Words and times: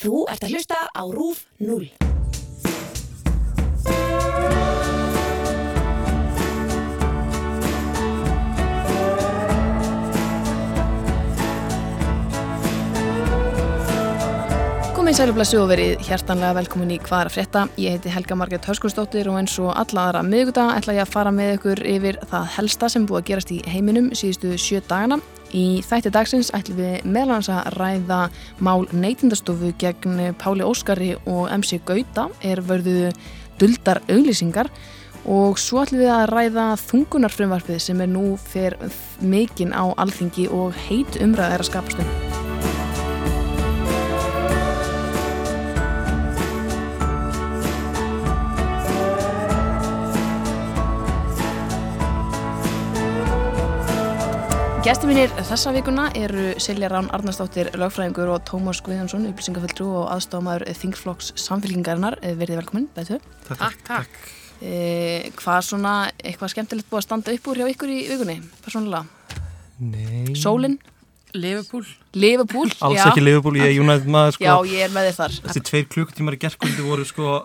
Þú 0.00 0.22
ert 0.32 0.44
að 0.46 0.52
hlusta 0.54 0.76
á 0.96 1.04
RÚF 1.12 1.42
0. 1.60 1.90
Komið 14.96 15.12
í 15.12 15.18
sælublessu 15.18 15.58
og 15.60 15.68
verið 15.68 16.00
hjertanlega 16.06 16.54
velkomin 16.56 16.94
í 16.94 16.96
Hvað 17.04 17.20
er 17.20 17.28
að 17.28 17.34
frétta. 17.34 17.66
Ég 17.76 17.98
heiti 17.98 18.14
Helga 18.14 18.38
Margrét 18.40 18.70
Höskursdóttir 18.70 19.28
og 19.28 19.36
eins 19.42 19.58
og 19.60 19.68
alla 19.74 20.06
aðra 20.06 20.24
miðgudag 20.24 20.78
ætla 20.78 20.96
ég 20.96 21.04
að 21.04 21.12
fara 21.12 21.34
með 21.34 21.58
ykkur 21.58 21.84
yfir 21.92 22.22
það 22.32 22.48
helsta 22.56 22.88
sem 22.88 23.04
búið 23.04 23.20
að 23.20 23.28
gerast 23.34 23.52
í 23.52 23.60
heiminum 23.68 24.08
síðustu 24.16 24.56
sjö 24.56 24.80
dagana. 24.88 25.20
Í 25.56 25.82
þætti 25.82 26.12
dagsins 26.14 26.52
ætlum 26.54 26.78
við 26.78 27.06
meðlans 27.10 27.50
að 27.50 27.72
ræða 27.78 28.20
mál 28.62 28.86
neytindastofu 28.92 29.72
gegn 29.80 30.34
Páli 30.38 30.66
Óskari 30.66 31.14
og 31.26 31.50
MC 31.56 31.80
Gauta 31.86 32.28
er 32.42 32.62
vörðu 32.62 33.10
duldar 33.60 34.02
auglýsingar. 34.08 34.70
Og 35.30 35.58
svo 35.60 35.82
ætlum 35.82 36.04
við 36.04 36.12
að 36.14 36.28
ræða 36.32 36.68
þungunarfrumvarfið 36.86 37.82
sem 37.82 38.00
er 38.00 38.12
nú 38.12 38.36
fyrir 38.40 38.78
mikinn 39.20 39.74
á 39.76 39.90
alþingi 40.00 40.48
og 40.54 40.78
heit 40.88 41.20
umræð 41.20 41.58
er 41.58 41.66
að 41.66 41.70
skapast 41.72 42.49
um. 54.80 54.84
Gæsti 54.86 55.08
mínir 55.08 55.32
þessa 55.44 55.72
vikuna 55.74 56.06
eru 56.16 56.54
Silja 56.60 56.88
Rán 56.88 57.10
Arnarsdóttir, 57.12 57.68
lögfræðingur 57.76 58.30
og 58.32 58.44
Tómas 58.48 58.80
Guðjónsson, 58.84 59.26
upplýsingaföldru 59.28 59.88
og 60.00 60.06
aðstofamæður 60.14 60.64
Þingflokks 60.78 61.32
samfélgingarinnar. 61.36 62.16
Verðið 62.22 62.60
velkominn, 62.62 62.86
bæðu. 62.96 63.18
Takk, 63.48 63.82
takk. 63.84 64.20
E, 64.60 65.32
hvað 65.36 65.66
svona, 65.68 65.94
eitthvað 66.24 66.52
skemmtilegt 66.54 66.88
búið 66.88 67.02
að 67.02 67.06
standa 67.08 67.34
upp 67.36 67.50
úr 67.52 67.60
hjá 67.60 67.68
ykkur 67.74 67.92
í 67.92 67.98
vikunni, 68.08 68.38
persónulega? 68.64 69.04
Nei. 69.80 70.32
Sólinn, 70.36 70.78
Liverpool. 71.36 71.84
Liverpool, 72.16 72.72
Alls 72.80 72.98
já. 72.98 73.06
ekki 73.10 73.24
Liverpool, 73.24 73.60
ég 73.60 73.68
er 73.68 73.84
United 73.84 74.08
maður 74.10 74.38
sko. 74.38 74.48
Já, 74.48 74.54
ég 74.72 74.86
er 74.88 74.94
með 74.96 75.10
þér 75.10 75.18
þar. 75.20 75.40
Þessi 75.44 75.66
tveir 75.68 75.88
klukkutímar 75.92 76.36
í 76.36 76.40
gerðkvöldi 76.42 76.88
voru 76.88 77.06
sko 77.08 77.36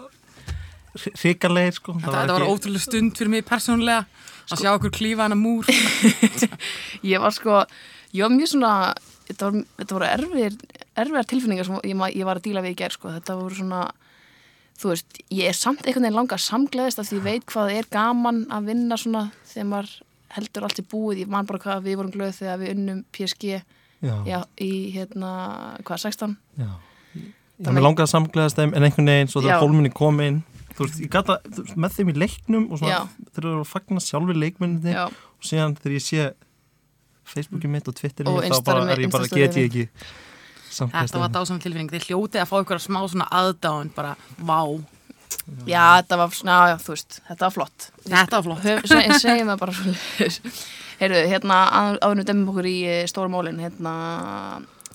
hrikalegir 0.96 1.76
sko. 1.78 1.96
Þetta, 2.00 2.14
þetta 2.22 2.38
var 2.38 2.48
ótrúlega 2.50 2.84
stund 2.86 3.18
fyrir 3.18 3.32
mig 3.34 3.46
persónulega 3.48 4.06
að 4.54 4.62
sjá 4.62 4.72
okkur 4.76 4.94
klífa 4.94 5.26
hana 5.26 5.36
múr. 5.40 5.68
Ég 7.12 7.22
var 7.24 7.34
sko, 7.36 7.64
ég 8.16 8.24
var 8.26 8.34
mjög 8.34 8.52
svona, 8.54 8.72
þetta, 9.28 9.50
var, 9.52 9.62
þetta 9.82 9.98
voru 9.98 10.08
erfiðir, 10.10 10.58
erfiðar 11.02 11.30
tilfinningar 11.32 11.68
sem 11.68 11.80
ég, 11.84 11.96
ma- 12.00 12.12
ég 12.14 12.26
var 12.28 12.40
að 12.40 12.48
díla 12.48 12.64
við 12.66 12.76
í 12.76 12.80
gerð, 12.84 12.98
sko. 13.00 13.14
Þetta 13.18 13.38
voru 13.42 13.58
svona, 13.60 13.82
þú 14.82 14.92
veist, 14.94 15.20
ég 15.34 15.50
er 15.52 15.58
samt 15.58 15.84
einhvern 15.86 16.08
veginn 16.08 16.20
langa 16.22 16.40
samgleðist 16.42 17.02
af 17.02 17.10
því 17.10 17.20
ég 17.20 17.26
veit 17.30 17.48
hvað 17.52 17.74
er 17.80 17.90
gaman 17.94 18.44
að 18.54 18.70
vinna 18.72 18.98
svona 19.02 19.26
þegar 19.52 19.70
maður 19.74 19.96
heldur 20.36 20.68
allt 20.68 20.82
í 20.82 20.88
búið. 20.92 21.24
Ég 21.26 21.32
man 21.32 21.48
bara 21.50 21.62
hvað 21.66 21.86
við 21.90 22.00
vorum 22.02 22.14
glöð 22.16 22.34
þegar 22.42 22.62
við 22.64 22.74
unnum 22.78 23.04
PSG 23.16 23.56
Já, 24.06 24.16
já, 24.28 24.40
í, 24.62 24.72
hérna, 24.94 25.30
hvað, 25.88 26.02
16? 26.12 26.36
já. 26.60 26.74
Langaði 27.66 28.04
að 28.04 28.10
samgleðast 28.12 28.58
þeim 28.60 28.74
en 28.76 28.84
einhvern 28.84 29.08
veginn 29.10 29.30
svo 29.32 29.40
Já. 29.40 29.46
þegar 29.48 29.62
hólminni 29.64 29.92
kom 29.96 30.18
inn 30.22 30.42
þú 30.76 30.86
veist, 30.88 31.02
ég 31.04 31.12
gata 31.14 31.40
með 31.76 31.98
þeim 31.98 32.12
í 32.12 32.18
leiknum 32.20 32.68
og 32.70 32.82
Já. 32.82 32.84
svona 32.84 33.32
þeir 33.32 33.46
eru 33.46 33.64
að 33.64 33.72
fagna 33.72 34.04
sjálfur 34.04 34.40
leikmunni 34.42 34.96
Já, 34.96 35.06
og 35.08 35.50
síðan 35.50 35.78
þegar 35.80 35.98
ég 35.98 36.06
sé 36.06 36.30
Facebooki 37.26 37.72
mitt 37.72 37.88
og 37.90 37.98
Twitteri 37.98 38.30
Og 38.30 38.42
mitt 38.44 38.54
þá 38.54 38.62
bara 38.68 38.88
er 38.94 39.04
ég 39.06 39.14
bara, 39.14 39.30
get 39.32 39.58
ég 39.58 39.70
ekki 39.70 39.88
samgleðast 40.76 41.14
Þetta 41.14 41.22
var 41.24 41.34
dásamlega 41.34 41.66
tilfinning. 41.66 41.92
Þið 41.94 42.08
hljótið 42.10 42.44
að 42.44 42.50
fá 42.52 42.56
ykkur 42.60 42.82
smá 42.84 43.00
svona 43.08 43.28
aðdáðun, 43.40 43.92
bara, 43.96 44.16
vá. 44.38 44.60
já, 45.70 45.84
þetta 46.02 46.20
var 46.22 46.36
svona, 46.36 46.56
já, 46.56 46.74
já, 46.74 46.78
þú 46.84 46.96
veist, 46.96 47.20
þetta 47.30 47.46
var 47.46 47.56
flott. 47.56 47.88
Þetta 48.06 48.40
var 48.40 48.48
flott. 48.48 48.66
Höf, 48.66 48.88
se, 48.92 49.02
segjum 49.24 49.52
það 49.54 49.62
bara 49.64 49.78
svo 49.80 49.96
Heyrðu, 50.96 51.24
hérna, 51.28 51.56
áðurnum 52.00 52.28
dæmum 52.28 52.52
okkur 52.54 52.68
í 52.70 52.78
eh, 52.88 53.02
stóra 53.12 53.28
málin, 53.28 53.58
hérna 53.60 53.96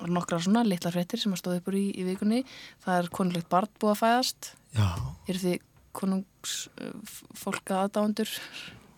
var 0.00 0.12
nokkra 0.16 0.38
svona 0.40 0.62
litla 0.64 0.92
fréttir 0.94 1.20
sem 1.20 1.34
að 1.34 1.42
stóð 1.42 1.58
upp 1.58 1.68
úr 1.68 1.76
í, 1.76 1.86
í 1.92 2.06
vikunni. 2.06 2.40
Það 2.86 3.02
er 3.02 3.10
konulegt 3.12 3.50
barn 3.52 3.68
búið 3.82 3.92
að 3.92 4.00
fæðast. 4.00 4.52
Já, 4.78 4.86
Eru 5.28 5.42
þið 5.42 5.58
konungs 5.96 6.68
uh, 6.80 6.92
fólka 7.36 7.84
aðdándur? 7.86 8.30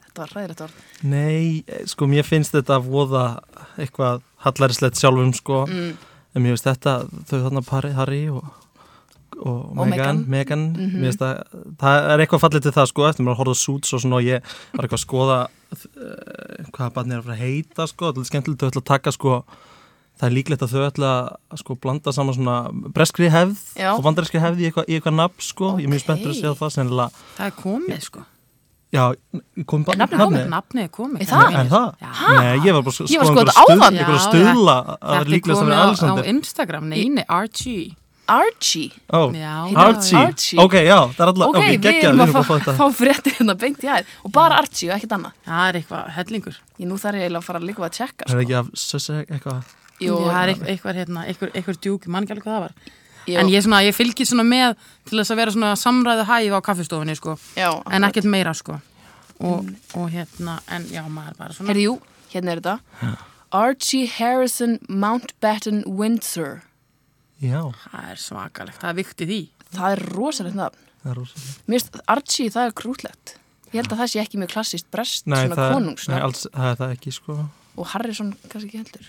Þetta 0.06 0.24
var 0.26 0.32
ræðilegt 0.36 0.60
orð. 0.66 0.80
nei, 1.08 1.64
eh, 1.66 1.84
sko 1.88 2.04
mér 2.06 2.26
finnst 2.28 2.52
þetta 2.52 2.76
að 2.78 2.88
voða 2.92 3.22
eitthvað 3.80 4.20
hallaríslegt 4.44 5.00
sjálfum 5.00 5.32
sko 5.34 5.62
Mm, 5.66 5.94
En 6.34 6.42
mér 6.42 6.54
finnst 6.56 6.64
þetta, 6.64 6.92
þau 7.28 7.38
þarna 7.44 7.60
pari, 7.68 7.90
Harry 7.92 8.22
og, 8.32 8.44
og, 9.36 9.78
Og 9.78 9.86
Meghan, 9.88 10.22
Meghan. 10.24 10.28
Meghan 10.28 10.62
Mhm. 10.72 11.00
mér 11.00 11.10
finnst 11.10 11.20
það, 11.20 11.42
það 11.80 12.06
er 12.12 12.18
eitthvað 12.24 12.40
fallið 12.44 12.62
til 12.62 12.72
það 12.72 12.86
sko, 12.88 13.02
eftir 13.08 13.26
að 13.26 13.36
horfa 13.36 13.52
á 13.52 13.62
Suits 13.64 13.92
og 13.92 14.04
og 14.12 14.22
ég 14.24 14.42
var 14.72 14.84
eitthvað 14.84 15.00
að 15.00 15.06
skoða 15.06 15.38
uh, 15.72 16.64
hvað 16.72 16.92
barnið 16.96 17.12
er 17.12 17.20
að 17.20 17.24
fara 17.26 17.36
að 17.36 17.44
heita 17.44 17.86
sko, 17.88 18.12
þetta 18.12 18.20
er 18.20 18.30
skemmtilegt 18.30 18.76
að 18.80 18.84
taka 18.84 19.12
sko, 19.12 19.44
það 20.20 20.26
er 20.28 20.34
líklegt 20.36 20.62
að 20.62 20.72
þau 20.74 20.82
ætla 20.90 21.12
að 21.52 21.58
sko 21.62 21.74
blanda 21.82 22.12
saman 22.12 22.34
svona 22.36 22.56
breskri 22.94 23.30
hefð 23.32 23.58
Já. 23.80 23.88
og 23.96 24.02
bandarískri 24.06 24.40
hefð 24.42 24.60
í 24.62 24.68
eitthvað, 24.70 24.86
eitthvað 24.92 25.16
nafn 25.18 25.40
sko, 25.42 25.72
ég 25.80 25.88
er 25.88 25.92
mjög 25.94 26.04
spenntur 26.04 26.30
að 26.34 26.38
segja 26.38 26.54
það 26.60 26.70
sennilega, 26.76 27.24
Það 27.38 27.46
er 27.46 27.56
komið, 27.62 28.00
sko. 28.06 28.22
já, 28.92 29.04
kom 29.66 29.84
bara 29.88 29.98
nafnið 30.04 30.20
komið? 30.22 30.46
Nafnið 30.52 30.82
er 30.84 30.92
komið. 30.92 31.20
Er 31.22 31.30
það? 31.32 31.46
Mínir. 31.48 31.58
En 31.62 31.72
það? 31.72 31.88
Já. 32.02 32.12
Nei, 32.36 32.58
ég 32.66 32.72
var 32.76 32.82
bara 32.82 32.92
að 32.92 33.10
Ég 33.10 33.18
var 33.18 33.26
að 33.26 33.32
einhverja 33.32 33.48
þetta 33.48 33.62
áðan. 33.62 33.80
stuð- 33.80 33.98
einhverja 33.98 34.20
Já, 34.20 34.28
stuðla 34.28 34.76
að 34.76 34.86
það 34.86 34.92
er 34.92 35.12
Þetta 35.12 35.24
er 35.26 35.32
líklegast 35.32 35.58
að 35.58 35.62
komið 35.62 35.72
vera 35.72 35.80
á, 35.80 35.82
á 35.82 35.88
Alexander 35.88 36.24
Instagram. 36.34 36.88
Nei, 36.92 37.08
nei, 37.08 37.24
Archie. 37.28 37.96
Archie. 38.32 38.92
Ó, 39.12 39.20
Já. 39.34 39.54
Archie. 39.76 40.16
Archie. 40.16 40.58
ok, 40.62 40.72
já, 40.86 40.98
það 41.10 41.20
er 41.20 41.28
alltaf, 41.32 41.48
Ok, 41.48 41.56
ok, 41.56 41.62
við 41.66 41.80
geggjað, 41.82 42.06
erum 42.06 42.16
við 42.16 42.22
að 42.22 42.28
erum 42.28 42.36
að 42.38 42.46
fá 42.46 42.54
þetta 42.62 42.86
fréttir 43.00 43.32
hérna 43.36 43.54
beint 43.58 43.82
í 43.82 43.88
æð 43.90 44.04
og 44.24 44.32
bara 44.32 44.58
Archie 44.62 44.88
og 44.92 44.94
ekkert 44.96 45.12
annað. 45.18 45.32
Það 45.48 45.68
er 45.68 45.78
eitthvað 45.80 46.10
hellingur. 46.16 46.56
Ég 46.78 46.86
nú 46.86 46.94
þarf 47.02 47.14
ég 47.18 47.24
eiginlega 47.26 47.42
að 47.42 47.48
fara 47.48 47.58
líka 47.60 47.82
að 47.82 47.94
tjekka. 47.98 48.22
Er 48.22 48.28
Sko. 48.28 48.36
það 48.38 48.44
ekki 48.44 48.58
af 48.60 48.66
Sussex 48.78 49.30
eitthvað? 49.32 49.62
Jú, 50.06 50.18
það 50.28 50.42
er 50.42 50.52
eitthvað, 50.74 50.98
hérna, 51.00 51.24
eitthvað, 51.30 51.52
eitthvað 51.58 51.80
djúk, 51.86 52.06
mann 52.12 52.24
ekki 52.26 52.34
alveg 52.36 52.46
hvað 52.46 52.56
það 52.56 52.64
var. 52.66 52.74
jú, 53.26 53.36
En 53.42 53.50
ég, 53.52 53.62
svona, 53.66 53.82
ég 53.86 53.94
fylgir 53.96 54.26
svona 54.26 54.44
með 54.46 54.76
til 55.08 55.18
þess 55.20 55.30
að 55.34 55.36
vera 55.42 55.54
svona 55.54 55.72
samræðu 55.78 56.24
hæf 56.30 56.56
á 56.56 56.60
kaffistofunni, 56.68 57.14
sko. 57.18 57.36
já, 57.56 57.68
En 57.92 58.02
ekkert 58.08 58.24
meira, 58.30 58.54
sko. 58.54 58.80
Og, 59.42 59.68
og 59.98 60.08
hérna, 60.10 60.60
en 60.70 60.84
já, 60.92 61.02
maður 61.10 61.36
bara 61.38 61.52
svona. 61.56 61.68
Herri, 61.72 61.86
jú, 61.88 61.96
hérna 62.34 62.52
er 62.56 62.60
þetta. 62.62 63.14
Archie 63.52 64.06
Harrison 64.08 64.78
Mountbatten 64.88 65.82
Windsor. 65.86 66.62
Já, 67.42 67.72
Það 67.90 68.10
er 68.12 68.20
svakalegt, 68.22 68.78
það 68.80 68.90
er 68.92 68.96
vikt 69.00 69.20
í 69.24 69.26
því. 69.28 69.40
Það 69.74 69.92
er 69.96 70.02
rosalegt 70.14 70.54
nafn. 70.56 70.78
það 71.02 71.10
er 71.10 71.16
rosalega. 71.18 71.54
Mér 71.66 71.80
finnst 71.82 72.00
Archie, 72.14 72.50
það 72.54 72.68
er 72.68 72.74
krútlegt. 72.78 73.34
Ég 73.72 73.80
held 73.80 73.92
að 73.94 74.00
það 74.02 74.10
sé 74.12 74.20
ekki 74.22 74.38
mjög 74.38 74.50
klassist 74.52 74.86
brest, 74.92 75.26
Nei, 75.26 75.38
svona 75.46 75.56
það, 75.56 75.68
nei 75.70 75.74
konungsnafn. 75.78 76.22
alls, 76.22 76.46
það 76.52 76.70
er 76.70 76.76
það 76.82 76.90
ekki, 76.96 77.12
sko. 77.16 77.36
Og 77.80 77.86
Harrison 77.94 78.32
kannski 78.52 78.68
ekki 78.68 78.80
heldur. 78.82 79.06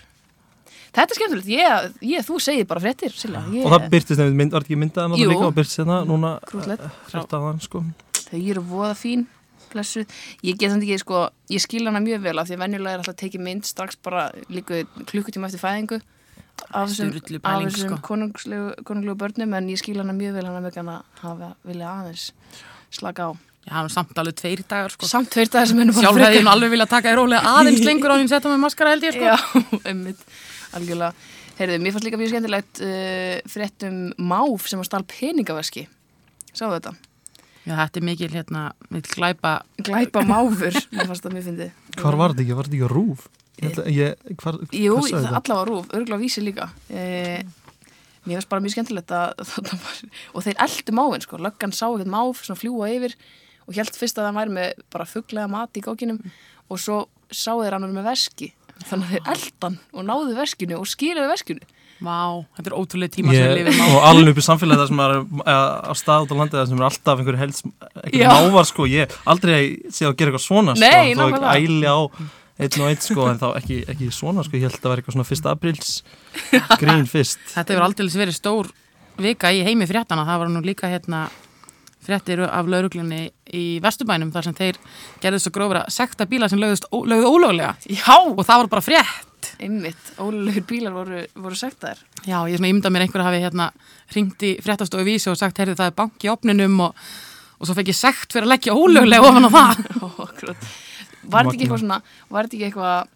Þetta 0.94 1.10
er 1.10 1.18
skemmtilegt. 1.18 1.48
Ég, 1.50 1.94
ég 2.14 2.26
þú 2.26 2.40
segir 2.42 2.66
bara 2.70 2.82
fréttir, 2.84 3.14
Silla. 3.18 3.42
Ég, 3.50 3.64
Og 3.66 3.72
það 3.74 3.86
byrtist 3.94 4.20
nefnir 4.20 4.38
mynd, 4.38 4.52
var 4.54 4.66
ekki 4.66 4.78
myndaðan 4.78 5.16
Jú. 5.18 5.30
líka 5.32 5.48
og 5.48 5.54
byrtist 5.56 5.80
hérna 5.82 6.00
núna 6.06 6.34
hrætt 6.52 7.34
á 7.34 7.38
þann, 7.38 7.60
sko. 7.64 7.82
Þau 8.28 8.38
eru 8.38 8.62
voða 8.68 8.94
fín, 8.98 9.24
blessuð. 9.72 10.06
Ég 10.46 10.58
get 10.60 10.70
samt 10.70 10.86
ekki, 10.86 11.00
sko, 11.02 11.24
ég 11.50 11.64
skil 11.64 11.84
hana 11.88 12.02
mjög 12.04 12.22
vel 12.28 12.38
af 12.38 12.46
því 12.46 12.54
að 12.58 12.62
venjulega 12.64 12.94
er 12.94 13.02
alltaf 13.02 13.16
að 13.16 13.22
tekið 13.24 13.42
mynd 13.48 13.66
strax 13.66 13.98
bara 14.06 14.28
líka 14.48 14.84
klukkutíma 15.10 15.50
eftir 15.50 15.62
fæðingu 15.64 15.98
af 16.70 16.86
þessum, 16.92 17.10
af 17.42 17.64
þessum 17.64 17.90
sko. 17.90 17.98
konunglegu, 18.06 18.68
konunglegu 18.86 19.18
börnum 19.18 19.56
en 19.58 19.66
ég 19.72 19.80
skil 19.82 19.98
hana 19.98 20.14
mjög 20.14 20.36
vel 20.38 20.46
hana 20.46 20.62
með 20.62 20.78
hana 20.78 21.00
hafa 21.24 21.48
vilja 21.66 21.90
aðeins 21.90 22.28
slaka 22.94 23.26
á. 23.26 23.30
Já, 23.64 23.72
það 23.80 23.84
er 23.88 23.92
samt 23.96 24.18
alveg 24.20 24.34
tveir 24.38 24.62
dagar, 24.68 24.92
sko. 24.94 25.08
Samt 25.08 25.30
tveir 25.32 25.48
dagar 25.50 25.66
sem 25.70 25.78
ennum 25.80 25.96
Sjálf 25.96 26.18
hefði 26.20 26.42
nú 26.44 26.50
alveg 26.52 26.70
viljað 26.74 26.90
taka 26.94 27.10
þér 27.10 27.18
rólega 27.22 27.54
aðeins 27.58 27.84
lengur 27.88 28.12
á 28.12 28.14
að 28.14 28.26
setja 28.30 28.50
með 28.52 28.60
maskara 28.62 28.92
held 28.94 29.06
ég, 29.08 29.16
sko. 29.16 29.24
Já, 29.24 29.36
einmitt, 29.90 30.20
algjörlega. 30.78 31.14
Heyrðu, 31.58 31.80
mér 31.84 31.94
fannst 31.94 32.06
líka 32.08 32.18
mjög 32.20 32.32
skemmtilegt 32.34 32.80
uh, 32.82 33.36
frétt 33.52 33.86
um 33.88 33.98
máf 34.32 34.68
sem 34.70 34.80
að 34.82 34.88
stál 34.90 35.04
peningaveski. 35.10 35.86
Sáðu 36.54 36.78
þetta? 36.78 36.94
Já, 37.64 37.72
þetta 37.78 38.00
er 38.00 38.04
mikil, 38.04 38.28
hérna, 38.34 38.62
mikil 38.92 39.14
glæpa. 39.16 39.52
Glæpa 39.86 40.20
máfur, 40.28 40.76
mér 40.92 41.08
fannst 41.08 41.24
það 41.24 41.36
mjög 41.38 41.46
fyndið. 41.48 41.78
Hvar 42.02 42.18
var 42.20 42.34
þetta 42.34 42.44
ekki? 42.44 42.56
Var 42.58 42.68
þetta 42.68 42.78
ekki 42.80 42.88
á 42.88 42.92
rúf? 42.92 43.22
Ég, 43.54 43.70
ætla- 43.70 43.86
ég, 43.94 44.32
hvar, 44.42 44.58
Jú, 44.74 44.96
það 45.06 45.28
allavega 45.38 45.68
rúf, 45.70 45.86
örgulega 45.94 46.20
vísi 46.20 46.42
líka. 46.44 46.66
Eh, 46.90 47.46
mér 48.26 48.36
finnst 48.40 48.50
bara 48.50 48.64
mjög 48.64 48.74
skemmtilegt 48.74 49.14
að 49.14 49.32
þetta 49.54 49.78
var, 49.86 50.02
og 50.34 50.44
þeir 50.44 50.60
eldu 50.66 50.96
máfinn, 50.98 51.24
sko, 51.24 51.40
löggan 51.46 51.72
sá 51.76 51.86
ekkert 51.86 52.10
máf, 52.12 52.42
svona 52.44 52.60
fljúa 52.60 52.90
yfir 52.92 53.14
og 53.64 53.78
held 53.78 53.96
fyrst 53.96 54.18
að 54.20 54.26
það 54.28 54.38
væri 54.42 54.54
með 54.58 54.82
bara 54.92 55.08
fugglega 55.08 55.48
mat 55.54 55.78
í 55.80 55.84
gókinum 55.86 56.18
og 56.68 56.80
svo 56.82 56.98
sá 57.32 57.54
þeir 57.54 57.78
hann 57.78 57.88
með 57.94 58.10
veski. 58.10 58.50
Þannig 58.84 59.06
að 59.06 59.14
þeir 59.14 59.32
eldan 59.34 59.78
og 59.94 60.06
náðu 60.10 60.36
veskinu 60.38 60.76
og 60.80 60.86
skýrðu 60.90 61.26
veskinu. 61.30 61.66
Vá, 62.04 62.42
þetta 62.58 62.68
er 62.68 62.74
ótrúlega 62.76 63.14
tíma 63.14 63.32
sem 63.32 63.44
við 63.54 63.68
lifum 63.68 63.80
á. 63.80 63.86
og 63.94 64.06
alveg 64.10 64.32
upp 64.34 64.40
í 64.40 64.44
samfélagi 64.44 64.80
þar 64.82 64.88
sem 64.90 65.02
er 65.04 65.12
á 65.86 65.92
stað 65.96 66.24
út 66.24 66.32
á 66.34 66.36
landið 66.40 66.58
þar 66.58 66.66
sem 66.68 66.80
er 66.82 66.86
alltaf 66.88 67.20
einhver 67.22 67.38
helst 67.38 67.62
Já. 67.64 67.70
einhver 68.10 68.50
mávar 68.50 68.66
sko, 68.68 68.86
ég 68.90 69.14
aldrei 69.30 69.60
sé 69.94 70.08
að 70.08 70.16
gera 70.18 70.32
eitthvað 70.34 70.44
svona 70.44 70.74
sko, 70.74 70.82
Nei, 70.82 71.14
þó 71.14 71.22
ekki 71.22 71.38
nákvæmlega. 71.38 71.54
æli 71.54 71.86
á 71.86 71.98
einn 72.54 72.82
og 72.82 72.88
einn 72.90 73.00
sko, 73.06 73.28
en 73.30 73.40
þá 73.40 73.46
ekki, 73.62 73.78
ekki 73.94 74.10
svona 74.14 74.44
sko, 74.44 74.58
ég 74.58 74.66
held 74.66 74.74
að 74.76 74.82
það 74.82 74.90
var 74.90 75.00
eitthvað 75.00 75.16
svona 75.16 75.28
fyrst 75.30 75.48
aprils 75.54 75.94
grín 76.82 77.08
fyrst 77.14 77.40
Þetta 77.54 77.74
hefur 77.76 77.86
aldrei 77.86 78.10
verið 78.18 78.36
stór 78.42 78.72
vika 79.24 79.54
í 79.54 79.62
heimi 79.64 79.86
fréttana, 79.88 80.26
það 80.26 80.42
var 80.42 80.52
nú 80.52 80.64
líka 80.66 80.90
hérna 80.90 81.28
fréttir 82.04 82.42
af 82.46 82.68
lauruglunni 82.70 83.26
í 83.54 83.64
Vesturbænum 83.84 84.32
þar 84.34 84.48
sem 84.48 84.56
þeir 84.58 84.80
gerðu 85.22 85.42
svo 85.42 85.54
grófur 85.54 85.82
að 85.82 85.92
sekta 85.94 86.28
bíla 86.28 86.50
sem 86.52 86.60
lögðu 86.60 87.30
ólöglega 87.30 87.74
Já, 87.88 88.16
og 88.20 88.42
það 88.44 88.64
var 88.64 88.72
bara 88.76 88.84
frétt 88.84 89.30
einmitt, 89.62 90.10
ólulegur 90.20 90.64
bílar 90.68 90.94
voru, 90.94 91.20
voru 91.36 91.58
sektaðir. 91.58 92.00
Já, 92.24 92.38
ég 92.50 92.60
ímynda 92.60 92.90
mér 92.92 93.06
einhver 93.06 93.24
hafi 93.24 93.42
hérna 93.42 93.70
ringt 94.14 94.42
í 94.46 94.54
fréttastofu 94.64 95.04
vísi 95.06 95.30
og 95.30 95.38
sagt, 95.40 95.60
heyrðu 95.60 95.76
það 95.78 95.90
er 95.90 95.96
banki 96.00 96.28
í 96.28 96.32
opninum 96.32 96.80
og, 96.86 97.04
og 97.58 97.68
svo 97.68 97.76
fekk 97.78 97.92
ég 97.92 97.98
sekt 97.98 98.34
fyrir 98.34 98.48
að 98.48 98.54
leggja 98.54 98.76
ólöglega 98.76 99.24
ofan 99.28 99.48
á 99.48 99.50
það. 99.54 99.84
Var 101.24 101.46
þetta 101.46 101.54
ekki 101.54 101.64
eitthvað 101.64 101.84
svona, 101.84 102.00
var 102.28 102.48
þetta 102.48 102.58
ekki 102.58 102.68
eitthvað, 102.68 103.14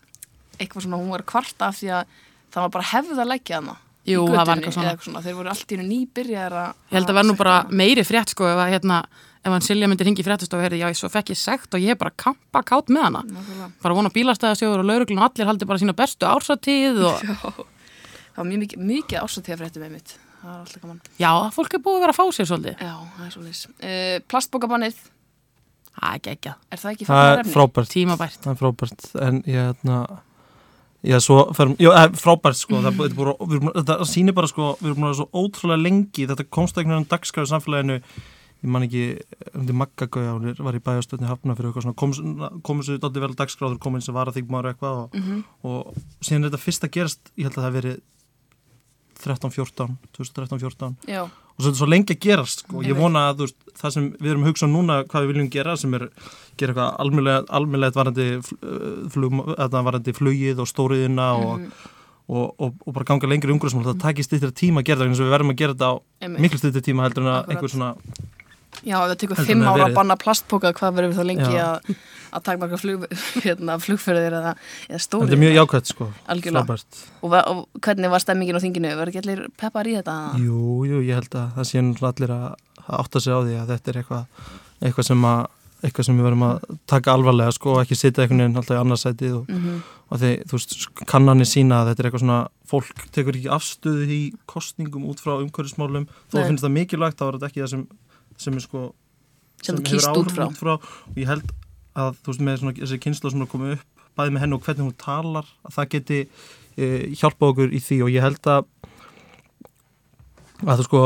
eitthvað 0.59 0.87
svona, 0.87 1.03
hún 1.03 1.13
var 1.17 1.27
kvarta 1.29 1.71
af 1.71 1.81
því 1.81 1.93
að 1.99 2.17
það 2.55 2.65
var 2.65 2.75
bara 2.79 2.91
hefð 2.95 3.23
að 3.23 3.33
leggja 3.35 3.61
hana? 3.61 3.77
Jú, 4.09 4.25
það 4.33 4.45
var 4.49 4.61
eitthvað 4.61 4.77
svona. 4.77 4.93
svona. 5.05 5.23
Þeir 5.25 5.37
voru 5.39 5.51
allt 5.53 5.73
í 5.73 5.77
hennu 5.79 5.89
nýbyrjar 5.89 6.57
að... 6.61 6.77
Ég 6.89 6.97
held 6.99 7.11
að 7.13 7.19
vera 7.19 7.29
nú 7.29 7.37
bara 7.39 7.57
meiri 7.81 8.05
frétt 8.09 8.33
sko 8.35 8.47
ef 8.49 8.63
að 8.63 8.71
hérna, 8.75 9.01
ef 9.43 9.51
hann 9.55 9.67
Silja 9.67 9.89
myndi 9.91 10.07
ringi 10.09 10.23
í 10.23 10.27
fréttastofu 10.27 10.65
heyrðu, 10.65 10.81
já, 10.83 10.89
svo 10.99 11.11
fekk 11.13 11.33
ég 11.35 11.41
sekt 11.41 11.75
og 11.77 11.83
ég 11.85 11.95
er 11.95 12.01
bara 12.01 12.15
kampa 12.25 12.63
kátt 12.67 12.93
með 12.95 13.05
hana 13.09 13.23
Nákvæmlega. 13.27 13.69
bara 13.85 13.99
vona 13.99 14.13
bílastæðasjóður 14.15 14.85
og 14.85 14.89
lauruglun 14.89 15.21
og 15.23 15.29
allir 15.29 15.51
haldi 15.51 15.69
bara 15.69 15.83
sína 15.83 15.97
bestu 15.99 16.27
ársatíð 16.31 17.03
og 17.11 17.21
Já, 17.29 17.37
það 17.45 18.41
var 18.43 18.49
mjög 18.53 18.65
mikið, 18.65 18.83
mikið 18.93 19.23
ásatíða 19.25 19.61
fréttum 19.63 19.83
með 19.83 19.95
mitt. 19.99 20.17
Það 20.39 20.51
var 20.53 20.59
alltaf 20.63 20.83
gaman. 20.85 20.99
já, 21.19 21.31
fólk 21.57 21.73
er 21.75 21.81
búið 21.83 21.97
að 21.99 22.03
vera 22.07 22.15
að 22.15 22.19
fá 22.21 22.37
sér 22.37 22.47
svolítið 22.53 22.83
Já, 22.87 22.93
það 23.17 23.25
er 23.27 23.33
svolítið. 23.35 23.63
Uh, 23.83 24.19
plastbókabannið, 24.31 25.01
Það 25.99 26.13
er 26.15 26.19
ekki 26.19 26.31
ekki 26.31 26.53
það 26.71 26.79
það 26.79 27.41
það 28.45 28.53
er 28.53 28.59
frábært 28.61 29.07
en 29.27 29.41
ég 29.51 29.65
hérna 29.73 29.97
Já, 31.07 31.21
svo 31.23 31.45
ferum, 31.55 31.77
já, 31.79 31.93
frábært 32.19 32.59
sko, 32.59 32.81
það, 32.83 32.97
búið, 32.99 33.13
við 33.53 33.69
þetta 33.77 33.97
sýnir 34.11 34.35
bara 34.35 34.49
sko, 34.51 34.73
við 34.81 34.91
erum 34.91 35.05
vera 35.07 35.15
svo 35.21 35.29
ótrúlega 35.39 35.83
lengi, 35.85 36.27
þetta 36.27 36.47
ekki 36.83 36.91
náttúrulega 36.91 37.13
dagskræðu 37.13 37.51
samfélaginu, 37.53 37.99
ég 38.59 38.73
man 38.75 38.83
ekki, 38.89 39.05
um 39.55 39.69
því 39.69 39.77
Maggagauja, 39.79 40.33
hún 40.35 40.65
var 40.67 40.75
í 40.75 40.83
bæjastöðni 40.83 41.29
hafna 41.31 41.55
fyrir 41.55 41.71
eitthvað 41.71 41.87
svona, 41.87 41.99
kom, 42.03 42.61
komur 42.67 42.83
sér 42.89 42.99
dálítið 42.99 43.25
vel 43.29 43.37
dagskráður, 43.39 43.79
kom 43.85 43.95
eins 44.01 44.11
og 44.11 44.17
var 44.19 44.33
að 44.33 44.41
þykmaður 44.41 44.71
eitthvað 44.73 44.99
og, 45.05 45.15
Mhm. 45.15 45.45
og 45.63 45.95
síðan 46.27 46.43
er 46.45 46.51
þetta 46.51 46.65
fyrst 46.67 46.83
að 46.89 46.95
gerast, 46.99 47.21
ég 47.39 47.47
held 47.47 47.55
að 47.55 47.63
það 47.63 47.69
hef 47.71 47.79
verið 47.79 48.01
13-14, 49.25 49.97
2013-14 50.19 50.95
Já, 51.11 51.23
og 51.27 51.65
svo 51.65 51.73
er 51.73 51.79
svo 51.81 51.89
lengi 51.91 52.15
að 52.15 52.21
gerast 52.23 52.63
sko. 52.65 52.83
Ég 52.87 52.95
vona 52.99 53.29
að 53.33 53.45
veist, 53.45 53.57
það 53.81 53.95
sem 53.97 54.09
við 54.21 54.31
erum 54.31 54.45
að 54.47 54.51
hugsa 54.53 54.67
um 54.69 54.75
núna 54.77 54.99
hvað 55.11 55.25
við 55.27 55.33
viljum 55.33 55.51
gera 55.51 55.77
sem 55.77 55.95
er 55.99 56.05
gera 56.59 56.75
eitthvað 56.75 57.47
almennilegt 57.59 57.99
varandi, 57.99 58.27
uh, 58.39 59.09
flug, 59.11 59.39
varandi 59.59 60.15
flugið 60.15 60.63
og 60.63 60.71
stóriðina 60.71 61.29
og, 61.39 61.59
Mhm. 61.61 61.73
og, 62.29 62.55
og, 62.61 62.75
og 62.87 62.93
bara 62.95 63.05
ganga 63.09 63.27
lengri 63.31 63.53
umgrúsmál 63.55 63.87
það 63.89 64.01
takir 64.03 64.25
stýttir 64.27 64.53
tíma 64.53 64.83
að 64.83 64.89
gera 64.91 65.01
það 65.01 65.09
eins 65.09 65.21
og 65.21 65.27
við 65.27 65.35
verðum 65.35 65.53
að 65.55 65.61
gera 65.63 65.75
þetta 65.75 65.89
á 65.89 65.95
miklu 66.39 66.59
stýttir 66.61 66.85
tíma 66.85 67.07
heldur 67.07 67.25
en 67.25 67.33
að 67.35 67.49
einhver 67.55 67.73
svona 67.73 67.95
Já, 68.85 68.95
ef 69.01 69.09
það 69.11 69.17
tekur 69.23 69.41
fimm 69.49 69.65
ára 69.67 69.89
að 69.89 69.97
banna 69.97 70.17
plastpóka, 70.21 70.73
hvað 70.77 70.95
verður 70.99 71.13
við 71.13 71.19
þá 71.19 71.27
lengi 71.27 71.59
að, 71.63 71.91
að 72.39 72.45
takmarka 72.47 72.79
flug, 72.79 73.07
hérna, 73.47 73.77
flugferðir 73.83 74.39
eða, 74.39 74.55
eða 74.87 75.03
stóri? 75.03 75.27
þetta 75.27 75.39
er 75.39 75.43
mjög 75.43 75.59
jákvæmt 75.59 75.93
sko, 75.93 76.09
frábært. 76.29 77.03
Og, 77.27 77.37
og 77.39 77.83
hvernig 77.83 78.15
var 78.15 78.25
stemmingin 78.25 78.61
á 78.61 78.63
þinginu? 78.63 78.95
Verður 78.95 79.13
ekki 79.13 79.23
allir 79.25 79.45
peppar 79.59 79.91
í 79.91 79.99
þetta? 79.99 80.17
Jú, 80.45 80.63
jú, 80.87 81.03
ég 81.03 81.19
held 81.19 81.39
að 81.41 81.53
það 81.59 81.71
sé 81.73 81.85
allir 82.13 82.35
að, 82.39 82.49
að 82.87 82.97
átta 83.03 83.25
sig 83.25 83.35
á 83.35 83.41
því 83.41 83.61
að 83.63 83.73
þetta 83.75 83.95
er 83.95 84.03
eitthvað 84.03 84.51
eitthvað 84.79 85.09
sem, 85.09 85.25
að, 85.27 85.41
eitthvað 85.83 86.07
sem 86.07 86.19
við 86.19 86.29
verðum 86.29 86.49
að 86.49 86.67
taka 86.91 87.15
alvarlega 87.19 87.55
sko 87.57 87.75
og 87.75 87.81
ekki 87.83 87.99
sitja 87.99 88.25
einhvern 88.25 88.45
veginn 88.45 88.61
alltaf 88.61 88.77
í 88.77 88.83
annarsætið 88.85 89.39
og, 89.41 89.49
Mm 89.51 89.81
og 90.09 90.21
því, 90.23 90.31
þú 90.49 90.57
veist, 90.57 90.75
kannanir 91.09 91.49
sína 91.49 91.83
að 91.83 91.91
þetta 91.91 92.03
er 92.03 92.09
eitthvað 92.09 92.23
svona, 92.23 92.39
fólk 92.69 93.03
tekur 93.13 93.37
ekki 93.37 93.51
afstöðu 93.53 94.07
í 94.09 94.21
kostningum 94.49 95.09
út 95.11 95.21
frá 95.21 95.35
umhverfismálum. 95.37 96.07
Þó 96.33 96.39
finnst 96.41 96.65
það 96.65 96.75
mikilvægt, 96.77 97.19
þá 97.21 97.27
er 97.27 97.37
þetta 97.37 97.51
ekki 97.51 97.63
það 97.65 97.73
sem, 97.75 97.83
sem 98.39 98.57
er 98.59 98.65
sko 98.65 98.89
Sem 99.59 99.75
þú 99.75 99.83
hefur 99.83 99.91
kýst 99.91 100.19
út 100.21 100.59
frá. 100.63 100.77
og 100.79 101.19
ég 101.19 101.27
held 101.27 101.49
að 101.99 102.19
þú 102.23 102.31
veist, 102.31 102.43
með 102.47 102.61
svona, 102.61 102.75
þessi 102.79 103.01
kynslu 103.03 103.33
sem 103.33 103.43
er 103.43 103.51
komið 103.51 103.73
upp, 103.75 104.05
bæði 104.19 104.35
með 104.35 104.45
henni 104.45 104.57
og 104.57 104.67
hvernig 104.67 104.87
hún 104.87 104.99
talar 105.03 105.49
að 105.67 105.75
það 105.75 105.89
geti 105.95 106.19
e, 106.79 106.85
hjálpa 107.19 107.51
okkur 107.51 107.75
í 107.75 107.81
því 107.83 107.99
og 108.07 108.13
ég 108.15 108.23
held 108.23 108.51
að 108.53 108.69
að 110.67 110.81
þú 110.81 110.87
sko 110.87 111.03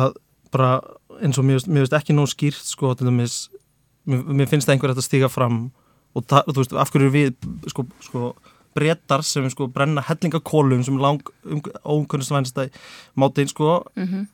að 0.00 0.16
bara 0.52 0.72
eins 1.22 1.38
og 1.40 1.46
mér, 1.48 1.60
mér 1.68 1.84
finnst 1.84 1.98
ekki 1.98 2.16
nóg 2.16 2.30
skýrt 2.32 2.66
sko, 2.68 2.94
til 2.96 3.08
dæmis, 3.08 3.36
mér, 4.08 4.24
mér 4.40 4.50
finnst 4.50 4.68
það 4.68 4.76
einhver 4.76 4.94
að 4.94 5.04
stíga 5.04 5.30
fram 5.32 5.62
og 6.12 6.26
ta, 6.28 6.42
þú 6.48 6.58
veist, 6.60 6.74
af 6.76 6.92
hverju 6.92 7.12
við 7.12 7.32
sko, 7.72 7.86
sko 8.04 8.32
brettar 8.76 9.24
sem 9.24 9.48
sko 9.52 9.68
brenna 9.72 10.04
hellingakólum 10.04 10.84
sem 10.84 11.00
lang 11.00 11.24
um, 11.44 11.60
óumkvæmstvæðinstæð 11.84 12.72
mátin 13.16 13.48
sko 13.48 13.84
-hmm. 13.96 14.26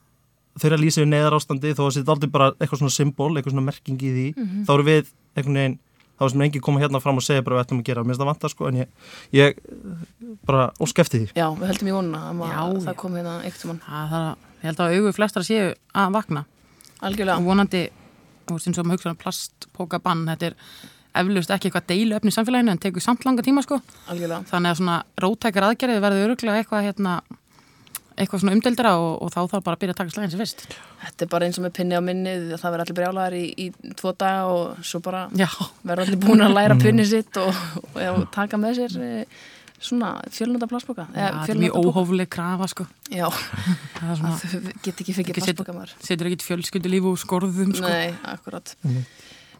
Þau 0.59 0.67
eru 0.69 0.77
að 0.79 0.85
lýsa 0.85 1.03
við 1.03 1.09
neðar 1.13 1.37
ástandi 1.39 1.75
þó 1.75 1.83
að 1.87 1.93
þetta 1.99 2.09
er 2.09 2.15
aldrei 2.15 2.31
bara 2.31 2.51
eitthvað 2.59 2.79
svona 2.83 2.95
symbol, 2.99 3.31
eitthvað 3.37 3.55
svona 3.55 3.67
merking 3.71 3.99
í 4.03 4.11
því 4.17 4.27
Mhm. 4.37 4.65
þá 4.67 4.71
eru 4.75 4.85
við 4.85 5.07
einhvern 5.37 5.55
veginn 5.61 5.79
þá 6.19 6.25
er 6.25 6.31
sem 6.31 6.41
enginn 6.43 6.61
koma 6.67 6.81
hérna 6.81 7.01
fram 7.01 7.17
og 7.17 7.23
segja 7.23 7.43
bara 7.45 7.55
hvað 7.57 7.61
við 7.63 7.67
ætlum 7.69 7.81
að 7.81 7.85
gera 7.89 8.03
mér 8.03 8.09
finnst 8.11 8.21
það 8.21 8.31
vantar 8.33 8.51
sko 8.51 8.67
en 8.67 8.75
ég, 8.75 8.89
ég 9.33 9.55
bara 10.47 10.71
óskefti 10.83 11.21
því 11.23 11.29
Já, 11.39 11.47
við 11.55 11.67
höldum 11.71 11.89
í 11.89 11.95
vonuna 11.95 12.19
að 12.19 12.29
Já, 12.29 12.39
maður- 12.41 12.75
já. 12.75 12.85
það 12.89 12.97
kom 12.97 13.13
hérna 13.15 13.35
eitt 13.45 13.65
um 13.65 13.81
hann. 13.87 14.37
ég 14.59 14.67
held 14.67 14.77
að 14.83 14.95
augu 14.99 15.13
flestra 15.15 15.43
séu 15.47 15.75
að 15.95 16.13
vakna 16.13 16.45
Algjörlega. 17.01 17.37
og 17.39 17.45
vonandi, 17.47 17.89
og 18.51 18.61
sem 18.61 18.73
svo 18.75 18.83
maður 18.83 18.99
hugsa 18.99 19.11
um 19.11 19.17
plastpóka 19.17 20.03
bann, 20.03 20.27
þetta 20.27 20.47
er 20.51 20.55
eflaust 21.15 21.51
ekki 21.51 21.71
eitthvað 21.71 21.87
deiluöfni 21.87 22.31
í 22.31 22.35
samfélaginu 22.35 22.71
en 22.71 22.79
tekur 22.79 23.01
samt 23.03 23.25
langa 23.25 23.43
tíma 23.43 23.63
sko, 23.63 23.81
Algjörlega. 24.09 24.43
þannig 24.51 24.71
að 24.73 24.77
svona 24.81 25.03
rótækar 25.23 25.63
aðgerðið 25.71 26.01
verður 26.03 26.25
öruglega 26.27 26.59
eitthvað 26.65 26.87
hérna 26.91 27.21
eitthvað 28.19 28.43
svona 28.43 28.55
umdeldra 28.57 28.95
og, 29.01 29.11
og 29.25 29.31
þá 29.35 29.39
þarf 29.53 29.65
bara 29.67 29.79
að 29.79 29.83
byrja 29.85 29.95
að 29.95 30.01
taka 30.01 30.15
slæðin 30.15 30.33
sem 30.35 30.43
fyrst. 30.43 30.65
Þetta 31.05 31.27
er 31.27 31.31
bara 31.35 31.49
eins 31.49 31.59
og 31.61 31.65
með 31.67 31.77
pinni 31.79 31.99
á 31.99 32.03
minnið, 32.05 32.49
það 32.59 32.75
verður 32.75 32.85
allir 32.87 32.99
brjálæðar 32.99 33.37
í, 33.39 33.45
í 33.55 33.95
tvo 34.01 34.13
daga 34.19 34.49
og 34.55 34.83
svo 34.91 35.01
bara 35.05 35.23
verður 35.35 36.03
allir 36.07 36.21
búin 36.25 36.45
að 36.47 36.57
læra 36.59 36.79
pinni 36.81 37.07
sitt 37.09 37.39
og, 37.43 37.55
og, 37.85 38.03
og 38.11 38.27
taka 38.35 38.59
með 38.61 38.81
sér 38.83 38.99
eh, 39.07 39.39
svona 39.79 40.11
fjölnönda 40.35 40.67
plastboka. 40.71 41.07
Já, 41.15 41.29
þetta 41.45 41.55
er 41.55 41.61
mjög 41.63 41.81
óhófleg 41.87 42.31
krafa 42.35 42.67
sko. 42.73 42.87
Já, 43.15 43.29
Það 44.01 44.23
er 44.35 44.69
get 44.85 45.03
ekki 45.05 45.15
fengið 45.21 45.39
plastboka 45.39 45.75
maður. 45.77 45.93
setur 46.03 46.31
ekkit 46.33 46.47
fjölskyldulíf 46.49 47.07
úr 47.13 47.21
skorðum 47.23 47.75
sko. 47.79 47.87
Nei, 47.87 48.11
akkurat. 48.35 48.75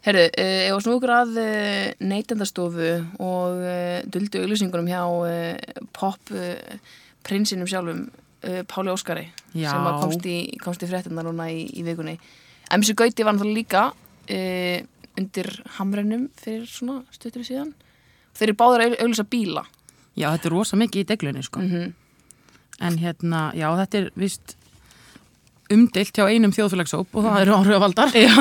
Herru, 0.03 0.25
uh, 0.27 0.57
ég 0.63 0.71
var 0.75 0.83
snú 0.83 0.93
okkur 0.95 1.11
að 1.11 1.37
uh, 1.39 1.87
neytendastofu 2.07 2.91
og 3.23 3.63
uh, 3.63 3.99
duldu 4.11 4.43
auglýsingunum 4.43 4.87
hjá 4.91 5.01
pop 5.95 6.35
prinsinum 7.27 7.67
sjálfum, 7.67 8.05
uh, 8.45 8.61
Páli 8.69 8.93
Óskari, 8.93 9.25
Já. 9.53 9.71
sem 9.71 9.89
komst 10.03 10.29
í, 10.29 10.37
komst 10.61 10.85
í 10.85 10.89
fréttina 10.89 11.25
núna 11.25 11.49
í, 11.51 11.65
í 11.79 11.85
vikunni. 11.87 12.17
MC 12.75 12.95
Gauti 12.97 13.25
var 13.25 13.35
náttúrulega 13.35 13.59
líka 13.59 13.85
uh, 13.91 14.77
undir 15.19 15.51
hamrennum 15.79 16.29
fyrir 16.39 16.67
svona 16.69 17.01
stuttur 17.15 17.45
síðan. 17.47 17.73
Þeir 18.37 18.51
eru 18.51 18.59
báður 18.59 18.85
að 18.85 18.99
auglýsa 19.03 19.25
bíla. 19.27 19.65
Já, 20.15 20.29
þetta 20.33 20.47
er 20.49 20.53
rosa 20.53 20.79
mikið 20.79 21.03
í 21.03 21.09
deglunni 21.13 21.43
sko. 21.45 21.65
Mm 21.65 21.97
En 22.79 22.95
hérna, 22.95 23.49
já, 23.59 23.67
þetta 23.75 23.97
er 23.99 24.05
vist 24.15 24.53
umdeilt 25.69 26.15
hjá 26.17 26.25
einum 26.31 26.53
þjóðfélagshóp 26.55 27.17
og 27.17 27.25
það 27.25 27.41
eru 27.43 27.55
áhrifavaldar. 27.57 28.13
Já. 28.15 28.31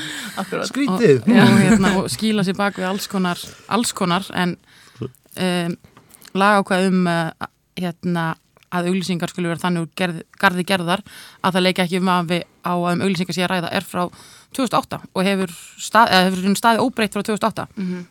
Skrítið 0.70 1.24
og, 1.24 1.32
og, 1.34 1.56
hérna, 1.60 1.90
og 2.00 2.06
skýla 2.12 2.44
sér 2.46 2.56
bak 2.58 2.78
við 2.78 2.88
alls 2.88 3.08
konar, 3.10 3.40
alls 3.68 3.92
konar 3.96 4.28
en 4.38 4.54
um, 5.02 5.74
lagákvað 6.38 6.86
um 6.88 7.10
uh, 7.10 7.50
hérna, 7.80 8.28
að 8.70 8.88
auglýsingar 8.90 9.32
skulle 9.32 9.50
vera 9.50 9.62
þannig 9.62 9.88
gerð, 9.98 10.20
garði 10.38 10.64
gerðar 10.68 11.02
að 11.42 11.56
það 11.56 11.64
leika 11.66 11.84
ekki 11.86 12.00
um 12.00 12.10
að 12.14 12.28
við 12.30 12.42
á 12.62 12.72
að 12.74 12.92
um 12.92 13.04
auglýsingar 13.06 13.34
sé 13.36 13.44
að 13.46 13.50
ræða 13.54 13.72
er 13.80 13.86
frá 13.86 14.02
2008 14.54 15.00
og 15.14 15.24
hefur, 15.26 15.54
stað, 15.78 16.12
hefur 16.14 16.56
staðið 16.60 16.84
óbreytt 16.84 17.14
frá 17.16 17.22
2008 17.26 17.66
Mhm. 17.76 18.06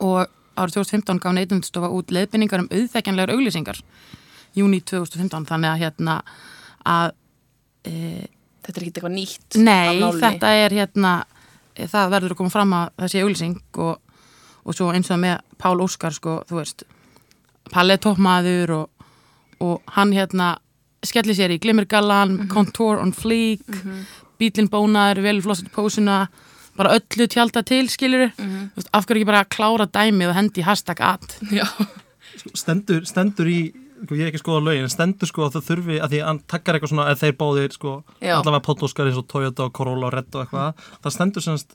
og 0.00 0.26
árið 0.56 0.74
2015 0.80 1.20
gaf 1.20 1.32
neytundustofa 1.36 1.88
út 1.92 2.10
leiðbynningar 2.12 2.60
um 2.64 2.68
auðþekjanlegar 2.72 3.32
auglýsingar 3.36 3.80
júni 4.56 4.80
2015 4.80 5.44
þannig 5.48 5.70
að 5.72 5.82
hérna 5.84 6.22
að 6.86 7.12
e, 7.84 8.26
Þetta 8.66 8.80
er 8.80 8.82
ekki 8.82 8.98
eitthvað 8.98 9.12
nýtt. 9.14 9.56
Nei, 9.62 10.00
þetta 10.18 10.48
er 10.58 10.72
hérna 10.74 11.10
það 11.76 12.08
verður 12.10 12.32
að 12.34 12.38
koma 12.40 12.50
fram 12.50 12.72
að 12.74 12.88
það 12.98 13.10
sé 13.12 13.20
auglýsing 13.22 13.60
og, 13.78 14.00
og 14.66 14.74
svo 14.74 14.88
eins 14.90 15.10
og 15.14 15.20
með 15.22 15.36
Pál 15.62 15.76
Óskar 15.84 16.16
sko, 16.16 16.40
þú 16.48 16.56
veist 16.58 16.82
Palli 17.70 17.94
toppmaður 18.02 18.72
og, 18.80 18.95
og 19.60 19.82
hann 19.96 20.12
hérna 20.12 20.56
skellir 21.06 21.36
sér 21.38 21.52
í 21.54 21.60
glimmergallan 21.62 22.48
Contour 22.50 22.98
on 23.02 23.12
Fleek 23.12 23.62
bílinn 24.40 24.68
bónaður, 24.72 25.22
vel 25.22 25.40
flossið 25.44 25.70
pósuna 25.72 26.26
bara 26.76 26.92
öllu 26.98 27.24
tjálta 27.32 27.62
til, 27.64 27.86
skilur 27.88 28.32
Mhm. 28.36 28.70
veist, 28.76 28.88
af 28.92 29.06
hverju 29.06 29.22
ekki 29.22 29.26
bara 29.30 29.44
klára 29.44 29.86
dæmið 29.88 30.28
og 30.28 30.34
hendi 30.34 30.60
í 30.60 30.64
hashtag 30.66 31.00
at 31.00 31.38
Já. 31.50 31.64
stendur, 32.54 33.04
stendur 33.08 33.46
í 33.48 33.72
sko, 34.04 34.14
ég 34.14 34.26
er 34.26 34.28
ekki 34.30 34.40
að 34.42 34.44
skoða 34.44 34.64
lögin, 34.66 34.82
en 34.84 34.92
stendur 34.92 35.26
sko 35.30 35.46
að 35.46 35.54
það 35.56 35.64
þurfi 35.70 35.96
að 36.04 36.10
því 36.12 36.18
að 36.20 36.26
hann 36.28 36.40
takkar 36.52 36.74
eitthvað 36.76 36.90
svona 36.92 37.06
að 37.08 37.22
þeir 37.22 37.36
báðir 37.40 37.72
sko, 37.72 37.94
Já. 38.20 38.34
allavega 38.36 38.64
Pótóskar 38.66 39.08
eins 39.08 39.16
og 39.22 39.26
Toyota 39.32 39.64
og 39.64 39.72
Corolla 39.72 40.06
og 40.10 40.12
Red 40.12 40.34
og 40.36 40.44
eitthvað 40.44 40.74
það 41.02 41.14
stendur 41.16 41.42
semst 41.46 41.72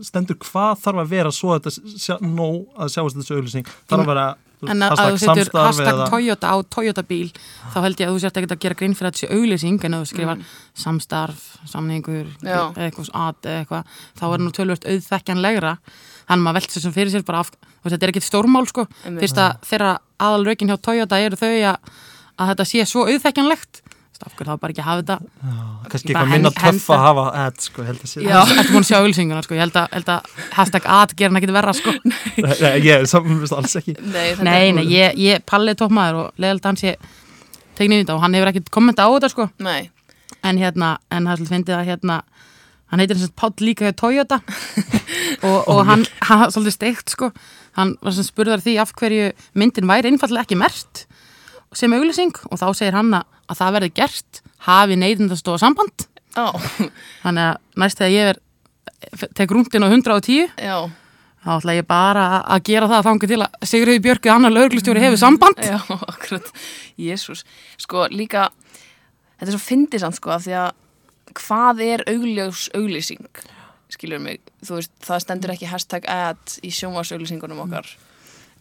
stendur 0.00 0.38
hvað 0.40 0.80
þarf 0.80 1.02
að 1.04 1.10
vera 1.12 1.30
svo 1.30 1.52
að 1.52 1.60
þetta 1.66 1.98
sjá, 2.00 2.16
nóg 2.24 2.64
að 2.80 2.88
sjáast 2.94 3.18
þessu 3.20 3.36
auðlýsing 3.36 3.66
þarf 3.90 4.00
að 4.00 4.06
vera 4.14 4.26
En 4.70 4.82
að, 4.82 4.92
að 4.98 5.08
þú 5.12 5.18
setur 5.18 5.48
hashtag 5.58 6.02
Toyota 6.10 6.50
á 6.54 6.56
Toyota 6.70 7.02
bíl 7.02 7.30
þá 7.72 7.78
held 7.82 7.98
ég 8.00 8.08
að 8.08 8.14
þú 8.14 8.20
sért 8.22 8.36
ekkert 8.40 8.52
að 8.54 8.60
gera 8.62 8.74
grein 8.78 8.94
fyrir 8.94 9.08
að 9.08 9.16
þetta 9.16 9.26
sé 9.26 9.36
auglýsing 9.36 9.84
en 9.88 9.94
að 9.98 10.02
þú 10.04 10.10
skrifar 10.12 10.36
Mm. 10.38 10.44
samstarf, 10.82 11.40
samningur 11.66 12.26
eitthvað 12.78 13.10
eða 13.10 13.58
eitthvað 13.58 13.84
þá 14.18 14.24
er 14.32 14.38
nú 14.44 14.50
tölvört 14.54 14.86
auðþekkjanlegra. 14.86 15.72
Þannig 16.22 16.38
að 16.38 16.44
maður 16.46 16.58
velst 16.60 16.76
þessum 16.76 16.94
fyrir 16.94 17.10
sér 17.12 17.24
bara 17.26 17.40
af 17.42 17.50
þetta 17.82 18.02
er 18.06 18.12
ekkert 18.12 18.28
stórmál 18.28 18.66
sko. 18.70 18.86
Fyrst 19.18 19.38
að 19.42 19.56
þeirra 19.66 19.92
aðalrökin 20.22 20.70
hjá 20.70 20.76
Toyota 20.80 21.18
eru 21.20 21.36
þau 21.36 21.50
að, 21.72 21.76
að 22.38 22.52
þetta 22.52 22.64
sé 22.70 22.84
svo 22.86 23.06
auðþekkjanlegt 23.10 23.82
veist, 24.22 24.26
af 24.26 24.36
hverju 24.38 24.48
þá 24.52 24.60
bara 24.62 24.74
ekki 24.74 24.82
að 24.82 24.88
hafa 24.88 25.02
þetta. 25.02 25.16
Já, 25.42 25.56
kannski 25.92 26.12
eitthvað 26.12 26.30
minna 26.32 26.52
töff 26.56 26.90
að 26.92 27.02
hafa 27.02 27.24
ad, 27.42 27.58
sko, 27.62 27.86
held 27.86 28.02
að 28.02 28.10
sé 28.12 28.22
Já. 28.24 28.36
Þetta 28.52 28.66
búin 28.68 28.82
að 28.82 28.88
sjá 28.88 28.96
auglýsinguna 28.98 29.42
sko, 29.46 29.56
ég 29.56 29.64
held 29.64 29.78
að, 29.80 29.86
held 29.96 30.12
að 30.14 30.36
hashtag 30.56 30.88
at 30.96 31.14
gera 31.18 31.32
hann 31.32 31.40
ekkert 31.40 31.56
verra 31.56 31.74
sko. 31.76 31.94
Nei, 32.62 32.74
ég, 32.86 33.06
saman, 33.10 33.40
alls 33.58 33.76
ekki. 33.82 33.96
Nei, 34.00 34.28
Nei, 34.42 34.72
nei, 34.76 34.84
ég, 34.92 35.18
ég 35.20 35.46
palli 35.48 35.74
tópmaður 35.78 36.20
og 36.22 36.42
leðalt 36.42 36.68
hans 36.70 36.84
ég 36.86 37.10
tegni 37.78 37.98
í 37.98 38.04
þetta 38.04 38.16
og 38.16 38.24
hann 38.24 38.36
hefur 38.38 38.52
ekkert 38.52 38.72
kommenta 38.74 39.06
á 39.06 39.10
þetta 39.10 39.32
sko. 39.32 39.48
Nei, 39.64 39.90
en 40.42 40.60
hérna, 40.60 40.96
en 41.10 41.26
það 41.26 41.34
er 41.34 41.42
svolítið 41.42 41.56
fyndið 41.56 41.78
að 41.78 41.88
hérna 41.92 42.20
hann 42.92 43.00
heitir 43.00 43.16
þess 43.16 43.30
að 43.30 43.38
Páll 43.40 43.64
líka 43.64 43.88
hjá 43.88 43.94
Toyota. 43.96 44.42
Og, 45.42 45.64
og 45.72 45.80
hann, 45.88 46.04
hann 46.28 46.50
svolítið 46.52 46.74
steikt 46.76 47.12
sko, 47.14 47.30
hann 47.74 47.96
var 48.04 48.14
sem 48.14 48.26
spurðar 48.26 48.60
því 48.62 48.76
af 48.78 48.92
hverju 48.94 49.30
myndin 49.58 49.88
væri 49.88 50.12
einfallega 50.12 50.44
ekki 50.44 50.58
mert 50.60 51.06
sem 51.78 51.92
auglýsing 51.96 52.34
og 52.50 52.58
þá 52.60 52.66
segir 52.76 52.96
hann 52.98 53.12
að, 53.14 53.24
að 53.48 53.58
það 53.60 53.72
verði 53.76 53.92
gert 53.94 54.42
hafi 54.66 54.96
neyðindastofa 55.00 55.58
samband. 55.62 56.06
Á, 56.36 56.46
þannig 57.22 57.44
að 57.50 57.56
næst 57.82 57.98
þegar 58.00 58.12
ég 58.16 58.32
er 58.32 58.40
tek 59.36 59.50
rúndin 59.52 59.84
á 59.84 59.88
110 59.90 60.52
já. 60.56 60.76
þá 61.42 61.50
ætla 61.58 61.74
ég 61.76 61.86
bara 61.90 62.22
að- 62.38 62.44
að 62.56 62.62
gera 62.70 62.88
það 62.88 63.06
þangu 63.08 63.28
til 63.28 63.40
að 63.42 63.66
Sigriði 63.66 64.02
Björki 64.04 64.30
annar 64.32 64.52
lauglistjóri 64.54 65.00
hefur 65.02 65.18
samband. 65.20 65.58
Já, 65.58 65.80
akkurat, 66.12 66.52
jésús 66.98 67.42
Sko, 67.82 68.06
líka, 68.14 68.48
þetta 69.40 69.50
er 69.50 69.56
svo 69.56 69.64
fyndið 69.66 70.04
samt 70.06 70.16
sko, 70.20 70.30
af 70.36 70.46
því 70.46 70.54
að 70.62 70.70
hvað 71.42 71.82
er 71.88 72.04
augljós 72.12 72.68
auglýsing? 72.78 73.26
Skilur 73.92 74.22
mig, 74.24 74.40
þú 74.64 74.78
veist, 74.78 74.92
það 75.04 75.20
stendur 75.26 75.52
ekki 75.52 75.68
hashtag 75.68 76.06
ad 76.08 76.54
í 76.64 76.70
sjónvarsauglýsingunum 76.72 77.58
okkar. 77.66 77.84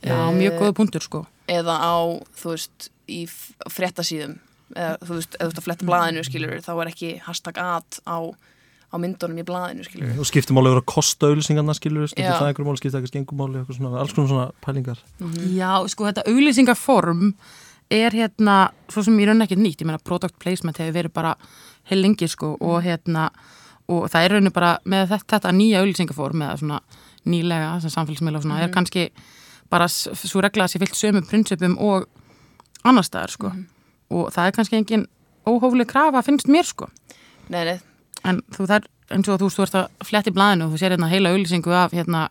Já, 0.03 0.12
Eh, 0.18 0.32
mjög 0.36 0.58
góða 0.60 0.74
punktur 0.75 1.01
sko. 1.06 1.22
eða 1.48 1.75
á, 1.80 1.96
þú 2.36 2.50
veist, 2.56 2.89
í 3.12 3.22
f- 3.27 3.51
fréttasíðum. 3.75 4.38
Eða 4.72 4.94
þú 5.03 5.18
veist, 5.20 5.34
eða 5.36 5.44
þú 5.44 5.51
veist 5.51 5.60
að 5.62 5.65
fletta 5.68 5.88
blaðinu 5.89 6.22
skilur 6.24 6.62
þá 6.63 6.72
er 6.80 6.89
ekki 6.94 7.10
hashtag 7.25 7.58
ad 7.60 7.98
á, 8.08 8.18
á 8.91 8.96
myndunum 9.03 9.41
í 9.41 9.44
blaðinu 9.48 9.84
skilur 9.88 10.22
og 10.24 10.27
skiptum 10.30 10.56
máli 10.56 10.72
yfir 10.72 10.80
að 10.80 10.88
kosta 10.94 11.27
auðlýsingarna 11.27 11.75
skilur, 11.75 12.06
Já. 12.08 12.12
skiptum 12.13 12.38
það 12.39 12.48
einhverjum 12.51 12.70
máli, 12.72 12.80
skiptum 12.80 12.96
það 12.96 13.01
eitthvað 13.01 13.12
skengum 13.12 13.41
máli, 13.41 13.63
svona, 13.75 13.91
alls 14.00 14.15
konar 14.15 14.32
svona 14.32 14.46
pælingar. 14.63 15.01
Já, 15.51 15.72
sko 15.91 16.08
þetta 16.08 16.24
auglýsingaform 16.32 17.34
er 17.91 18.15
hérna, 18.15 18.56
svo 18.88 19.03
sem 19.03 19.20
ég 19.20 19.27
raun 19.27 19.44
ekki 19.44 19.58
nýtt, 19.60 19.84
ég 19.84 19.89
meina 19.91 20.00
product 20.08 20.38
placement 20.39 20.80
hefur 20.80 20.96
verið 21.01 21.13
bara 21.20 21.36
heil 21.91 22.00
lengi 22.06 22.27
sko 22.32 22.53
og 22.63 22.80
hérna 22.86 23.27
og 23.91 24.06
það 24.13 24.24
er 24.24 24.36
rauninu 24.38 24.53
bara 24.56 24.72
með 24.88 25.10
þetta, 25.12 25.27
þetta 25.36 25.51
nýja 25.60 25.82
auglýsingaform 25.84 26.46
eða 26.48 26.60
svona 26.63 26.80
nýlega 27.27 27.74
sem 27.84 27.91
samfélagsmiðla 27.91 28.39
og 28.39 28.46
svona 28.48 28.62
er 28.63 28.72
kannski 28.72 29.10
bara 29.72 29.88
svo 29.91 30.41
regla 30.44 30.63
að 30.70 30.72
sé 30.77 30.80
fyllt 30.82 30.96
sömu 31.00 31.22
prinsipum 31.27 31.75
og 31.84 32.08
annar 32.88 33.08
staðar 33.08 33.36
sko. 33.36 33.54
Og 34.12 34.32
það 34.34 34.48
er 34.50 34.58
kannski 34.58 34.80
engin 34.80 35.06
óhófleg 35.48 35.90
krafa 35.90 36.24
finnst 36.26 36.50
mér 36.52 36.68
sko. 36.68 36.90
Nei, 37.52 37.64
nei, 37.68 37.78
en 38.28 38.42
þú 38.54 38.68
þær, 38.70 38.90
eins 39.12 39.30
og 39.30 39.42
þú 39.42 39.52
ert 39.66 39.78
að 39.82 40.08
fletti 40.08 40.34
blaðinu 40.36 40.68
og 40.68 40.74
þú 40.74 40.82
sér 40.82 40.96
hérna 40.96 41.12
heila 41.12 41.32
auglýsingu 41.34 41.74
af 41.76 41.96
hérna 41.96 42.28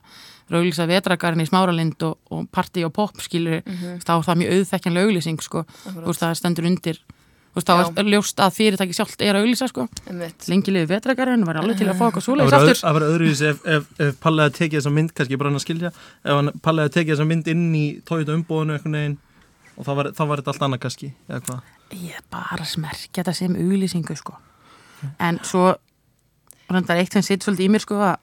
auglýsa 0.50 0.87
vetragarinn 0.90 1.45
í 1.45 1.47
smáralind 1.47 2.02
og, 2.07 2.19
og 2.35 2.49
party 2.50 2.83
og 2.87 2.92
pop 2.97 3.23
skilur 3.23 3.62
þá 4.02 4.12
er 4.16 4.26
það 4.26 4.40
mjög 4.42 4.54
auðþekkjanlega 4.57 5.09
auglýsing 5.09 5.42
sko, 5.45 5.64
þú 5.87 6.07
veist 6.09 6.25
það 6.25 6.37
stendur 6.40 6.71
undir. 6.71 7.00
Þú 7.50 7.59
veist 7.59 7.71
þá 7.71 8.00
er 8.00 8.09
ljóst 8.11 8.42
að 8.42 8.57
fyrirtæki 8.57 8.95
sjálft 8.95 9.23
er 9.26 9.35
að 9.35 9.45
auglýsa 9.45 9.66
sko, 9.71 9.87
einmitt. 10.07 10.45
Lengi 10.50 10.75
liði 10.75 10.90
vetragarinn 10.90 11.47
var 11.47 11.59
alveg 11.59 11.80
til 11.80 11.88
að 11.90 11.99
fá 11.99 12.04
okkur 12.09 12.23
svoleiðis 12.26 12.54
aftur. 12.59 12.78
það 12.78 12.99
verður 12.99 13.14
öðruvísi 13.14 13.49
ef, 13.49 13.64
ef, 13.66 13.88
ef 14.07 14.21
Palli 14.23 14.45
hefði 14.45 14.59
tekið 14.59 14.78
þessa 14.78 14.92
mynd, 14.95 15.14
kannski 15.19 15.38
bara 15.40 15.50
hann 15.50 15.59
að 15.59 15.64
skilja. 15.64 15.90
Ef 16.23 16.37
hann 16.37 16.52
Palli 16.62 16.85
hefði 16.85 16.95
tekið 16.99 17.14
þessa 17.16 17.26
mynd 17.33 17.50
inn 17.50 17.64
í 17.75 17.85
Toyota 18.07 18.37
umbóðinu 18.38 18.76
einhvern 18.76 18.99
veginn 19.00 19.19
og 19.80 19.87
þá 19.87 19.92
var, 19.96 20.10
þá 20.16 20.25
var 20.28 20.42
þetta 20.42 20.52
allt 20.52 20.66
annað 20.66 20.82
kannski 20.84 21.12
eða 21.28 21.44
hvað? 21.46 21.70
Ég 21.96 22.18
er 22.18 22.26
bara 22.32 22.60
að 22.60 22.72
smerkja 22.75 23.22
þetta 23.22 23.37
sem 23.38 23.54
auglýsingu 23.56 24.16
sko. 24.18 24.37
En 25.16 25.40
svo 25.49 25.70
reyndar 26.70 27.00
eitt 27.00 27.16
sem 27.16 27.25
sitt 27.25 27.46
svolítið 27.46 27.66
í 27.66 27.72
mér 27.72 27.82
sko 27.82 28.02
að 28.04 28.18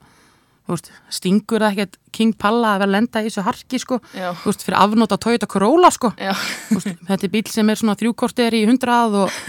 veist, 0.67 0.91
stingur 1.17 1.63
það 1.63 1.73
ekkert 1.73 1.97
King 2.15 2.35
Palla 2.39 2.75
að 2.75 2.81
vera 2.81 2.87
að 2.87 2.93
lenda 2.93 3.23
í 3.23 3.27
þessu 3.29 3.45
harki 3.47 3.79
sko? 3.81 3.99
Veist, 4.13 4.65
fyrir 4.67 4.77
afnóta 4.79 5.17
Toyota 5.21 5.49
Corolla 5.49 5.91
sko? 5.93 6.13
Veist, 6.19 6.93
þetta 7.09 7.27
er 7.27 7.33
bíl 7.33 7.43
sem 7.51 7.73
er 7.73 7.81
svona 7.81 7.97
þrjúkortir 7.99 8.57
í 8.57 8.63
hundrað 8.69 9.19
og, 9.23 9.41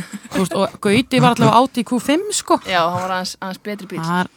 og 0.46 0.80
Gauti 0.84 1.22
var 1.22 1.36
allavega 1.36 1.60
átt 1.60 1.80
í 1.82 1.86
Q5 1.88 2.26
sko. 2.40 2.60
Já, 2.64 2.80
hann 2.86 3.04
var 3.04 3.16
aðeins, 3.18 3.36
aðeins 3.42 3.64
betri 3.68 3.90
bíl 3.92 4.02
það 4.02 4.24
er, 4.24 4.34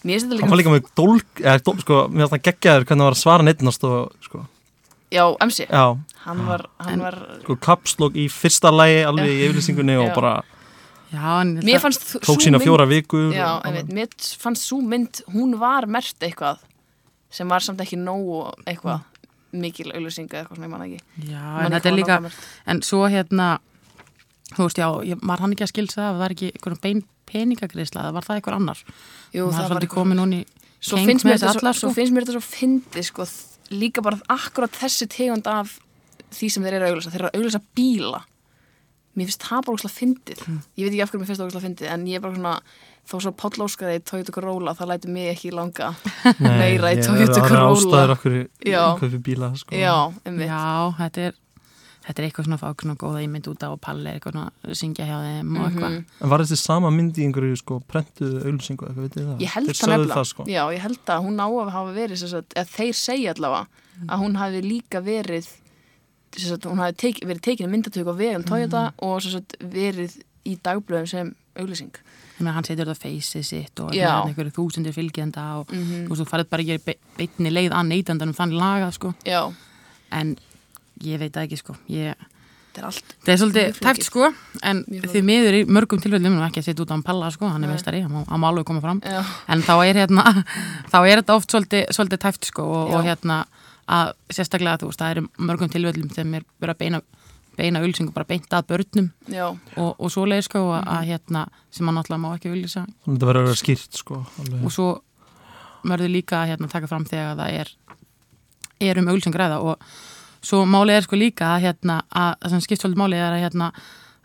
Mér 0.00 0.16
finnst 0.16 0.30
þetta 0.30 0.46
hann 0.46 0.52
var 0.54 0.60
líka, 0.60 0.70
líka 0.70 0.76
með 0.78 0.92
dólk, 0.96 1.40
eða 1.42 1.60
dól, 1.66 1.76
sko, 1.82 1.96
mér 2.08 2.22
finnst 2.24 2.32
það 2.32 2.44
geggjaður 2.46 2.86
hvernig 2.88 3.02
það 3.02 3.08
var 3.10 3.16
að 3.16 3.20
svara 3.20 3.44
neittnast 3.44 3.82
og 3.84 4.14
sko, 4.24 4.44
já, 5.12 5.24
MC 5.46 5.66
já, 5.68 5.84
Hann 6.24 6.46
var, 6.46 6.66
hann 6.78 7.00
var 7.02 7.16
sko 7.42 7.56
kapslokk 7.56 8.14
í 8.20 8.28
fyrsta 8.30 8.70
lægi 8.74 9.04
alveg 9.08 9.30
í 9.32 9.38
yfirlýsingunni 9.48 9.96
og 10.04 10.10
bara 10.14 10.34
já, 11.12 11.40
en 11.40 11.56
Mér 11.66 11.80
fannst 11.82 12.04
þú- 12.12 12.20
tók 12.26 12.42
sína 12.44 12.58
mynd- 12.58 12.66
fjóra 12.68 12.86
vikur 12.88 13.32
Já, 13.34 13.56
og, 13.58 13.64
einmitt, 13.66 13.88
mér 13.94 14.08
fannst 14.38 14.66
svo 14.68 14.80
mynd, 14.82 15.22
hún 15.34 15.56
var 15.58 15.86
mert 15.86 16.14
eitthvað 16.20 16.58
sem 17.30 17.48
var 17.48 17.60
samt 17.60 17.80
ekki 17.80 17.96
nógu 17.98 18.52
eitthvað 18.66 19.00
mikil 19.52 19.90
auðlýsing 19.90 20.28
eða 20.30 20.44
eitthvað 20.44 20.56
svona, 20.56 20.66
ég 20.66 20.70
man 20.70 20.82
ekki. 20.86 21.00
Já, 21.26 21.40
Man 21.42 21.64
en 21.64 21.72
ekki 21.72 21.74
þetta 21.80 21.90
er 21.90 21.96
líka 21.98 22.32
en 22.66 22.80
svo 22.86 23.00
hérna 23.10 23.58
þú 24.54 24.66
veist, 24.66 24.78
já, 24.78 24.88
ég, 25.10 25.20
maður 25.22 25.40
hann 25.40 25.52
ekki 25.56 25.64
að 25.66 25.72
skilsa 25.72 25.98
það 26.00 26.10
það 26.14 26.18
var 26.22 26.34
ekki 26.36 26.50
einhverjum 26.54 26.80
bein 26.82 27.02
peningagreisla 27.30 28.02
það 28.06 28.12
var 28.14 28.22
það 28.26 28.36
einhver 28.40 28.56
annar? 28.60 28.78
Jú, 29.34 29.50
það 29.50 29.68
var 29.70 29.86
hún 30.22 30.34
í 30.34 30.40
svo 30.80 30.96
keng 30.96 31.06
finnst, 31.10 31.24
með 31.26 31.38
þetta 31.38 31.50
alla, 31.60 31.72
svo, 31.74 31.88
svo 31.90 31.94
finnst 31.98 32.14
mér 32.14 32.24
þetta 32.26 32.36
svo 32.38 32.46
fyndi 32.46 33.02
sko, 33.06 33.26
líka 33.70 34.02
bara 34.02 34.18
akkurat 34.28 34.72
þessi 34.80 35.06
tegund 35.10 35.46
af 35.46 35.78
því 36.30 36.48
sem 36.50 36.62
þeir 36.66 36.76
eru 36.78 36.84
að 36.86 36.92
auðlýsa 36.94 37.10
þeir 37.14 37.20
eru 37.24 37.30
að 37.30 37.38
auðlýsa 37.40 37.60
bíla 37.78 38.20
mér 39.18 39.26
finnst 39.26 39.42
það 39.42 39.64
bara 39.66 39.74
ógslag 39.76 39.92
fyndið 39.96 40.40
Mm. 40.46 40.60
ég 40.78 40.84
veit 40.86 40.92
ekki 40.94 41.02
af 41.02 41.10
hverju 41.10 41.20
mér 41.20 41.28
finnst 41.30 41.40
það 41.42 41.48
ógslag 41.50 41.64
fyndið 41.66 41.90
en 41.94 42.06
ég 42.06 42.14
er 42.16 42.22
bara 42.24 42.34
svona 42.38 42.54
þó 43.10 43.14
svo 43.24 43.32
Páll 43.34 43.62
Óskar 43.64 43.90
í 43.94 43.98
Toyota 44.06 44.32
Corolla 44.32 44.74
það 44.78 44.90
lætur 44.92 45.10
mig 45.10 45.28
ekki 45.32 45.50
langa 45.54 45.88
meira 46.38 46.92
í 46.94 47.00
Toyota 47.02 47.40
það 47.40 47.42
eru 47.42 47.48
Corolla. 47.48 47.74
ástæður 47.74 48.12
okkur 48.14 48.36
Já. 48.70 48.82
kaupi 49.00 49.18
bíla 49.26 49.48
sko. 49.58 49.74
já, 49.74 49.96
einmitt 50.24 50.46
já, 50.48 50.94
þetta 51.00 51.24
er 51.26 51.34
þetta 52.06 52.18
er 52.22 52.26
eitthvað 52.30 52.46
svona 52.46 52.56
að 52.56 52.62
fá 52.64 52.82
svona 52.82 52.96
góða 53.00 53.22
ímynd 53.26 53.48
út 53.52 53.62
af 53.66 53.74
og 53.76 53.80
Palli 53.84 54.08
er 54.10 54.18
eitthvað 54.18 54.32
svona 54.32 54.52
að 54.64 54.76
syngja 54.80 55.04
hjá 55.06 55.16
þeim 55.20 55.50
og 55.60 55.64
eitthvað 55.68 55.90
Mhm. 55.90 56.04
en 56.24 56.28
var 56.32 56.40
þessi 56.40 56.56
sama 56.60 56.90
mynd 56.90 57.18
í 57.20 57.24
einhverju 57.28 57.56
sko 57.60 57.80
prentuðu 57.86 58.40
auðlýsingu 58.46 58.86
eitthvað, 58.88 59.10
þið 59.14 59.26
það? 59.28 59.40
Ég 59.44 59.48
held 59.54 59.68
það 59.68 59.88
nefnilega, 59.90 60.14
það, 60.16 60.26
sko. 60.32 60.44
já, 60.48 60.62
ég 60.74 60.80
held 60.80 61.04
að 61.06 61.24
hún 61.26 61.40
á 61.44 61.48
að 61.50 61.70
hafa 61.76 61.92
verið, 62.00 62.16
sem 62.18 62.28
sagt, 62.28 62.54
eða 62.54 62.68
þeir 62.76 62.94
segja 62.94 63.34
allavega 63.34 63.66
að 64.08 64.18
hún 64.24 64.36
hafi 64.40 64.62
líka 64.64 65.00
verið, 65.04 65.46
sem 66.36 66.48
sagt, 66.54 66.64
hún 66.64 66.78
hafi 66.80 66.96
teik, 66.96 67.20
verið 67.26 67.40
tekin 67.42 67.68
í 67.68 67.72
myndatöku 67.74 68.10
á 68.10 68.16
vegum 68.16 68.44
Toyota 68.48 68.92
og 69.02 69.20
sem 69.22 69.32
sagt, 69.32 69.56
verið 69.60 70.22
í 70.46 70.56
dagblöðum 70.56 71.08
sem 71.08 71.34
auglýsing. 71.60 71.92
Ég 71.92 72.40
meina, 72.46 72.54
hann 72.56 72.64
setur 72.64 72.86
þetta 72.88 73.02
feysið 73.04 73.44
sitt 73.44 73.80
og 73.84 73.90
með 74.24 74.32
einhverju 74.32 74.52
þúsundir 74.56 74.94
fylgjenda 74.96 75.60
og 75.60 75.66
Mm 75.68 76.06
þú 76.06 76.14
veist, 76.14 76.22
þú 76.22 76.28
farið 76.30 76.48
bara 76.48 76.62
ekki 76.62 76.84
be 76.86 76.94
beitni 77.18 77.50
leið 77.52 77.72
að 77.76 77.88
neytandanum 77.92 78.32
þannig 78.34 78.56
ég 81.02 81.18
veit 81.18 81.32
það 81.32 81.46
ekki, 81.46 81.58
sko. 81.60 81.76
Ég, 81.88 82.14
þetta 82.70 82.80
er 82.82 82.86
allt. 82.90 83.14
það 83.24 83.32
er 83.34 83.40
svolítið 83.42 83.78
tæft, 83.84 84.02
sko, 84.06 84.32
en 84.62 84.84
þið 84.88 85.24
miður 85.26 85.56
í 85.58 85.62
mörgum 85.66 86.00
tilfellum 86.02 86.38
og 86.40 86.46
ekki 86.48 86.60
að 86.62 86.68
setja 86.70 86.84
út 86.84 86.90
á 86.92 86.94
hann 86.96 87.02
palla, 87.06 87.30
sko, 87.34 87.48
hann 87.50 87.64
er 87.64 87.72
veistari, 87.72 88.02
hann 88.04 88.12
má- 88.26 88.48
alveg 88.50 88.64
koma 88.68 88.80
fram. 88.84 89.00
Já, 89.04 89.24
En 89.48 89.62
þá 89.62 89.72
er 89.88 89.94
hérna, 90.04 90.44
þá 90.92 90.98
er 91.08 91.22
þetta 91.22 91.34
oft 91.40 91.50
svolítið, 91.50 91.86
svolítið 91.96 92.22
tæft, 92.26 92.44
sko, 92.52 92.62
og, 92.62 92.92
og 92.94 93.04
hérna, 93.08 93.40
að 93.90 94.12
sérstaklega, 94.30 94.78
þú 94.84 94.90
veist, 94.92 95.00
það 95.02 95.10
er 95.16 95.22
í 95.22 95.26
mörgum 95.50 95.72
tilfellum 95.72 96.10
sem 96.14 96.34
er 96.38 96.44
verið 96.62 96.74
að 96.76 96.78
beina, 96.84 97.00
beina 97.58 97.80
ulsingu 97.82 98.12
bara 98.14 98.24
beint 98.24 98.46
að 98.54 98.68
börnum 98.70 99.08
já, 99.28 99.48
og, 99.76 99.90
og 99.98 100.10
svoleið, 100.14 100.44
sko, 100.46 100.60
og 100.70 100.76
Mhm. 100.84 100.92
að 100.94 101.08
hérna, 101.10 101.46
sem 101.74 101.86
hann 101.90 101.96
náttúrulega 101.98 102.22
má 102.22 102.30
ekki 102.38 102.52
ulisa 102.54 102.84
Þannig 102.86 103.08
að 103.08 103.18
þetta 103.18 103.26
verður 103.26 103.40
að 103.42 103.48
vera 103.50 103.60
skýrt 103.64 103.98
sko, 103.98 104.20
alveg. 104.38 104.62
og 104.64 104.70
svo 104.72 104.86
verður 105.90 106.12
líka 106.14 106.38
að 106.44 106.48
hérna, 106.54 106.68
taka 106.70 106.86
fram 106.86 107.04
þegar 107.04 107.36
það 107.36 107.58
er, 107.60 107.68
er 108.80 108.98
um 109.02 109.10
auglýsingræða 109.10 109.58
og 109.64 109.82
svo 110.44 110.62
málið 110.68 110.98
er 110.98 111.06
sko 111.06 111.18
líka 111.18 111.54
að, 111.54 111.66
hérna, 111.66 112.00
að 112.08 112.32
það 112.40 112.54
sem 112.54 112.64
skipt 112.64 112.84
svolítið 112.84 113.02
málið 113.02 113.24
er 113.24 113.36
að 113.36 113.44
hérna, 113.44 113.70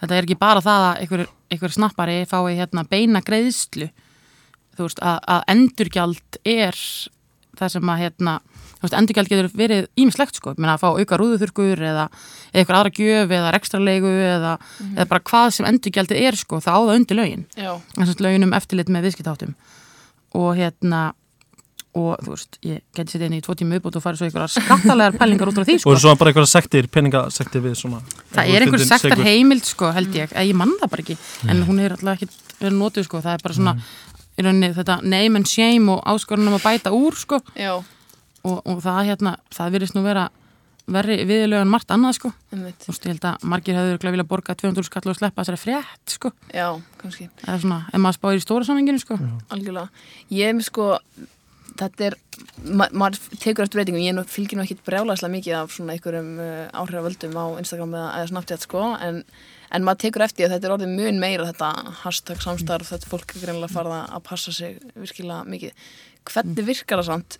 þetta 0.01 0.17
er 0.17 0.27
ekki 0.27 0.39
bara 0.39 0.63
það 0.63 0.88
að 0.88 1.01
einhver, 1.03 1.25
einhver 1.53 1.75
snappari 1.75 2.17
fái 2.29 2.55
hérna, 2.60 2.86
beina 2.89 3.22
greiðslu. 3.25 3.89
Þú 4.75 4.88
veist 4.88 5.03
að, 5.03 5.19
að 5.36 5.45
endurgjald 5.55 6.39
er 6.43 6.79
það 7.55 7.72
sem 7.72 7.91
að 7.91 8.01
hérna, 8.03 8.34
þú 8.75 8.86
veist, 8.86 8.95
endurgjald 9.00 9.31
getur 9.31 9.51
verið 9.55 9.86
ímislegt 10.03 10.39
sko, 10.39 10.55
menna 10.57 10.75
að 10.75 10.84
fá 10.84 10.89
auka 11.00 11.19
rúðuþurkur 11.19 11.84
eða, 11.91 12.07
eða 12.51 12.62
eitthvað 12.62 12.79
aðra 12.79 12.95
gjöf 13.00 13.36
eða 13.38 13.53
rekstralegu 13.55 14.12
eða, 14.25 14.55
eða 14.89 15.07
bara 15.12 15.25
hvað 15.31 15.48
sem 15.55 15.69
endurgjaldið 15.69 16.25
er 16.27 16.39
sko, 16.39 16.60
það 16.63 16.75
á 16.75 16.81
það 16.81 16.95
undir 17.00 17.19
lögin. 17.22 17.45
Já, 17.55 17.72
þessast 17.95 18.25
lögin 18.25 18.48
um 18.48 18.57
eftirlit 18.57 18.91
með 18.91 19.07
viðskiptáttum 19.07 19.55
og 20.36 20.50
hérna 20.60 21.05
og 21.96 22.18
þú 22.25 22.34
veist, 22.34 22.58
ég 22.66 22.82
geti 22.96 23.16
setið 23.16 23.28
inn 23.30 23.38
í 23.38 23.44
tvo 23.46 23.56
tíma 23.56 23.78
uppbútt 23.80 24.00
og 24.00 24.04
farið 24.04 24.20
svo 24.22 24.28
einhverjar 24.30 24.54
skattalegar 24.56 25.16
pælingar 25.20 25.52
út 25.52 25.60
frá 25.60 25.64
því 25.68 25.75
Og 25.78 25.84
sko. 25.84 25.94
eru 25.96 26.04
svo 26.04 26.16
bara 26.20 26.34
einhverja 26.34 26.52
sektir, 26.52 26.90
peningasektir 26.92 27.64
við 27.64 27.78
svona 27.80 28.02
það 28.36 28.52
er 28.52 28.66
einhver 28.66 28.84
sektar 28.84 29.24
heimild 29.24 29.64
sko, 29.70 29.92
held 29.96 30.18
ég, 30.18 30.36
ég 30.36 30.58
man 30.60 30.75
það 30.82 30.92
bara 30.92 31.06
ekki 31.06 31.18
en 31.48 31.64
hún 31.70 31.80
er 31.80 31.96
alltaf 31.96 32.20
ekki 32.20 32.30
verið 32.60 32.78
notuð 32.82 33.08
sko. 33.08 33.24
það 33.24 33.38
er 33.38 33.46
bara 33.48 33.58
svona 33.60 33.75
í 34.36 34.44
rauninni, 34.44 34.72
þetta 34.75 35.02
name 35.04 35.40
and 35.40 35.48
shame 35.48 35.92
og 35.94 36.02
áskorunum 36.12 36.58
að 36.58 36.66
bæta 36.66 36.92
úr 36.96 37.16
sko. 37.16 37.40
Já, 37.56 37.78
og, 38.46 38.58
og 38.68 38.82
það 38.84 39.06
hérna, 39.12 39.38
það 39.56 39.78
virðist 39.78 39.96
nú 39.96 40.04
vera 40.06 40.25
verri 40.92 41.16
viðlög 41.25 41.64
en 41.64 41.72
margt 41.72 41.90
annað 41.94 42.18
sko. 42.20 42.32
þú 42.52 42.92
veist, 42.92 43.06
ég 43.08 43.16
held 43.16 43.24
að 43.25 43.46
margir 43.50 43.78
hefur 43.78 44.12
vilja 44.12 44.28
borga 44.28 44.54
200 44.54 44.86
skall 44.86 45.10
og 45.10 45.18
sleppa 45.18 45.42
þessari 45.42 45.62
frétt 45.64 46.14
sko. 46.14 46.32
Já, 46.54 46.68
kannski. 47.02 47.30
eða 47.48 47.58
svona, 47.64 47.80
ef 47.90 48.04
maður 48.04 48.20
spáir 48.20 48.38
í 48.38 48.44
stóra 48.44 48.68
samenginu 48.68 49.02
sko. 49.02 49.18
Algjörlega. 49.50 49.90
Ég 50.36 50.54
með 50.54 50.68
sko, 50.70 50.90
þetta 51.79 52.05
er, 52.10 52.15
ma 52.65 52.88
maður 52.96 53.20
tekur 53.44 53.65
eftir 53.65 53.79
breytingum, 53.82 54.01
ég 54.03 54.13
er 54.13 54.17
nú, 54.17 54.24
fylgir 54.29 54.60
nú 54.60 54.63
ekkit 54.65 54.84
brjálæslega 54.88 55.34
mikið 55.36 55.58
af 55.60 55.75
svona 55.75 55.96
einhverjum 55.96 56.32
uh, 56.39 56.65
áhrifavöldum 56.82 57.36
á 57.36 57.46
Instagram 57.62 57.94
eða, 57.98 58.10
eða 58.22 58.32
Snapchat 58.32 58.65
sko, 58.67 58.84
en, 59.03 59.22
en 59.75 59.88
maður 59.88 60.03
tekur 60.08 60.25
eftir 60.27 60.48
að 60.48 60.55
þetta 60.58 60.70
er 60.72 60.75
orðið 60.77 60.96
mun 60.98 61.20
meira 61.24 61.48
þetta 61.51 61.72
hashtag 62.05 62.44
samstarf, 62.44 62.91
þetta 62.96 63.12
fólk 63.12 63.36
er 63.36 63.46
greinilega 63.48 63.75
farið 63.75 63.98
að 64.03 64.25
passa 64.32 64.55
sig 64.55 64.77
virkilega 64.96 65.44
mikið. 65.51 65.88
Hvernig 66.32 66.70
virkar 66.72 67.03
það 67.03 67.12
samt? 67.12 67.39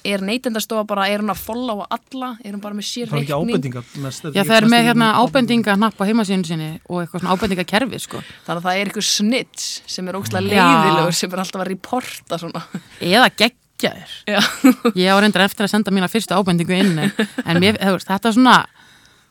Er 0.00 0.22
neytendastofa 0.24 0.86
bara, 0.88 1.02
er 1.12 1.20
hún 1.20 1.28
að 1.28 1.42
followa 1.44 1.84
alla? 1.92 2.30
Er 2.40 2.54
hún 2.54 2.62
bara 2.64 2.72
með 2.72 2.86
sér 2.88 3.10
Það 3.10 3.18
er 3.18 3.24
ekki 3.26 3.34
reikning? 3.34 3.50
ábendingar 3.58 3.90
mest, 4.00 4.28
Já, 4.32 4.40
það 4.48 4.54
er 4.56 4.66
með 4.72 4.86
hérna 4.86 5.08
ábendinga 5.20 5.74
hnapp 5.76 6.00
á 6.00 6.08
heimasíðinu 6.08 6.48
sinni 6.48 6.68
og 6.86 7.02
eitthvað 7.02 7.20
svona 7.20 7.34
ábendingakerfi 7.36 8.00
sko. 8.00 8.22
Þannig 8.46 8.62
að 8.62 8.64
það 8.64 8.78
er 8.80 8.88
einhver 8.88 9.06
snitch 9.10 9.66
sem 9.92 10.08
er 10.08 10.16
ógslag 10.16 10.48
Já. 10.48 10.62
leiðilegur 10.64 11.18
sem 11.20 11.34
er 11.36 11.42
alltaf 11.44 11.60
að 11.66 11.68
reporta 11.74 12.38
svona. 12.40 12.62
eða 13.10 13.28
geggjaðir. 13.80 14.96
Ég 14.98 15.12
á 15.12 15.16
reyndar 15.20 15.46
eftir 15.46 15.66
að 15.66 15.72
senda 15.74 15.94
mína 15.94 16.10
fyrstu 16.10 16.36
ábendingu 16.36 16.76
inn 16.76 16.98
en, 17.00 17.60
mér, 17.60 17.78
veist, 17.80 18.08
þetta 18.08 18.30
er 18.30 18.36
svona 18.36 18.58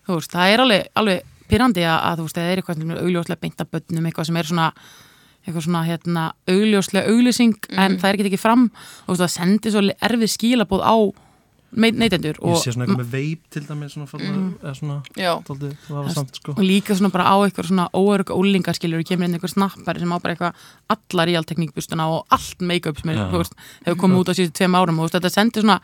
veist, 0.10 0.34
það 0.34 0.54
er 0.56 0.64
alveg, 0.66 0.90
alveg 1.00 1.46
pyrrandi 1.50 1.86
að, 1.86 2.00
að 2.10 2.26
veist, 2.26 2.40
það 2.40 2.50
er 2.50 2.62
eitthvað 2.62 2.82
sem 2.82 2.98
augljóslega 2.98 3.44
beint 3.46 3.64
að 3.64 3.72
bönnum, 3.78 4.10
eitthvað 4.10 4.30
sem 4.30 4.42
er 4.42 4.50
svona 4.50 4.68
eitthvað 5.46 5.66
svona 5.66 5.86
hérna 5.88 6.26
augljóslega 6.50 7.14
auglýsing 7.14 7.70
en 7.72 7.98
það 8.00 8.10
er 8.10 8.18
ekki 8.18 8.30
ekki 8.30 8.42
fram. 8.42 8.68
Og 9.08 9.20
það 9.20 9.34
sendir 9.34 9.74
svo 9.74 9.84
erfið 9.88 10.34
skilabóð 10.36 10.84
á 10.84 10.96
neytendur 11.72 12.38
Ég 12.40 12.42
og, 12.42 12.58
sé 12.62 12.74
svona 12.74 12.86
eitthvað 12.88 13.02
með 13.04 13.12
veip 13.14 13.42
til 13.54 13.64
dæmis 13.68 13.96
svona, 13.96 14.08
mm. 14.20 14.50
eða 14.64 14.76
svona, 14.80 14.98
var 15.90 16.12
samt 16.16 16.40
sko. 16.42 16.56
og 16.58 16.64
líka 16.66 16.98
svona 16.98 17.14
bara 17.14 17.30
á 17.30 17.36
eitthvað 17.46 17.70
svona 17.70 17.88
óörg 17.94 18.34
ólingar 18.34 18.78
skilur 18.78 19.04
og 19.04 19.10
kemur 19.10 19.30
inn 19.30 19.38
einhver 19.38 19.54
snappari 19.54 20.02
sem 20.02 20.14
á 20.14 20.18
bara 20.18 20.36
eitthvað 20.36 20.68
alla 20.96 21.26
realtekníkbustuna 21.30 22.10
og 22.10 22.36
allt 22.36 22.62
make-up 22.66 23.02
sem 23.02 23.14
er, 23.14 23.26
veist, 23.34 23.58
hefur 23.86 24.00
komið 24.06 24.24
út 24.24 24.32
á 24.32 24.38
síðustu 24.38 24.58
tveim 24.62 24.78
árum 24.80 25.04
og 25.04 25.12
þetta 25.14 25.34
sendir 25.34 25.66
svona 25.66 25.82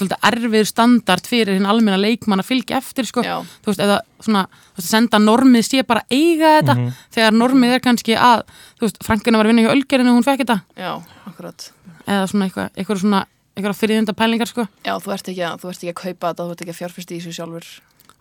erfið 0.00 0.64
standard 0.66 1.28
fyrir 1.28 1.58
hinn 1.58 1.68
almenna 1.68 2.00
leikmann 2.00 2.40
að 2.40 2.48
fylgja 2.48 2.78
eftir 2.80 3.06
sko. 3.06 3.22
Þú 3.22 3.68
veist, 3.68 3.82
eða 3.82 3.98
svona 4.22 4.46
þú 4.48 4.80
veist, 4.80 4.88
senda 4.88 5.20
normið 5.20 5.66
sé 5.68 5.84
bara 5.86 6.02
eiga 6.10 6.56
þetta 6.60 6.76
þegar 7.12 7.36
normið 7.36 7.76
er 7.76 7.84
kannski 7.84 8.16
að 8.16 8.42
þú 8.80 8.88
veist, 8.88 9.04
Frankina 9.04 9.38
var 9.38 9.46
að 9.46 9.52
vinna 9.52 9.66
hjá 9.66 9.74
Ölgerinu 9.76 10.12
og 10.14 10.18
hún 10.18 10.26
fekk 10.26 10.44
þetta. 10.44 10.58
Já, 10.80 10.92
akkurat. 11.28 11.68
eða 12.06 12.26
svona 12.30 12.48
eitthvað, 12.48 12.72
eitthvað 12.76 13.02
svona 13.04 13.24
eitthvað 13.52 13.78
fyrirðinda 13.78 14.14
pælingar 14.16 14.48
sko. 14.50 14.66
Já, 14.86 14.94
þú 15.02 15.12
ert 15.12 15.28
ekki 15.32 15.44
að, 15.44 15.58
þú 15.60 15.68
ert 15.72 15.82
ekki 15.82 15.92
að 15.92 16.00
kaupa 16.00 16.30
þetta, 16.32 16.46
þú 16.46 16.54
ert 16.54 16.64
ekki 16.64 16.72
að 16.74 16.80
fjárfyrst 16.80 17.12
í 17.12 17.18
þessu 17.20 17.36
sjálfur. 17.36 17.68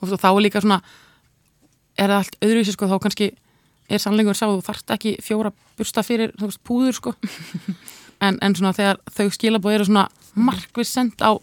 og 0.02 0.14
þá 0.18 0.28
er 0.32 0.42
líka 0.42 0.62
svona 0.62 0.82
er 1.98 2.10
það 2.10 2.18
allt 2.18 2.38
öðruvísi 2.42 2.76
sko 2.76 2.88
þá 2.90 2.98
kannski 3.06 3.28
er 3.92 4.00
sannleikur 4.02 4.38
sá 4.38 4.46
þú 4.48 4.62
þarft 4.66 4.94
ekki 4.96 5.16
fjóra 5.24 5.52
bursta 5.78 6.04
fyrir 6.04 6.32
þú 6.40 6.50
veist 6.52 6.64
púður 6.68 6.98
sko. 7.00 7.16
En, 8.22 8.36
en 8.46 8.54
svona 8.54 8.70
þegar 8.78 9.00
þau 9.10 9.32
skilabóð 9.34 9.74
eru 9.74 9.86
svona 9.88 10.04
markvist 10.38 10.94
send 10.94 11.24
á 11.26 11.34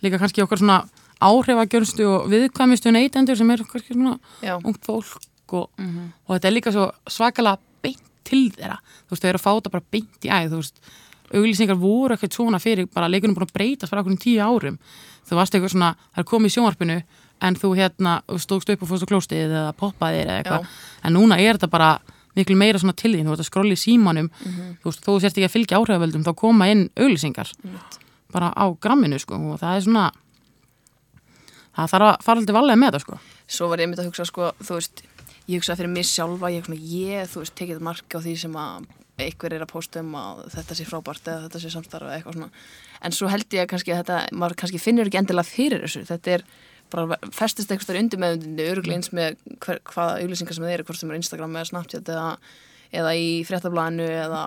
líka 0.00 0.16
kannski 0.16 0.40
okkar 0.40 0.62
svona 0.62 0.78
áhrifagjörnstu 1.20 2.06
og 2.08 2.30
viðkvæmistu 2.32 2.88
neytendur 2.88 3.36
sem 3.36 3.50
eru 3.52 3.66
kannski 3.68 3.92
svona 3.92 4.14
Já. 4.40 4.54
ungt 4.56 4.80
fólk 4.86 5.52
og, 5.52 5.68
og 6.24 6.32
þetta 6.32 6.48
er 6.48 6.54
líka 6.56 6.72
svo 6.72 6.86
svakalega 7.04 7.60
beint 7.84 8.00
til 8.24 8.46
þeirra. 8.54 8.78
Þú 9.04 9.12
veist 9.12 9.26
þau 9.26 9.28
eru 9.28 9.40
að 9.42 9.44
fá 9.44 9.50
þetta 9.52 9.74
bara 9.74 9.88
beint 9.92 10.24
í 10.24 10.32
æð 10.32 10.48
þú 10.54 10.62
veist 10.62 10.80
auglýsingar 11.32 11.78
voru 11.80 12.16
ekkert 12.16 12.36
svona 12.36 12.60
fyrir 12.62 12.88
bara 12.92 13.10
leikunum 13.10 13.36
búin 13.36 13.48
að 13.48 13.54
breytast 13.56 13.92
fyrir 13.92 14.02
okkur 14.04 14.18
tíu 14.22 14.40
árum. 14.42 14.78
Þú 15.28 15.38
varst 15.38 15.54
eitthvað 15.54 15.74
svona, 15.74 15.92
það 16.12 16.22
er 16.24 16.28
komið 16.32 16.50
í 16.50 16.54
sjónvarpinu 16.56 16.96
en 17.42 17.58
þú 17.58 17.74
hérna 17.78 18.16
stókst 18.42 18.72
upp 18.72 18.82
og 18.82 18.90
fórst 18.90 19.06
á 19.06 19.10
klóstið 19.10 19.44
eða 19.48 19.76
poppaðir 19.78 20.26
eða 20.26 20.40
eitthvað. 20.42 20.66
En 21.02 21.16
núna 21.16 21.38
er 21.42 21.58
þetta 21.58 21.70
bara 21.72 21.92
miklu 22.36 22.56
meira 22.56 22.80
svona 22.80 22.96
til 22.96 23.12
þín 23.14 23.26
þú 23.28 23.34
veist 23.34 23.44
að 23.44 23.50
skróli 23.50 23.76
í 23.76 23.82
símanum. 23.82 24.30
Þú 24.82 24.90
veist, 24.90 25.04
þú 25.04 25.18
sérst 25.20 25.38
ekki 25.38 25.48
að 25.48 25.54
fylgja 25.56 25.78
áhrifavöldum 25.80 26.26
þá 26.26 26.32
koma 26.38 26.68
inn 26.72 26.88
auglýsingar. 26.96 27.52
Bara 28.32 28.52
á 28.56 28.64
gramminu 28.80 29.18
sko 29.20 29.36
og 29.36 29.60
það 29.60 29.76
er 29.76 29.86
svona 29.86 30.06
það 31.76 31.92
þarf 31.94 32.08
að 32.08 32.24
fara 32.26 32.42
alltaf 32.42 32.58
valega 32.58 32.80
með 32.80 32.96
það 32.96 33.04
sko. 33.06 33.18
Svo 33.52 33.68
var 33.70 33.82
ég 33.82 33.90
myndið 33.90 34.04
að 34.04 34.10
hugsa, 34.10 34.26
sko, 34.28 34.48
þú 34.62 34.78
veist, 34.78 35.02
ég 35.48 35.60
hugsa 35.60 35.76
fyrir 35.76 35.92
mig 35.92 36.08
sjálfa, 36.08 36.50
ég, 36.52 36.66
svona, 36.66 36.80
ég 36.92 37.30
þú 37.32 37.42
veist, 37.42 37.54
tekið 37.58 37.84
mark 37.84 38.16
á 38.16 38.18
því 38.20 38.34
sem 38.44 38.58
að 38.60 38.90
einhver 39.28 39.54
er 39.56 39.64
að 39.64 39.72
posta 39.72 40.02
um 40.02 40.12
að 40.18 40.42
þetta 40.56 40.76
sé 40.78 40.86
frábært 40.88 41.30
eða 41.30 41.46
þetta 41.46 41.62
sé 41.62 41.72
samstarf 41.74 42.08
eða 42.08 42.18
eitthvað 42.18 42.36
svona. 42.38 42.64
En 43.02 43.16
svo 43.16 43.30
held 43.32 43.56
ég 43.56 43.70
kannski 43.70 43.94
að 43.94 44.02
þetta, 44.02 44.18
maður 44.38 44.58
kannski 44.62 44.82
finnur 44.82 45.10
ekki 45.10 45.20
endilega 45.22 45.48
fyrir 45.48 45.84
þessu. 45.86 46.04
Þetta 46.08 46.36
er 46.36 46.46
bara 46.92 47.18
festist 47.32 47.72
eitthvað 47.72 48.00
undir 48.02 48.20
meðundinni, 48.20 48.68
öruglega 48.68 49.00
eins 49.00 49.12
með 49.16 49.38
hver, 49.64 49.80
hvaða 49.92 50.18
auglýsingar 50.20 50.58
sem 50.58 50.66
það 50.66 50.74
eru, 50.76 50.88
hvort 50.88 51.00
sem 51.00 51.12
er 51.12 51.20
Instagram 51.20 51.56
eða 51.56 51.70
Snapchat 51.70 52.10
eða, 52.12 52.26
eða 53.00 53.12
í 53.16 53.28
fréttablaðinu 53.48 54.08
eða, 54.26 54.42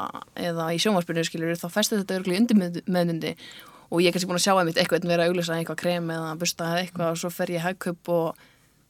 eða 0.50 0.68
í 0.76 0.82
sjónvarpinu, 0.84 1.24
skiljur, 1.26 1.56
þá 1.58 1.66
festist 1.74 2.04
þetta 2.04 2.20
öruglega 2.20 2.44
undir 2.44 2.84
meðundi 2.86 3.34
og 3.90 4.02
ég 4.02 4.10
er 4.10 4.16
kannski 4.16 4.30
búin 4.30 4.40
að 4.40 4.46
sjá 4.46 4.54
einmitt 4.58 4.80
eitthvað 4.82 5.08
vera 5.10 5.26
að 5.26 5.32
auglýsa 5.32 5.58
eitthvað 5.60 5.82
krem 5.82 6.12
eða 6.14 6.36
busta 6.42 6.70
eða 6.70 6.84
eitthvað 6.84 7.12
og 7.14 7.20
svo 7.22 7.32
fer 7.34 7.54
ég 7.54 7.66
hagkaup 7.66 8.12
og 8.14 8.46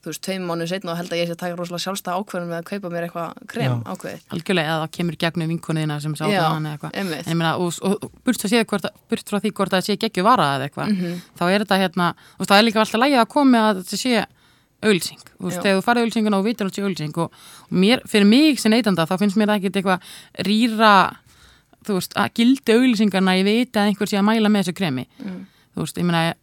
þú 0.06 0.12
veist, 0.14 0.22
tveim 0.22 0.44
mánuð 0.46 0.70
setna 0.70 0.92
og 0.94 0.98
held 1.00 1.10
að 1.16 1.18
ég 1.20 1.28
sé 1.28 1.34
að 1.34 1.40
taka 1.42 1.56
rosalega 1.58 1.84
sjálfstæð 1.86 2.18
ákveðum 2.22 2.50
með 2.52 2.60
að 2.62 2.68
kaupa 2.70 2.92
mér 2.94 3.06
eitthvað 3.08 3.48
krem 3.50 3.72
Já. 3.74 3.94
ákveðið. 3.96 4.22
algjörlega 4.36 4.70
eða 4.70 4.84
það 4.86 4.92
kemur 4.98 5.18
gegnum 5.26 5.50
vinkunniðina 5.56 5.98
sem 6.06 6.16
sá 6.16 6.24
Já, 6.30 6.38
það 6.40 6.50
hann 6.54 6.66
eða 6.70 6.76
eitthvað. 6.78 6.92
En 7.02 7.08
ég 7.26 7.36
meina, 7.40 7.54
og, 7.58 7.74
og, 7.82 8.12
burt, 8.24 8.46
hvort, 8.70 8.86
að- 8.86 8.96
burt 9.10 9.26
frá 9.34 9.40
því 9.42 9.52
hvort 9.58 9.74
það 9.74 9.86
sé 9.90 9.98
geggju 10.06 10.24
vara 10.24 10.48
eða 10.60 10.70
eitthvað 10.70 10.94
Mhm. 10.94 11.22
þá 11.40 11.44
er 11.50 11.60
þetta 11.66 11.80
hérna, 11.82 12.14
og 12.40 12.46
það 12.46 12.58
er 12.60 12.64
líka 12.70 12.80
alltaf 12.86 13.02
lægið 13.02 13.20
að 13.26 13.28
koma 13.34 13.58
að 13.74 13.82
þetta 13.82 13.98
sé 13.98 14.26
auðlýsing 14.86 15.22
þú 15.40 15.44
veist, 15.50 15.62
þegar 15.64 15.80
þú 15.80 15.84
farið 15.88 16.02
auðlýsinguna 16.06 16.38
og 16.38 16.46
vitur 16.46 16.66
að 16.66 16.70
þetta 16.70 16.78
sé 16.78 16.86
auðlýsing 16.86 17.18
og, 17.18 17.32
mér, 17.72 18.02
fyrir 18.06 18.28
mig 18.30 18.60
sem 18.60 18.72
neytanda 18.72 19.06
þá 19.10 19.18
finnst 19.18 19.38
mér 19.40 19.56
ekkert 19.56 19.80
eitthvað 19.82 20.00
rýra 20.46 20.94
þú 21.86 21.98
veist, 21.98 22.14
að 22.18 22.30
gildi 22.38 22.74
auðlýsingarna 22.76 23.34
ég 23.40 23.46
veit 23.48 23.72
að 23.78 23.90
einhver 23.90 24.10
sé 24.10 24.18
að 24.20 24.26
mæla 24.30 24.50
með 24.52 24.64
þessu 24.68 24.76
kremi 24.78 25.08
Mm. 25.24 25.46
þú 25.76 25.82
veist, 25.82 25.98
ég 25.98 26.06
meina 26.06 26.34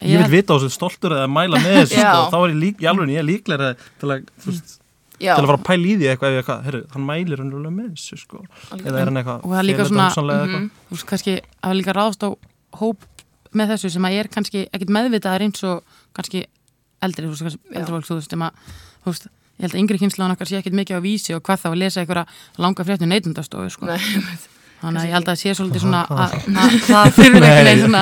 Ég 0.00 0.22
vil 0.22 0.30
vita 0.32 0.54
á 0.54 0.60
þessu 0.60 0.72
stoltur 0.72 1.12
eða 1.16 1.28
mæla 1.28 1.58
með 1.60 1.74
þessu 1.82 1.98
sko, 2.00 2.20
þá 2.32 2.36
er 2.40 2.52
ég 2.54 2.60
lík, 2.64 2.84
alveg 2.88 3.10
ég 3.12 3.20
er 3.20 3.26
líklega 3.28 3.72
til 4.00 4.08
að, 4.14 4.22
þú 4.40 4.52
veist, 4.54 4.76
Já, 5.20 5.34
til 5.36 5.42
að 5.44 5.48
fara 5.50 5.58
að 5.58 5.64
pæla 5.68 5.84
í 5.90 5.96
því 6.00 6.06
eitthvað, 6.08 6.30
ég 6.32 6.40
eitthvað, 6.40 6.60
herru, 6.64 6.78
hann 6.94 7.04
mælir 7.10 7.40
raunverulega 7.42 7.74
með 7.76 7.88
þessu 7.98 8.16
sko, 8.22 8.38
eða 8.78 8.94
er 9.02 9.10
hann 9.10 9.20
eitthvað 9.20 9.42
Og 9.44 9.50
það 9.52 9.58
er 9.60 9.66
líka 9.68 9.86
svona- 9.90 10.06
hugsanlega 10.08 10.46
eitthvað? 10.46 10.70
þú 10.88 10.96
veist, 10.96 11.06
kannski 11.10 11.34
að 11.68 11.74
líka 11.76 11.92
ráðast 11.98 12.24
á 12.24 12.28
hóp 12.80 13.04
með 13.60 13.74
þessu 13.74 13.90
sem 13.92 14.06
að 14.08 14.16
er 14.22 14.30
kannski 14.32 14.62
ekkit 14.72 14.94
meðvitaðar 14.96 15.44
eins 15.44 15.64
og 15.68 15.82
kannski 16.16 16.46
eldri, 17.04 17.26
þú 17.28 17.44
veist, 17.50 17.60
eldri 17.74 17.92
fólk, 17.92 18.06
þú 18.08 18.16
veist, 18.20 18.30
sem 18.32 18.46
að, 18.46 18.72
þú 19.04 19.12
veist, 19.12 19.26
ég 19.60 19.66
held 19.66 19.74
að 19.76 19.80
yngri 19.82 19.98
kynslan 20.00 20.32
okkar 20.32 20.48
sé 20.48 20.56
ekkit 20.62 20.78
mikið 20.80 20.96
á 20.96 21.00
vísi 21.04 21.34
og 21.36 21.42
hvað 21.44 21.60
þá 21.60 21.68
að 21.74 21.76
lesa 21.82 22.00
einhverja 22.00 22.24
langa 22.56 22.86
fréttu 22.88 23.04
neytundastofu, 23.10 23.68
sko. 23.76 23.90
Þannig 24.80 25.02
að 25.02 25.08
ég 25.10 25.12
held 25.12 25.28
að 25.28 25.36
sé 25.36 25.52
svolítið 25.52 25.82
svona 25.84 26.06
að, 26.08 26.36
að 26.56 26.76
það 26.88 27.10
fyrir 27.18 27.44
neinn 27.44 27.82
svona 27.84 28.00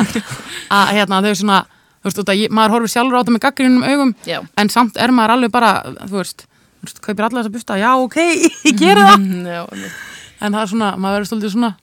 að 0.78 0.92
hérna 0.94 1.18
þau 1.24 1.32
svona, 1.40 1.56
þú 2.02 2.11
veist, 2.11 2.22
að 2.24 2.40
ég, 2.42 2.54
maður 2.54 2.76
horfir 2.76 2.94
sjálfur 2.94 3.18
á 3.18 3.20
þetta 3.22 3.34
með 3.37 3.44
gaggrinum 3.46 3.84
augum 3.88 4.14
Já. 4.28 4.38
en 4.62 4.70
samt 4.74 4.96
er 5.00 5.14
maður 5.14 5.34
alveg 5.37 5.52
bara, 5.54 5.72
þú 6.04 6.20
veist, 6.20 6.46
þú 6.78 6.88
veist, 6.88 7.02
kaupir 7.04 7.28
alla 7.28 7.42
þessa 7.42 7.54
busta, 7.58 7.78
já, 7.80 7.90
ok, 7.98 8.16
ég 8.70 8.78
geri 8.78 9.04
það 9.08 9.18
Mm, 9.18 9.46
Já, 9.46 9.62
en 10.38 10.54
það 10.54 10.62
er 10.62 10.72
svona, 10.72 10.90
maður 10.96 11.18
verður 11.18 11.30
svolítið 11.32 11.54
svona 11.56 11.74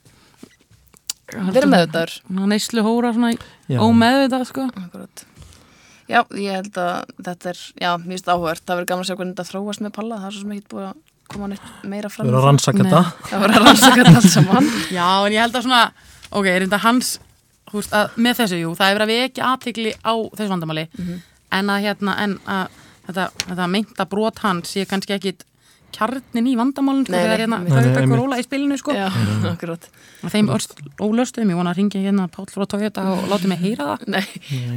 Verið 1.36 1.72
með 1.72 1.88
þetta 1.88 2.04
svona 2.14 2.50
neyslu 2.52 2.84
hóra 2.86 3.10
svona 3.16 3.32
ómeðvitað 3.82 4.44
sko 4.46 4.68
Akkurat. 4.78 5.24
Já, 6.06 6.20
ég 6.38 6.54
held 6.54 6.76
að 6.78 7.14
þetta 7.26 7.50
er, 7.50 7.62
já, 7.82 7.90
finnst 8.04 8.28
áhugavert. 8.30 8.62
Það 8.62 8.78
verður 8.78 8.90
gaman 8.92 9.02
að 9.02 9.08
sjá 9.10 9.16
hvernig 9.18 9.34
þetta 9.34 9.46
þróast 9.50 9.82
með 9.82 9.94
Palla. 9.96 10.20
Það 10.22 10.28
er 10.28 10.36
svo 10.36 10.44
sem 10.44 10.52
ekki 10.54 10.68
búið 10.76 10.86
að 10.86 11.00
koma 11.34 11.48
neitt 11.50 11.72
meira 11.90 12.12
fram. 12.14 12.28
Að 12.30 12.36
Það 13.26 13.42
verður 13.42 13.56
að 13.58 13.66
rannsaka 13.66 14.04
þetta 14.04 14.20
allt 14.22 14.34
saman. 14.36 14.70
já 15.00 15.08
en 15.26 15.34
ég 15.34 15.42
held 15.42 15.58
að 15.58 15.66
svona 15.66 15.82
ok, 16.30 16.46
er 16.52 16.68
þetta 16.68 16.82
hans 16.86 17.10
veist, 17.80 17.96
að, 17.96 18.16
með 18.28 18.40
þessu, 18.42 18.62
jú, 18.62 18.76
það 18.78 18.92
er 18.92 19.00
verið 19.00 19.06
að 19.08 19.14
við 19.14 19.26
ekki 19.30 19.44
aðtikli 19.50 19.96
á 20.02 20.14
þessu 20.38 20.52
vandamáli 20.54 20.86
en 21.56 21.74
að 21.74 21.84
hérna, 21.86 22.16
en 22.24 22.38
að 22.46 22.80
þetta, 23.10 23.28
þetta 23.50 23.68
meinta 23.76 24.08
brot 24.12 24.42
hans 24.46 24.74
sé 24.76 24.88
kannski 24.90 25.16
ekki 25.18 25.36
kjarnin 25.96 26.50
í 26.52 26.56
vandamálun 26.60 27.06
sko, 27.06 27.16
þegar 27.16 27.44
hérna 27.46 27.60
nei, 27.64 27.70
höfðu 27.72 28.00
einmitt. 28.02 28.20
róla 28.20 28.40
í 28.42 28.44
spilinu 28.44 28.78
sko 28.80 28.96
Já, 28.96 29.06
akkurat. 29.54 29.86
og 30.26 30.34
þeim 30.34 30.50
ólöstuðum, 30.52 31.54
ég 31.54 31.60
vona 31.62 31.72
að 31.72 31.80
ringi 31.80 32.02
hérna 32.04 32.26
Páll 32.34 32.50
frá 32.52 32.66
Toyota 32.68 33.06
og 33.14 33.30
láti 33.32 33.48
mig 33.52 33.62
heyra 33.64 33.94
það 33.94 34.10
Nei, 34.18 34.26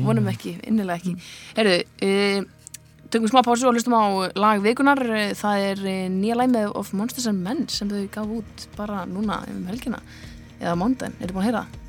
vonum 0.04 0.30
ekki, 0.30 0.54
innilega 0.68 1.00
ekki. 1.00 1.16
Herðu, 1.56 1.80
uh, 2.06 2.46
tökum 3.10 3.30
smá 3.32 3.40
pásu 3.42 3.66
og 3.68 3.74
hlustum 3.74 3.96
á 3.96 4.04
lag 4.36 4.62
vikunar. 4.62 5.00
Það 5.38 5.66
er 5.70 5.84
eh, 5.88 6.06
nýja 6.12 6.36
læmið 6.38 6.74
of 6.76 6.92
Monsters 6.96 7.28
and 7.30 7.40
Men 7.44 7.64
sem 7.72 7.88
þau 7.90 8.02
gaf 8.12 8.32
út 8.38 8.66
bara 8.76 9.04
núna 9.08 9.40
um 9.48 9.62
helgina. 9.70 10.00
Eða 10.60 10.74
mándaginn, 10.76 11.16
er 11.18 11.30
þið 11.30 11.36
búin 11.36 11.44
að 11.44 11.48
heyra 11.48 11.62
það? 11.64 11.86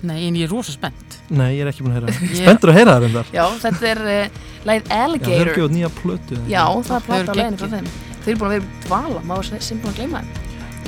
Nei, 0.00 0.20
en 0.28 0.36
ég 0.38 0.46
er 0.46 0.52
rosa 0.52 0.72
spennt. 0.72 1.18
Nei, 1.28 1.50
ég 1.58 1.62
er 1.64 1.70
ekki 1.70 1.84
búin 1.84 1.92
að 1.92 2.06
heyra 2.06 2.36
Spendur 2.38 2.72
að 2.72 2.78
heyra 2.78 2.94
það 2.94 3.02
reyndar. 3.04 3.26
Já, 3.34 3.44
þetta 3.64 3.84
er 3.90 4.00
uh, 4.00 4.38
lægið 4.70 4.80
Já, 4.80 4.88
þau 4.88 4.96
eru 4.96 5.04
Alligator 5.04 5.64
út 5.66 5.74
nýja 5.76 5.90
plötu. 6.00 6.34
Já, 6.48 6.64
það 6.88 6.96
er 6.96 7.20
eru 7.20 7.30
á 7.30 7.38
leiðinu 7.40 7.60
frá 7.60 7.68
þeim 7.74 7.88
Þau 8.20 8.30
eru 8.32 8.40
búin 8.40 8.48
að 8.48 8.54
vera 8.56 8.64
í 8.64 8.66
dvala, 8.86 9.20
maður 9.28 9.44
sem 9.50 9.64
sem 9.68 9.78
búin 9.84 9.92
að 9.92 9.98
gleyma 10.00 10.18
þeim 10.24 10.30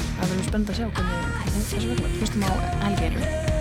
Það 0.03 0.27
verður 0.33 0.47
spennandi 0.49 0.73
að 0.73 0.79
sjá 0.81 0.87
hvernig 0.89 1.17
hvernig 1.39 1.65
þessu 1.71 1.89
verður 1.93 2.11
Hlustum 2.19 2.43
á 2.45 2.53
Alligator 2.89 3.53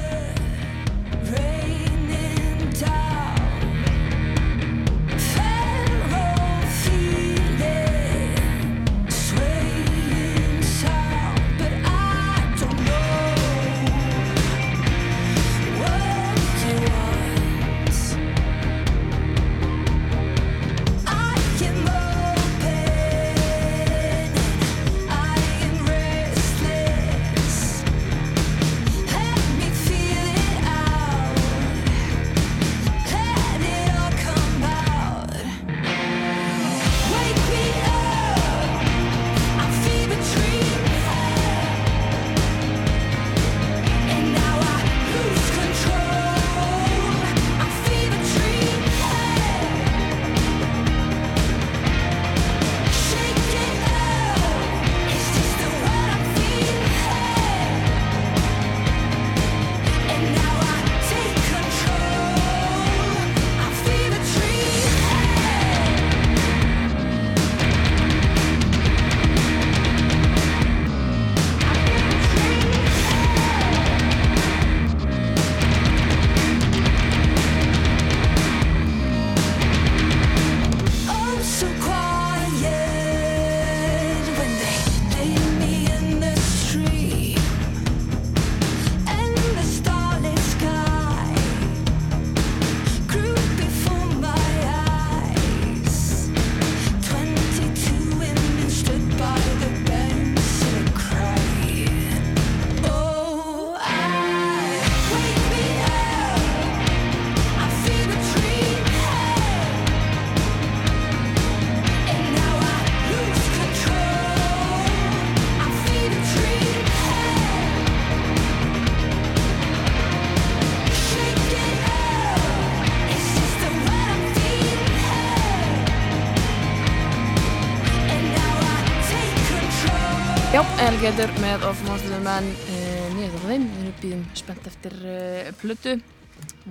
Alligator 131.12 131.42
með 131.44 131.64
Of 131.68 131.80
Monsters 131.84 132.22
menn 132.24 132.46
uh, 132.72 133.08
nýjum 133.18 133.34
það 133.34 133.50
þeim 133.50 133.64
Við 133.68 133.80
erum 133.82 133.96
býðum 134.00 134.20
spennt 134.40 134.68
eftir 134.70 134.94
uh, 135.04 135.48
plötu 135.60 135.96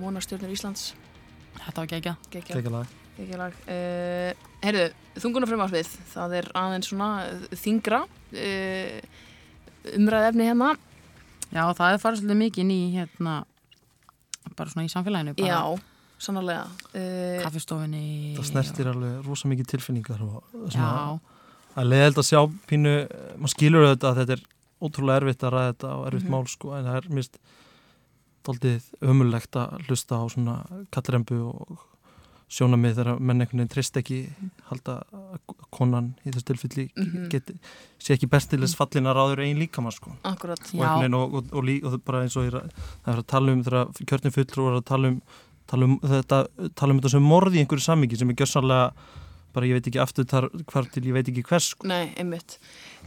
Vonarstjörnur 0.01 0.53
Íslands 0.55 0.85
Þetta 1.59 1.83
var 1.83 1.89
gegja. 1.91 2.13
Tekja 2.33 2.71
lag. 2.73 2.95
lag 3.37 3.59
uh, 3.69 4.47
Heyrðu, 4.63 4.87
þunguna 5.21 5.49
frumarsvið 5.51 5.91
Það 6.09 6.33
er 6.39 6.49
aðeins 6.57 6.89
svona 6.89 7.09
þingra 7.61 7.99
uh, 8.07 8.97
umræð 9.99 10.25
efni 10.31 10.47
hérna 10.49 10.71
Já, 11.51 11.61
það 11.77 11.85
er 11.85 12.01
farið 12.01 12.23
svolítið 12.23 12.41
mikið 12.41 12.73
í 12.73 12.79
hérna, 12.95 13.35
bara 14.55 14.73
svona 14.73 14.87
í 14.87 14.93
samfélaginu. 14.95 15.35
Bara 15.37 15.51
Já, 15.51 15.83
sannarlega 16.17 16.65
uh, 16.95 17.43
Kaffistofinni. 17.43 18.07
Það 18.39 18.49
snertir 18.55 18.89
alveg 18.95 19.21
rosa 19.27 19.53
mikið 19.53 19.69
tilfinningar 19.75 20.25
og 20.25 20.41
svona, 20.71 20.89
Já, 20.89 21.37
að 21.77 21.89
leiðild 21.91 22.17
að 22.21 22.27
sjá 22.29 22.41
pínu, 22.67 22.93
maður 23.37 23.53
skilur 23.55 23.87
þetta 23.95 24.09
að 24.11 24.17
þetta 24.21 24.33
er 24.37 24.43
ótrúlega 24.81 25.21
erfitt 25.21 25.43
að 25.45 25.53
ræða 25.55 25.71
þetta 25.73 25.89
og 25.97 26.05
erfitt 26.09 26.23
Mhm. 26.27 26.31
mál 26.33 26.47
sko, 26.47 26.73
en 26.77 26.85
það 26.85 26.95
er 26.97 27.09
mist 27.15 27.37
doldið 28.43 28.83
ömulegt 29.05 29.55
að 29.61 29.85
hlusta 29.87 30.17
á 30.17 30.23
svona 30.33 30.55
kattrembu 30.91 31.37
og 31.53 31.77
sjónamið 32.51 32.95
þegar 32.97 33.19
menn 33.21 33.39
einhvern 33.45 33.61
veginn 33.61 33.69
trist 33.71 33.95
ekki 33.95 34.17
halda 34.67 34.95
að 35.13 35.53
konan 35.71 36.09
í 36.25 36.31
þessu 36.33 36.43
tilfelli 36.49 36.89
Mhm. 36.97 37.29
geti, 37.31 37.53
sé 37.99 38.15
ekki 38.17 38.27
best 38.29 38.49
til 38.49 38.59
þess 38.59 38.75
fallin 38.75 39.05
að 39.07 39.15
ráður 39.15 39.39
einn 39.45 39.59
líkamann 39.61 39.93
sko 39.93 40.11
Akkurat 40.25 40.59
og, 40.73 41.13
og, 41.13 41.33
og, 41.33 41.53
og, 41.53 41.63
lí, 41.63 41.81
og 41.85 42.03
bara 42.03 42.23
eins 42.25 42.35
og 42.35 42.45
er 42.51 42.59
að- 42.59 42.71
það 43.05 43.13
er 43.13 43.21
að 43.21 43.27
tala 43.27 43.51
um 43.51 43.63
þegar 43.63 43.85
kjörnum 44.05 44.33
fulltrú 44.35 44.67
er 44.67 44.81
að 44.81 44.85
tala 44.85 45.07
um, 45.07 45.21
tala 45.67 45.83
um 45.85 45.99
þetta 45.99 46.47
tala 46.75 46.91
um 46.93 46.99
þetta 46.99 47.09
sem 47.11 47.23
morði 47.23 47.55
í 47.55 47.65
einhverju 47.65 47.85
sammingi 47.87 48.17
sem 48.17 48.29
er 48.29 48.35
gjörsanlega 48.35 48.91
bara 49.53 49.65
ég 49.67 49.73
veit 49.77 49.87
ekki 49.91 49.99
aftur 50.01 50.25
þar, 50.25 50.49
hvar 50.71 50.85
til 50.91 51.03
ég 51.03 51.13
veit 51.13 51.27
ekki 51.31 51.43
hvers 51.47 51.71
sko. 51.73 51.87
Nei, 51.87 52.13
einmitt. 52.17 52.57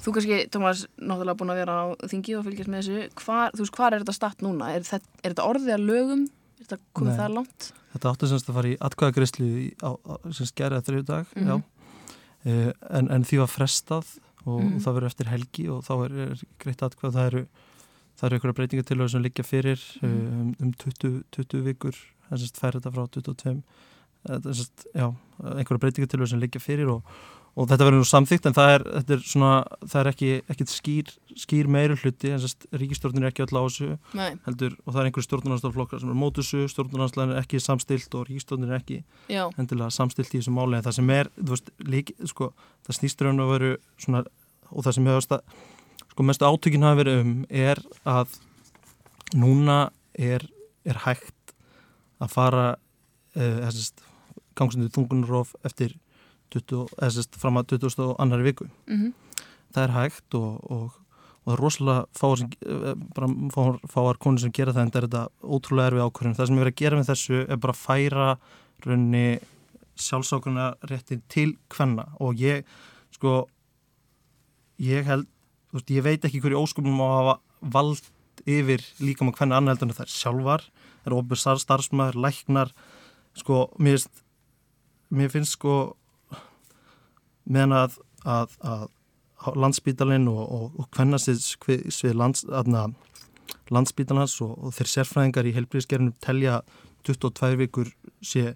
Þú 0.04 0.12
kannski, 0.16 0.40
Tómas, 0.50 0.86
náttúrulega 0.98 1.38
búin 1.40 1.52
að 1.54 1.60
vera 1.62 1.76
á 1.80 1.84
þingi 2.10 2.36
og 2.38 2.44
fylgjast 2.44 2.68
með 2.72 2.82
þessu. 2.82 3.24
Hvar, 3.24 3.50
þú 3.54 3.64
veist, 3.64 3.76
hvar 3.78 3.92
er 3.94 4.04
þetta 4.04 4.14
statt 4.18 4.44
núna? 4.44 4.72
Er 4.74 4.82
þetta, 4.82 5.08
er 5.22 5.30
þetta 5.34 5.48
orðið 5.48 5.74
að 5.76 5.86
lögum? 5.88 6.26
Er 6.60 6.64
þetta 6.68 6.78
komið 6.94 7.12
Nei. 7.14 7.18
það 7.22 7.34
langt? 7.38 7.72
þetta 7.94 8.10
áttu 8.10 8.26
semst 8.26 8.48
að 8.50 8.56
fara 8.58 8.68
í 8.72 8.76
á, 9.86 9.90
sem 10.34 10.46
skerið 10.50 10.80
þriðu 10.88 11.04
dag 11.06 11.26
Mhm. 11.36 11.46
já. 11.46 11.62
Uh, 12.44 12.72
en, 12.90 13.08
en 13.10 13.24
því 13.24 13.38
var 13.38 13.48
frestað 13.48 14.18
og, 14.44 14.60
Mhm. 14.60 14.74
og 14.76 14.80
það 14.82 14.94
verður 14.98 15.06
eftir 15.06 15.26
helgi 15.30 15.68
og 15.70 15.84
þá 15.84 15.92
er, 16.04 16.12
er 16.28 16.40
greitt 16.58 16.82
atkvæð 16.82 17.14
það 17.14 17.26
eru 17.30 17.46
eru 18.28 18.36
einhverja 18.38 18.56
breytingatilögur 18.58 19.10
sem 19.10 19.22
liggja 19.22 19.44
fyrir 19.44 19.80
Mhm. 20.02 20.10
uh, 20.10 20.40
um, 20.40 20.54
um 20.60 20.72
20, 20.74 21.22
20 21.32 21.62
vikur 21.64 21.94
en 22.30 22.38
semst 22.38 22.58
fær 22.58 22.72
þetta 22.76 22.92
frá 22.92 23.06
22 23.08 23.62
er 24.28 24.42
semst, 24.50 24.84
já, 24.94 25.08
einhverja 25.54 25.80
breytingatilögur 25.84 26.30
sem 26.30 26.42
liggja 26.42 26.62
fyrir 26.62 26.90
og, 26.94 27.16
og 27.54 27.68
þetta 27.70 27.86
verður 27.86 28.02
nú 28.02 28.08
samþygt 28.08 28.48
en 28.48 28.56
það 28.56 28.70
er, 28.76 28.84
þetta 28.98 29.16
er 29.16 29.24
svona 29.30 29.50
það 29.82 29.98
er 30.00 30.10
ekki, 30.10 30.30
ekki 30.54 30.66
skýr, 30.72 31.10
skýr 31.44 31.70
meiri 31.70 31.98
hluti 32.00 32.32
ríkistjórnin 32.74 33.26
er 33.26 33.30
ekki 33.30 33.44
öll 33.46 33.58
á 33.58 33.62
þessu 33.62 33.90
heldur 34.46 34.78
og 34.84 34.88
það 34.94 35.00
er 35.02 35.10
einhverju 35.10 35.28
stjórnarnarstoflokkar 35.28 36.02
sem 36.02 36.14
er 36.14 36.18
mótusu, 36.18 36.64
stjórnarnarslæðin 36.72 37.36
er 37.36 37.42
ekki 37.44 37.60
samstilt 37.62 38.16
og 38.18 38.26
ríkistjórnin 38.30 38.72
er 38.72 38.80
ekki 38.80 39.02
já, 39.30 39.44
endilega 39.60 39.92
samstilt 39.94 40.32
í 40.32 40.40
þessu 40.40 40.54
máli 40.56 40.80
en 40.80 40.86
það 40.88 40.98
sem 40.98 41.14
er, 41.14 41.30
þú 41.38 41.54
veist, 41.54 41.70
lík, 41.94 42.16
sko, 42.32 42.50
það 42.86 42.98
snýst 42.98 43.22
raun 43.26 43.44
og 43.44 43.54
veru 43.54 43.76
svona, 44.02 44.24
og 44.70 44.88
það 44.88 44.98
sem 44.98 45.12
hefur 45.12 45.28
sko, 46.14 46.26
mestu 46.26 46.46
átökin 46.46 46.86
hafa 46.86 47.02
verið 47.02 47.22
um 47.24 47.32
er 47.50 47.80
að 48.06 48.34
núna 49.34 49.78
er, 50.14 50.46
er 50.86 51.00
hægt 51.04 51.54
að 52.22 52.30
fara 52.30 52.66
uh, 52.74 53.56
þessist, 53.66 54.04
gangsundu 54.58 54.90
þungunarof 54.94 55.54
eftir 55.66 55.96
20, 56.54 56.90
þessist, 56.98 57.38
fram 57.40 57.58
að 57.58 57.74
20. 57.74 58.02
og 58.04 58.20
annari 58.22 58.46
viku. 58.50 58.68
Mhm, 58.88 59.14
það 59.74 59.82
er 59.86 59.94
hægt 59.94 60.36
og, 60.38 60.60
og, 60.70 60.98
og 61.44 61.48
það 61.48 61.56
er 61.56 61.62
rosalega 61.64 62.04
fáar, 62.20 62.38
sem, 62.38 62.52
eh, 62.66 62.94
bara 63.16 63.30
fáar, 63.54 63.80
fáar 63.90 64.20
konur 64.22 64.40
sem 64.40 64.52
gera 64.54 64.72
það 64.72 64.86
en 64.86 64.94
það 64.94 65.00
er 65.02 65.08
þetta 65.08 65.24
ótrúlega 65.42 65.90
erfið 65.90 66.06
ákvörðin 66.06 66.38
það 66.38 66.46
sem 66.46 66.56
ég 66.56 66.64
verið 66.64 66.74
að 66.74 66.82
gera 66.82 67.00
með 67.00 67.10
þessu 67.10 67.40
er 67.48 67.56
bara 67.56 67.74
að 67.74 67.82
færa 67.84 68.28
raunni 68.84 69.26
sjálfsákuna 69.94 70.68
réttin 70.90 71.22
til 71.30 71.50
hvenna 71.70 72.08
og 72.20 72.40
ég 72.42 72.64
sko 73.14 73.44
ég 74.82 75.06
held, 75.06 75.28
þú 75.70 75.78
veist, 75.78 75.94
ég 75.94 76.06
veit 76.06 76.26
ekki 76.26 76.42
hverju 76.42 76.60
óskumum 76.60 77.02
á 77.02 77.06
að 77.06 77.18
hafa 77.20 77.36
vald 77.74 78.10
yfir 78.50 78.82
líka 79.00 79.24
með 79.26 79.38
hvenna 79.38 79.60
en 79.62 79.78
það 79.78 80.04
er 80.04 80.12
sjálfar. 80.12 80.66
Það 81.04 81.10
er 81.10 81.16
ofur 81.18 81.40
starfsmæður, 81.60 82.20
læknar 82.24 82.72
sko, 83.36 83.68
mér 83.78 83.98
finnst 83.98 84.23
mér 85.16 85.30
finnst 85.32 85.56
sko 85.58 85.74
meðan 87.44 87.74
að, 87.78 87.96
að, 88.24 88.54
að 88.64 89.58
landsbítalinn 89.60 90.28
og, 90.32 90.44
hvernasins 90.96 91.50
svið 91.92 92.14
lands, 92.16 92.44
landsbítalans 93.74 94.36
og, 94.44 94.54
og 94.64 94.74
þeir 94.76 94.90
sérfræðingar 94.94 95.48
í 95.50 95.52
heilbríðisgerðinu 95.56 96.14
telja 96.24 96.60
22 97.04 97.58
vikur 97.60 97.90
sé, 98.24 98.54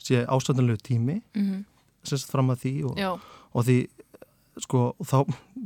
sé 0.00 0.24
ástæðanlegu 0.26 0.80
tími 0.88 1.20
mm 1.36 1.44
sérst 2.02 2.32
fram 2.32 2.48
að 2.50 2.64
því 2.64 2.70
og, 2.88 2.96
og 3.54 3.62
því 3.68 3.74
sko 4.64 4.78
þá, 5.06 5.20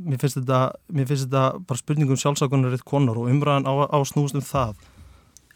mér 0.05 0.19
finnst 0.21 0.37
þetta 0.37 0.59
mér 0.93 1.07
finnst 1.09 1.23
þetta 1.25 1.45
bara 1.65 1.79
spurningum 1.81 2.19
sjálfsákunar 2.21 2.75
eitt 2.75 2.83
konar 2.85 3.17
og 3.17 3.31
umræðan 3.31 3.65
á, 3.65 3.73
á 3.89 3.97
snúst 4.05 4.37
um 4.37 4.43
það. 4.45 4.75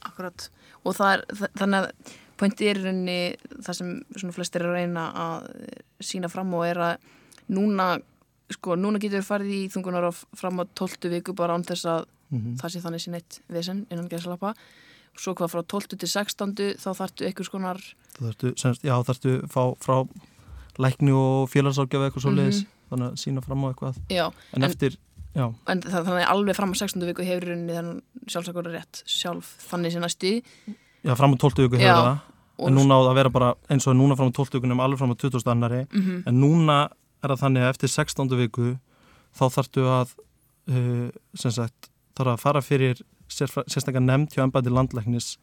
Akkurat. 0.10 0.48
Og 0.82 0.96
það 0.98 1.12
er, 1.14 1.24
þa- 1.38 1.52
þannig 1.62 1.78
að 1.86 2.16
pointi 2.40 2.70
er 2.72 2.80
rauninni 2.84 3.36
það 3.62 3.78
sem 3.80 3.92
svona 4.18 4.36
flestir 4.36 4.64
er 4.64 4.72
að 4.72 4.78
reyna 4.80 5.04
að 5.26 5.50
sína 6.04 6.30
fram 6.32 6.54
og 6.58 6.66
er 6.68 6.80
að 6.82 7.10
núna 7.52 7.90
sko, 8.52 8.76
núna 8.80 9.00
getur 9.00 9.22
við 9.22 9.28
farið 9.28 9.52
í 9.58 9.62
þungunar 9.74 10.10
á 10.10 10.12
fram 10.40 10.60
á 10.62 10.66
12 10.76 11.12
viku 11.16 11.36
bara 11.38 11.56
án 11.58 11.64
þess 11.68 11.86
að 11.88 12.08
mm 12.32 12.56
það 12.62 12.72
sé 12.72 12.80
þannig 12.80 13.02
sé 13.04 13.12
neitt 13.12 13.38
vesen 13.52 13.80
innan 13.92 14.08
gæðslappa 14.08 14.54
svo 15.20 15.34
hvað 15.36 15.50
frá 15.52 15.62
12 15.68 15.98
til 16.00 16.08
16 16.08 16.54
þá 16.80 16.90
þarftu 16.96 17.26
einhvers 17.28 17.50
konar 17.52 17.80
þú 18.16 18.28
þarftu, 18.30 18.52
semst, 18.62 18.86
já 18.88 18.94
þarftu 19.04 19.34
fá 19.52 19.64
frá 19.84 19.98
lækni 20.80 21.12
og 21.12 21.50
félagsákjafi 21.52 22.08
eitthvað 22.08 22.24
svo 22.24 22.32
leiðis 22.32 22.62
þannig 22.92 23.08
að 23.10 23.18
sína 23.20 23.44
fram 23.44 23.64
á 23.64 23.68
eitthvað. 23.72 24.00
Já, 24.12 24.26
en, 24.32 24.64
En- 24.64 24.68
eftir, 24.70 24.96
já, 25.36 25.46
en 25.68 25.82
það, 25.84 26.08
þannig 26.08 26.30
alveg 26.32 26.56
fram 26.56 26.72
á 26.72 26.76
16 26.80 27.06
viku 27.12 27.28
hefur 27.28 27.48
rauninni 27.52 27.76
þannig 27.76 28.32
sjálfsakur 28.32 28.72
rétt 28.72 29.04
sjálf 29.08 29.52
þannig 29.68 29.92
sé 29.96 30.00
næsti 30.04 30.32
já 31.04 31.16
fram 31.18 31.34
á 31.34 31.38
12 31.38 31.64
viku 31.68 31.78
hefur 31.82 32.04
það 32.06 32.20
en 32.68 32.76
núna 32.78 32.94
á 32.94 33.00
það 33.02 33.10
að 33.12 33.16
vera 33.20 33.30
bara 33.34 33.54
eins 33.74 33.88
og 33.88 33.96
núna 33.98 34.16
fram 34.18 34.30
á 34.30 34.34
12 34.38 34.54
vikunum 34.60 34.80
alveg 34.84 35.00
fram 35.02 35.14
á 35.14 35.18
20. 35.18 35.48
annari 35.52 35.82
Mhm. 35.92 36.24
en 36.28 36.36
núna 36.42 36.90
er 37.24 37.30
það 37.30 37.40
þannig 37.44 37.62
að 37.66 37.70
eftir 37.74 37.90
16. 37.90 38.38
viku 38.38 38.78
þá 39.38 39.44
þarftu 39.56 39.82
að 39.88 40.14
uh, 40.70 41.10
sem 41.36 41.52
sagt, 41.52 41.90
þarf 42.18 42.34
að 42.36 42.40
fara 42.44 42.62
fyrir 42.62 43.02
sérstaklega 43.32 44.04
nefnd 44.04 44.34
hjá 44.36 44.44
embæti 44.44 44.70
landlæknis 44.70 45.38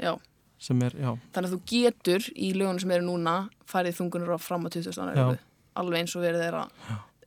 já, 0.00 0.16
sem 0.58 0.80
er, 0.82 0.90
þannig 1.32 1.50
að 1.50 1.54
þú 1.54 1.60
getur 1.68 2.26
í 2.34 2.52
lögunum 2.56 2.80
sem 2.80 2.90
eru 2.96 3.04
núna 3.06 3.34
farið 3.68 3.98
þungunar 4.00 4.34
á 4.34 4.38
fram 4.40 4.64
á 4.64 4.68
20. 4.72 4.90
Já. 4.96 5.12
viku 5.14 5.38
alveg 5.76 6.00
eins 6.00 6.16
og 6.16 6.22
verið 6.24 6.42
er 6.48 6.54
að 6.54 6.70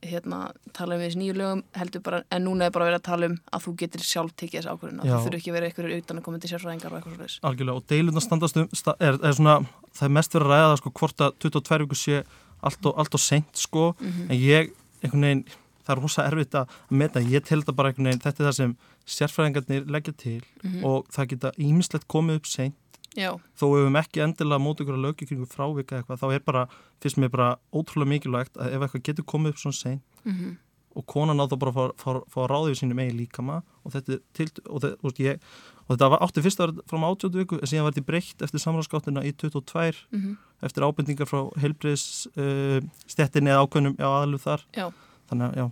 hérna, 0.04 0.38
tala 0.76 0.94
um 0.96 1.00
þessi 1.04 1.18
nýju 1.20 1.34
lögum 1.38 1.62
heldur 1.74 2.00
bara, 2.06 2.22
en 2.30 2.44
núna 2.44 2.66
er 2.66 2.70
bara 2.74 2.84
verið 2.90 3.00
að 3.00 3.06
tala 3.08 3.26
um 3.30 3.36
að 3.52 3.64
þú 3.66 3.74
getur 3.82 4.00
sjálf 4.04 4.32
tekið 4.36 4.60
þessi 4.60 4.72
ákvörðun 4.74 5.00
þú 5.04 5.18
þurfi 5.24 5.38
ekki 5.40 5.50
að 5.50 5.56
vera 5.58 5.66
einhverjur 5.70 6.02
utan 6.04 6.18
að 6.20 6.24
koma 6.28 6.38
til 6.44 6.50
sérfræðingar 6.52 6.92
og 6.92 6.98
eitthvað 7.00 7.30
svo 7.34 7.48
algjörlega 7.50 7.76
og 7.80 7.86
deilurna 7.88 8.20
standast 8.24 8.56
um 8.62 8.68
sta, 8.72 8.94
er, 9.00 9.18
er 9.22 9.32
svona, 9.32 9.56
það 9.94 10.06
er 10.08 10.14
mest 10.18 10.34
verið 10.34 10.46
að 10.46 10.54
ræða 10.54 10.70
það 10.70 10.78
sko 10.82 10.94
hvort 11.00 11.20
að 11.28 11.36
22 11.44 11.78
viku 11.84 11.94
sé 12.04 12.22
allt 12.64 12.86
og, 12.86 12.94
allt 12.98 13.14
og 13.14 13.20
seint 13.20 13.56
sko, 13.60 13.94
Mhm. 14.00 14.30
en 14.30 14.36
ég 14.40 14.72
einhvern 15.04 15.20
veginn, 15.28 15.44
það 15.84 15.96
er 15.96 16.00
rosa 16.00 16.22
erfitt 16.30 16.54
að 16.56 16.68
meta, 16.90 17.20
ég 17.20 17.44
tel 17.44 17.60
þetta 17.62 17.74
bara 17.76 17.88
einhvern 17.92 18.06
veginn, 18.08 18.20
þetta 18.24 18.40
er 18.40 18.46
það 18.48 18.54
sem 18.56 18.76
sérfræðingarnir 19.06 19.84
leggja 19.90 20.14
til 20.16 20.40
Mhm. 20.64 20.84
og 20.84 21.06
það 21.12 21.28
geta 21.28 21.50
ímislegt 21.58 22.06
komið 22.08 22.36
upp 22.36 22.46
seint 22.46 22.74
Já, 23.14 23.30
þó 23.54 23.64
við 23.70 23.84
höfum 23.84 24.00
ekki 24.00 24.22
endilega 24.24 24.62
mót 24.62 24.80
ykkur 24.82 24.96
að 24.96 25.04
lögja 25.06 25.28
kringu 25.28 25.46
frávika 25.46 26.00
eitthvað, 26.00 26.20
þá 26.22 26.26
er 26.34 26.44
bara, 26.46 26.64
fyrst 27.02 27.20
mér 27.22 27.30
bara 27.30 27.48
ótrúlega 27.70 28.10
mikilvægt 28.10 28.58
að 28.58 28.74
ef 28.74 28.86
eitthvað 28.86 29.04
getur 29.08 29.28
komið 29.30 29.54
upp 29.54 29.62
svona 29.62 29.78
seint 29.78 30.24
mhm, 30.26 30.56
og 30.94 31.06
konan 31.10 31.42
á 31.42 31.46
þá 31.50 31.54
bara 31.62 31.74
fá, 31.74 32.10
að 32.18 32.48
ráða 32.50 32.72
yfir 32.72 32.80
sínum 32.82 33.02
eigin 33.02 33.20
líkama 33.20 33.60
og 33.82 33.94
þetta, 33.94 34.18
er 34.18 34.20
til, 34.34 34.48
og, 34.66 34.82
þetta, 34.82 34.98
og, 35.02 35.22
ég, 35.22 35.46
og 35.84 35.94
þetta 35.94 36.10
var 36.14 36.26
átti 36.26 36.44
fyrst 36.44 36.62
að 36.62 36.74
vera 36.74 36.90
frá 36.90 37.00
80 37.10 37.38
viku 37.38 37.58
en 37.60 37.70
síðan 37.70 37.86
var 37.86 37.96
þetta 37.96 38.10
breytt 38.10 38.44
eftir 38.46 38.62
samráðskáttina 38.62 39.24
í 39.26 39.34
22 39.42 40.04
mhm, 40.14 40.36
eftir 40.66 40.86
ábendingar 40.86 41.30
frá 41.30 41.40
heilbriðs 41.62 42.06
uh, 42.34 42.78
stettinni 43.10 43.54
eða 43.54 43.66
ákveðnum 43.66 43.98
já, 43.98 44.06
aðalu 44.10 44.40
þar. 44.42 44.66
Já, 44.74 44.86
þannig 45.30 45.50
að 45.50 45.60
já, 45.60 45.66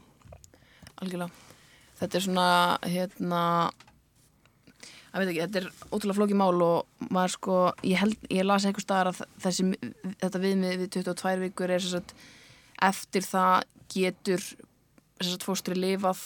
algjörlega. 1.02 1.48
Þetta 2.02 2.18
er 2.18 2.24
svona, 2.26 2.46
hérna 2.82 3.42
ekki, 5.12 5.40
þetta 5.44 5.60
er 5.60 5.70
ótrúlega 5.92 6.18
flókið 6.18 6.38
mál 6.40 6.64
og 6.64 7.08
maður 7.12 7.34
sko, 7.36 7.56
ég 7.84 8.00
held, 8.00 8.28
ég 8.32 8.46
las 8.46 8.66
eitthvað 8.66 8.86
staðar 8.86 9.10
að 9.12 9.22
þessi, 9.44 9.66
þetta 10.22 10.42
viðmið 10.42 10.76
við 10.82 10.92
22 10.96 11.34
vikur 11.42 11.74
er 11.74 11.88
að 11.98 12.14
eftir 12.88 13.26
það 13.26 13.56
getur 13.92 14.46
að 15.22 15.44
fóstri 15.44 15.76
lifað 15.76 16.22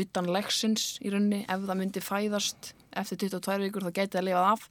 utan 0.00 0.30
leksins 0.30 0.94
í 1.02 1.10
rauninni, 1.12 1.42
ef 1.44 1.66
það 1.66 1.80
myndi 1.80 2.02
fæðast 2.02 2.72
eftir 2.96 3.20
22 3.26 3.66
vikur 3.66 3.86
þá 3.86 3.92
geti 3.98 4.16
það 4.16 4.26
lifað 4.28 4.48
af. 4.54 4.68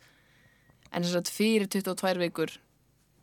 En 0.90 1.06
að 1.06 1.32
fyrir 1.32 1.70
22 1.70 2.24
vikur 2.24 2.56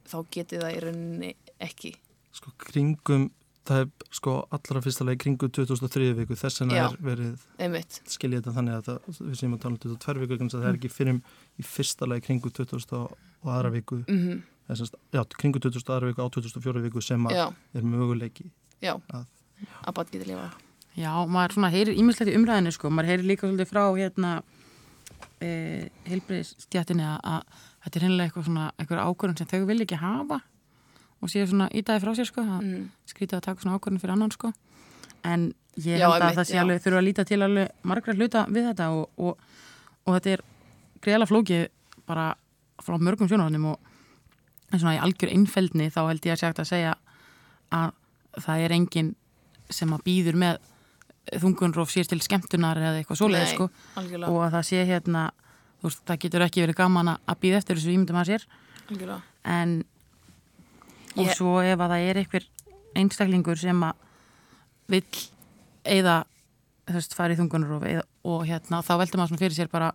þá 0.06 0.18
geti 0.30 0.60
það 0.62 0.76
í 0.76 0.82
rauninni 0.84 1.32
ekki. 1.66 1.96
Sko 2.36 2.52
kringum 2.60 3.30
það 3.66 3.80
er 3.82 3.88
sko 4.18 4.34
allra 4.56 4.82
fyrsta 4.84 5.06
leið 5.08 5.18
kringum 5.24 5.50
2003 5.58 6.10
viku. 6.20 6.36
Þess 6.40 6.60
vegna 6.62 6.76
Já. 6.78 6.84
er 6.86 6.98
verið 7.08 7.46
einmitt, 7.66 8.00
skiljið 8.12 8.40
þetta 8.42 8.54
þannig 8.58 8.76
að 8.78 8.84
það, 8.90 8.98
við 9.30 9.38
séum 9.40 9.56
að 9.56 9.62
tala 9.64 9.74
um 9.76 9.80
22 9.86 10.22
viku 10.24 10.38
þannig 10.40 10.56
að 10.56 10.62
það 10.66 10.68
er 10.72 10.78
ekki 10.80 10.92
fyrir 10.96 11.18
í 11.56 11.66
fyrsta 11.66 12.08
leið 12.10 12.22
kringum 12.28 12.54
2000 12.60 13.00
og 13.00 13.50
aðra 13.56 13.72
viku. 13.76 13.98
Mhm, 14.06 14.42
þess 14.70 14.86
að, 14.86 14.98
já, 15.18 15.22
kringum 15.40 15.64
2000 15.66 15.94
aðra 15.96 16.10
viku 16.12 16.22
á 16.22 16.28
2004 16.38 16.84
viku 16.86 17.02
sem 17.04 17.26
að 17.30 17.36
já, 17.38 17.46
er 17.74 17.82
möguleiki 17.94 18.48
já. 18.82 18.94
Að- 19.10 19.26
að 19.86 19.94
bat 19.96 20.10
geti 20.12 20.26
lifað. 20.30 20.52
Já, 20.96 21.12
maður 21.28 21.52
svona 21.56 21.70
heyrir 21.72 21.96
ímislegt 22.00 22.32
í 22.32 22.36
umræðinu 22.38 22.72
sko, 22.72 22.88
maður 22.88 23.10
heyrir 23.12 23.26
líka 23.28 23.44
svolítið 23.48 23.68
frá 23.68 23.82
hérna 23.96 24.30
e, 25.44 25.88
heilbreyðstjættinni 26.08 27.04
að, 27.04 27.18
að 27.24 27.64
þetta 27.84 27.98
er 28.00 28.04
hennilega 28.06 28.28
eitthvað 28.30 28.46
svona 28.48 28.66
eitthvað 28.80 29.02
ákvörðun 29.04 29.38
sem 29.40 29.50
þau 29.50 29.66
vil 29.68 29.80
ekki 29.84 29.98
hafa 30.00 30.38
og 31.22 31.32
séu 31.32 31.46
svona 31.48 31.68
ídæði 31.72 32.02
frá 32.02 32.12
sér 32.16 32.28
sko, 32.28 32.44
að 32.44 32.64
mm. 32.64 32.82
skrítið 33.12 33.38
að 33.38 33.46
taka 33.48 33.64
svona 33.64 33.78
ákvörðun 33.78 34.02
fyrir 34.02 34.14
annan 34.16 34.34
sko. 34.34 34.52
En 35.26 35.48
ég 35.76 35.96
held 35.96 36.06
að 36.08 36.20
einmitt, 36.20 36.38
það 36.38 36.48
sé 36.50 36.60
alveg 36.60 36.82
þurfa 36.84 37.00
að 37.00 37.06
líta 37.08 37.24
til 37.28 37.40
alveg 37.42 37.86
margra 37.88 38.14
hluta 38.16 38.44
við 38.52 38.68
þetta 38.70 38.88
og, 38.94 39.08
og, 39.16 39.40
og 40.04 40.16
þetta 40.16 40.34
er 40.36 40.44
greiðlega 41.04 41.30
flókið 41.32 41.66
bara 42.06 42.26
frá 42.84 42.96
mörgum 43.00 43.30
sjónarhóðnum 43.30 43.70
og 43.72 43.92
svona 44.76 44.96
í 44.96 45.02
algjör 45.02 45.32
einfeldni 45.32 45.88
þá 45.94 46.00
held 46.10 46.28
ég 46.28 46.36
að 46.36 46.42
sagt 46.42 46.62
að 46.62 46.70
segja 46.70 46.94
að 47.74 47.94
það 48.44 48.64
er 48.66 48.74
enginn 48.76 49.12
sem 49.72 49.92
að 49.94 50.04
býður 50.06 50.38
með 50.38 50.60
þungunrof 51.42 51.90
sér 51.90 52.06
til 52.10 52.20
skemmtunar 52.22 52.78
eða 52.78 53.00
eitthvað 53.00 53.20
svoleið 53.20 53.48
sko. 53.50 53.68
algjörlega, 53.98 54.30
og 54.30 54.44
að 54.46 54.56
það 54.56 54.66
sé 54.68 54.84
hérna 54.86 55.24
þú 55.80 55.88
veist, 55.88 56.02
það 56.06 56.20
getur 56.22 56.44
ekki 56.46 56.62
verið 56.62 56.78
gaman 56.78 57.12
að- 57.12 57.20
að 57.26 57.40
býða 57.42 57.60
eftir 57.60 57.76
þessu 57.76 57.94
ímyndum 57.94 58.20
að 58.20 58.28
sér. 58.30 58.46
Algjörlega. 58.86 59.22
en 59.44 59.84
og 61.16 61.30
svo 61.36 61.58
ef 61.64 61.80
að 61.80 61.92
það 61.92 62.08
er 62.10 62.20
einhver 62.22 62.48
einstaklingur 62.96 63.60
sem 63.60 63.84
að 63.86 64.02
vill 64.92 65.22
eða 65.86 66.16
þú 66.86 66.98
veist, 66.98 67.16
fara 67.18 67.34
í 67.34 67.38
þungunrof 67.38 67.86
eða, 67.88 68.04
og 68.26 68.44
hérna 68.46 68.82
þá 68.86 68.92
veldur 69.00 69.20
maður 69.20 69.32
svona 69.32 69.42
fyrir 69.42 69.56
sér 69.56 69.70
bara 69.72 69.92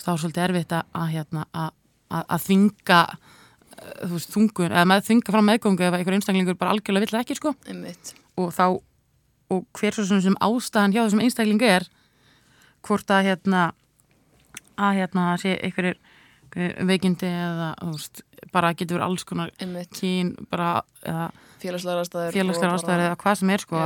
þá 0.00 0.10
er 0.12 0.22
svolítið 0.22 0.44
erfitt 0.46 0.74
að, 0.76 1.06
hérna 1.12 1.46
að, 1.52 1.74
að, 2.12 2.24
að 2.24 2.46
þvinga 2.46 3.00
eh, 3.08 3.92
þú 4.02 4.12
veist, 4.14 4.32
þungun, 4.34 4.72
eða 4.72 4.88
með, 4.90 5.04
þvinga 5.08 5.36
fram 5.36 5.48
meðgöngu 5.50 5.86
ef 5.86 5.98
einhver 5.98 6.18
einstaklingur 6.18 6.58
bara 6.60 6.74
algjörlega 6.74 7.06
vill 7.06 7.20
ekki 7.22 7.38
sko. 7.38 7.54
Einmitt, 7.68 8.14
og 8.40 8.52
þá 8.56 8.66
og 9.52 9.66
hver 9.76 9.96
svo 9.96 10.20
sem 10.24 10.38
ástæðan 10.40 10.94
hjá 10.94 11.02
þessum 11.02 11.24
einstaklingu 11.26 11.68
er 11.68 11.88
hvort 12.86 13.10
að 13.12 13.28
hérna 13.28 13.66
að 14.80 15.02
hérna 15.02 15.26
sé 15.40 15.56
einhverjir 15.58 15.98
veikindi 16.54 17.28
eða 17.30 17.70
veist, 17.88 18.22
bara 18.52 18.72
getur 18.74 18.98
verið 18.98 19.06
alls 19.08 19.24
konar 19.28 19.52
eða 19.62 21.30
félagslegar 21.62 22.02
aðstæður 22.02 22.36
félagslegar 22.36 22.76
ástæður 22.76 23.04
eða 23.06 23.18
hvað 23.22 23.38
sem 23.40 23.52
er 23.54 23.64
sko 23.64 23.82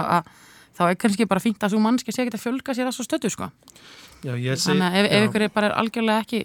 þá 0.76 0.82
er 0.90 0.98
kannski 1.00 1.26
bara 1.28 1.40
fínt 1.40 1.62
að 1.64 1.72
svo 1.72 1.80
mannski 1.80 2.12
sé 2.12 2.24
ekki 2.24 2.36
að 2.36 2.42
fjölga 2.44 2.74
sér 2.76 2.90
að 2.90 2.96
svo 2.98 3.06
stötu 3.06 3.30
sko. 3.32 3.48
Já, 4.24 4.34
ég 4.36 4.58
seg, 4.60 4.74
þannig 4.74 4.86
að 4.86 5.08
ef, 5.08 5.26
ykkur 5.28 5.44
er 5.46 5.52
bara 5.54 5.70
er 5.70 5.76
algjörlega 5.80 6.24
ekki 6.24 6.40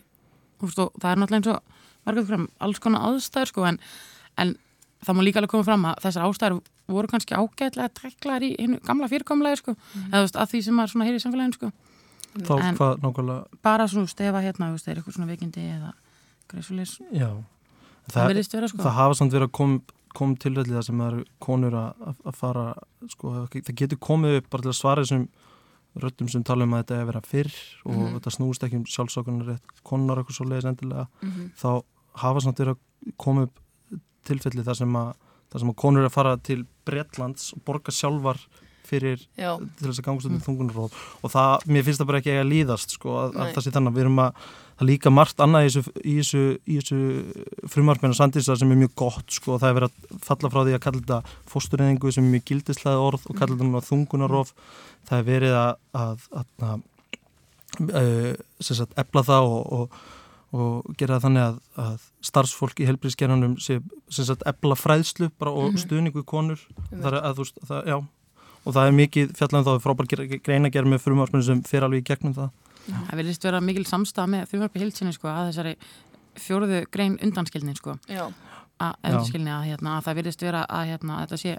veist, 0.61 0.79
og 0.79 0.91
það 1.01 1.11
er 1.11 1.21
náttúrulega 1.21 1.39
eins 1.41 1.49
og 1.51 2.07
margir 2.07 2.27
fram 2.29 2.45
alls 2.67 2.79
konar 2.83 3.07
aðstæður 3.09 3.51
sko 3.51 3.65
en, 3.67 3.79
en 4.41 4.53
það 5.01 5.17
má 5.17 5.23
líka 5.25 5.41
alveg 5.41 5.53
koma 5.55 5.67
fram 5.67 5.87
að 5.89 6.03
þessar 6.05 6.27
ástæður 6.27 6.59
voru 6.91 7.11
kannski 7.11 7.37
ágætlega 7.37 7.91
treklar 7.95 8.43
í 8.45 8.51
hinu 8.59 8.79
gamla 8.85 9.09
fyrirkomlega 9.11 9.59
sko 9.61 9.75
eða 9.75 10.21
þú 10.21 10.25
veist 10.27 10.39
að 10.43 10.51
því 10.53 10.61
sem 10.67 10.77
maður 10.79 10.93
svona 10.93 11.07
heyri 11.07 11.19
í 11.19 11.23
samfélaginu 11.23 11.57
sko. 11.57 11.71
Þá 12.31 12.53
en- 12.61 12.77
hvað 12.79 13.03
nákvæmlega? 13.03 13.59
bara 13.63 13.87
svona 13.91 14.07
stefa 14.07 14.39
hérna, 14.43 14.71
er 14.71 14.95
eitthvað 15.01 15.15
svona 15.17 15.31
veikindi 15.31 15.63
eða 15.75 15.91
já, 17.13 17.29
það 18.11 18.13
það, 18.13 18.27
sko 18.73 18.83
það 18.83 18.97
hafa 18.99 19.13
samt 19.21 19.31
verið 19.35 19.47
að 19.47 19.51
kom, 19.59 19.75
kom 20.17 20.35
tilræðli 20.35 20.75
það 20.75 20.85
sem 20.89 21.01
eru 21.07 21.23
konur 21.39 21.77
að, 21.79 21.93
að- 22.11 22.35
fara 22.35 22.65
sko, 23.13 23.31
það 23.47 23.75
getur 23.83 23.97
komið 24.09 24.37
upp 24.41 24.49
bara 24.49 24.61
til 24.67 24.71
að 24.73 24.79
svara 24.81 25.01
þessum 25.05 25.27
röddum 26.01 26.29
sem 26.31 26.43
tala 26.47 26.63
um 26.63 26.73
að 26.73 26.83
þetta 26.83 26.95
er 26.95 27.01
að 27.03 27.09
vera 27.11 27.21
fyrr 27.21 27.55
og 27.85 27.95
Mhm. 27.97 28.13
þetta 28.19 28.31
snúst 28.37 28.63
ekki 28.63 28.75
um 28.79 28.85
sjálfsákunar 28.85 29.59
konar 29.83 30.17
eitthvað 30.21 30.37
svo 30.37 30.45
leiðis 30.47 30.69
endilega 30.71 31.07
Mhm. 31.21 31.51
þá 31.59 31.83
hafa 32.15 32.39
samt 32.41 32.57
verið 32.59 32.75
að 32.75 33.13
koma 33.17 33.41
upp 33.43 33.59
tilfelli 34.25 34.63
þar 34.63 34.75
sem 34.77 34.93
að, 34.93 35.13
þar 35.51 35.59
sem 35.59 35.69
að 35.69 35.75
konur 35.75 35.99
eru 35.99 36.07
að 36.09 36.11
fara 36.13 36.37
til 36.37 36.65
Bretlands 36.85 37.53
og 37.53 37.63
borga 37.65 37.91
sjálfar 37.91 38.37
fyrir 38.91 39.23
já, 39.39 39.53
til 39.57 39.87
þess 39.87 40.01
að 40.01 40.07
gangast 40.09 40.29
út 40.29 40.35
í 40.35 40.43
þungunaróf 40.45 40.99
og 41.21 41.33
það, 41.33 41.69
mér 41.71 41.87
finnst 41.87 42.03
það 42.03 42.11
bara 42.11 42.21
ekki 42.21 42.35
að 42.35 42.51
líðast 42.51 42.97
sko, 42.97 43.15
að, 43.23 43.39
að 43.39 43.55
það 43.55 43.65
sé 43.65 43.73
þannig 43.77 43.93
að 43.93 43.97
við 43.97 44.05
erum 44.05 44.21
að 44.25 44.45
það 44.81 44.85
er 44.85 44.89
líka 44.89 45.13
margt 45.13 45.41
annað 45.43 45.65
í 45.65 45.71
þessu, 45.71 45.95
í 46.01 46.13
þessu, 46.19 46.43
í 46.65 46.77
þessu 46.79 47.67
frumarfinu 47.73 48.17
sandísa 48.17 48.55
sem 48.57 48.71
er 48.73 48.79
mjög 48.81 48.93
gott 49.01 49.35
sko, 49.35 49.57
það 49.61 49.69
er 49.69 49.77
verið 49.79 49.91
að 49.91 50.23
falla 50.25 50.53
frá 50.53 50.61
því 50.61 50.77
að 50.77 50.85
kalla 50.85 51.01
þetta 51.01 51.35
fóstureyðingu 51.51 52.13
sem 52.15 52.25
er 52.25 52.33
mjög 52.35 52.47
gildislega 52.49 53.03
orð 53.09 53.27
og 53.27 53.37
kalla 53.37 53.57
þetta 53.57 53.67
núna 53.67 53.83
þungunaróf 53.85 54.55
það 55.09 55.19
er 55.19 55.27
verið 55.27 55.59
að, 55.59 55.85
að, 56.01 56.25
að, 56.39 56.87
sagt 58.61 58.97
efla 58.99 59.23
það 59.27 59.51
og, 59.51 59.61
og, 59.77 59.99
og 60.51 60.95
gera 60.99 61.19
þannig 61.23 61.45
að, 61.45 61.59
að 61.85 62.07
starfsfólk 62.31 62.81
í 62.81 62.87
helbriðskerðanum 62.89 63.57
sé 63.61 63.79
efla 64.51 64.77
fræðslu 64.79 65.31
bara 65.39 65.53
og 65.55 65.77
stuðningu 65.79 66.23
í 66.23 66.27
konur. 66.27 66.65
Það 66.89 67.13
er 67.13 67.19
að 67.21 67.37
þú 67.37 67.45
veist, 67.45 67.61
já 67.87 67.97
og 68.61 68.75
það 68.75 68.87
er 68.87 68.95
mikið 68.97 69.33
fjallan 69.37 69.65
þá 69.65 69.71
er 69.73 69.83
frábær 69.83 70.09
greina 70.45 70.69
að 70.69 70.75
gera 70.75 70.91
með 70.91 71.03
frumarspunni 71.05 71.47
sem 71.47 71.63
fer 71.67 71.85
alveg 71.85 72.03
í 72.03 72.07
gegnum 72.11 72.35
það. 72.37 72.49
Það 72.91 73.19
vilist 73.21 73.45
vera 73.45 73.61
mikil 73.61 73.85
samstað 73.89 74.31
með 74.33 74.47
frumvarpi 74.51 74.81
hilsinni 74.81 75.13
sko 75.15 75.29
að 75.31 75.51
þessari 75.51 75.75
fjóruðu 76.41 76.81
grein 76.93 77.19
undanskilnin 77.21 77.77
sko. 77.77 77.97
Já, 78.09 78.25
að, 78.81 78.97
undanskilni 79.05 79.53
að, 79.53 79.67
hérna, 79.69 79.97
að 79.97 80.07
það 80.07 80.19
vilist 80.21 80.45
vera 80.45 80.65
að, 80.65 80.91
hérna, 80.91 81.17
að 81.17 81.23
þetta 81.25 81.41
sé 81.43 81.55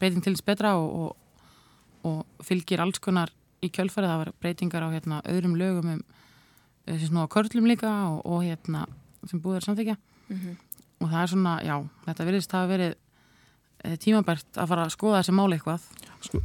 breyting 0.00 0.24
til 0.24 0.34
þess 0.36 0.46
betra 0.46 0.74
og, 0.78 0.88
og, 1.00 1.44
og 2.10 2.46
fylgir 2.46 2.82
alls 2.84 3.02
konar 3.02 3.32
í 3.60 3.68
kjölfarið. 3.68 4.12
Það 4.12 4.22
var 4.22 4.32
breytingar 4.44 4.86
á 4.86 4.88
hérna, 4.94 5.22
öðrum 5.30 5.58
lögum 5.60 5.94
um 5.96 6.02
þessi 6.86 7.10
svona 7.10 7.28
körlum 7.30 7.68
líka 7.68 7.90
og, 8.10 8.20
og 8.26 8.44
hérna 8.46 8.86
sem 9.28 9.40
búið 9.42 9.60
er 9.60 9.66
samþykja 9.66 9.96
og 11.00 11.08
það 11.08 11.20
er 11.22 11.30
svona, 11.32 11.54
já, 11.64 11.74
þetta 12.06 12.26
vilist 12.28 12.54
hafa 12.56 12.70
verið 12.70 12.94
eh, 13.84 13.96
tímabært 14.00 14.60
að 14.60 14.72
fara 14.72 14.86
að 14.86 14.94
skoða 14.94 15.20
þessi 15.20 15.34
máli 15.36 15.58
eitthvað 15.58 15.86
sko, 16.26 16.40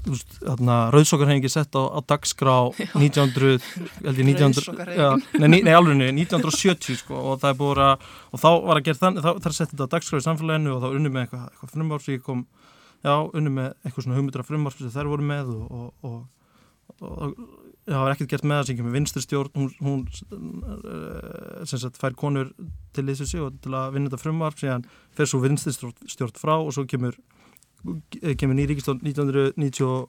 rauðsokkarhengi 0.93 1.51
sett 1.51 1.75
á, 1.75 1.83
á 1.91 1.99
dagskrá 2.07 2.55
1900, 2.95 3.65
held 4.05 4.21
ég 4.21 4.29
1900 4.29 4.61
Rauðsokkahreyfingin. 4.61 5.25
já, 5.35 5.41
nei, 5.41 5.61
nei, 5.67 5.73
alveg 5.75 5.99
nei, 5.99 6.11
1970 6.23 7.01
sko, 7.01 7.17
og 7.31 7.41
það 7.41 7.51
er 7.51 7.59
búið 7.59 7.83
að, 7.87 8.07
og 8.31 8.43
þá 8.43 8.49
var 8.67 8.79
að 8.79 8.87
gera 8.87 9.01
þannig, 9.01 9.25
þá 9.25 9.49
er 9.49 9.57
sett 9.57 9.73
þetta 9.73 9.89
á 9.89 9.93
dagskrá 9.95 10.21
í 10.21 10.25
samfélaginu 10.27 10.75
og 10.75 10.85
þá 10.85 10.87
unni 10.91 11.11
með 11.11 11.25
eitthvað, 11.25 11.49
eitthvað 11.51 11.75
frumvars 11.75 12.09
ég 12.13 12.23
kom, 12.25 12.45
já, 13.01 13.13
unni 13.15 13.53
með 13.59 13.69
eitthvað 13.83 14.07
svona 14.07 14.19
hugmyndra 14.19 14.47
frumvars 14.47 14.79
sem 14.81 14.95
þær 14.95 15.11
voru 15.11 15.29
með 15.33 15.53
og, 15.55 15.85
og, 16.09 16.25
og, 17.03 17.45
það 17.85 18.01
var 18.01 18.15
ekkert 18.15 18.31
gert 18.31 18.47
með 18.47 18.59
það 18.59 18.67
sem 18.69 18.77
kemur 18.79 18.95
vinstri 18.95 19.21
stjórn 19.23 19.59
hún, 19.59 19.69
hún 19.85 20.03
uh, 20.33 21.65
sem 21.69 21.81
sagt 21.81 21.99
fær 22.01 22.15
konur 22.17 22.49
til 22.95 23.05
þessu 23.11 23.43
og 23.45 23.59
til 23.61 23.75
að 23.77 23.93
vinna 23.93 24.09
þetta 24.09 24.21
frumvarp 24.23 24.57
síðan 24.61 24.87
fer 25.15 25.29
svo 25.29 25.41
vinstri 25.43 25.73
stjórn, 25.75 25.93
stjórn 26.09 26.39
frá 26.39 26.55
og 26.55 26.71
svo 26.73 26.85
kemur 26.89 27.17
kemur 28.39 28.55
ný 28.57 28.65
ríkistjórn 28.69 29.01
1990, 29.03 30.07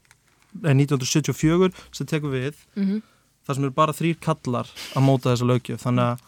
nei, 0.62 0.74
1974 0.86 1.70
sem 1.92 2.06
tekur 2.10 2.32
við 2.34 2.54
Mhm. 2.76 3.02
þar 3.46 3.54
sem 3.54 3.64
eru 3.64 3.74
bara 3.76 3.92
þrýr 3.94 4.16
kallar 4.20 4.66
að 4.96 5.04
móta 5.06 5.30
þessa 5.32 5.46
lögjöf 5.46 5.82
þannig 5.84 6.06
að, 6.10 6.18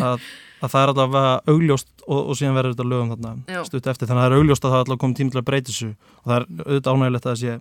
að, 0.00 0.20
að 0.64 0.70
það 0.72 0.80
er 0.82 0.92
vera 1.14 1.40
augljóst 1.52 1.88
og, 2.08 2.20
og 2.30 2.34
síðan 2.38 2.56
verður 2.56 2.74
þetta 2.74 2.88
lögum 2.88 3.10
þarna 3.14 3.64
stutt 3.68 3.86
eftir. 3.92 4.08
Þannig 4.08 4.22
að 4.22 4.24
það 4.24 4.32
er 4.32 4.38
augljóst 4.38 4.64
að 4.64 4.70
það 4.72 4.78
er 4.78 4.84
alltaf 4.84 5.00
komið 5.02 5.16
tími 5.20 5.30
til 5.34 5.40
að 5.42 5.46
breyta 5.50 5.70
þessu. 5.72 5.90
Og 6.22 6.24
það 6.30 6.36
er 6.36 6.46
auðvitað 6.64 6.94
ánægilegt 6.94 7.26
að 7.26 7.32
það 7.34 7.40
sé, 7.42 7.60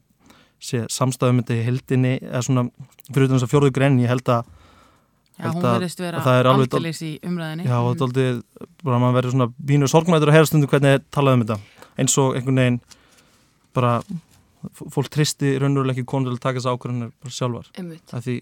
sé 0.64 0.82
samstæðum 0.96 1.42
þetta 1.44 1.58
í 1.58 1.66
heldinni 1.68 2.14
eða 2.24 2.42
svona 2.48 2.64
fyrir 3.12 3.28
þess 3.34 3.44
að 3.48 3.52
fjórðu 3.54 3.72
grein 3.76 4.00
ég 4.00 4.08
held 4.14 4.30
að 4.32 4.46
Já, 5.34 5.50
hún 5.50 5.64
verðist 5.66 6.00
vera 6.00 6.20
er 6.40 6.48
aldeilis 6.54 7.00
í 7.02 7.12
umræðinni 7.26 7.64
Já, 7.66 7.78
þetta 7.82 8.04
er 8.04 8.08
aldrei, 8.08 8.42
bara 8.86 9.00
maður 9.02 9.16
verður 9.18 9.34
svona 9.34 9.48
bínu 9.66 9.88
sorgmætur 9.90 10.30
að 10.30 10.36
heyra 10.38 10.46
stundum 10.48 10.70
hvernig 10.70 10.94
er 10.94 11.02
talað 11.12 11.34
um 11.40 11.44
þetta. 11.44 11.58
Eins 11.98 12.18
og 12.22 12.36
einhvern 12.38 12.62
veginn 12.62 12.78
bara 13.76 13.98
fólk 14.72 15.10
tristi 15.12 15.58
raunverulega 15.60 15.98
ekki 15.98 16.08
konur 16.08 16.32
til 16.32 16.40
að 16.40 16.46
taka 16.46 16.62
þess 16.62 16.72
ákvörðunir 16.72 17.14
bara 17.24 17.36
sjálfar, 17.36 17.70
af 18.16 18.26
því 18.26 18.38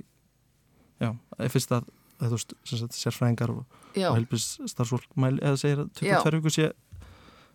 já, 1.01 1.09
fyrst 1.55 1.75
að, 1.75 1.87
að 2.19 2.35
þú 2.35 2.37
veist, 2.37 2.99
sérfræðingar 2.99 3.53
og, 3.55 3.79
og 3.95 4.17
helbis 4.19 4.51
starfsfólk 4.69 5.17
mæli, 5.19 5.41
eða 5.41 5.61
segir 5.61 5.83
að 5.85 6.03
Já. 6.05 6.19
22 6.21 6.41
viku 6.41 6.53
sé 6.53 6.69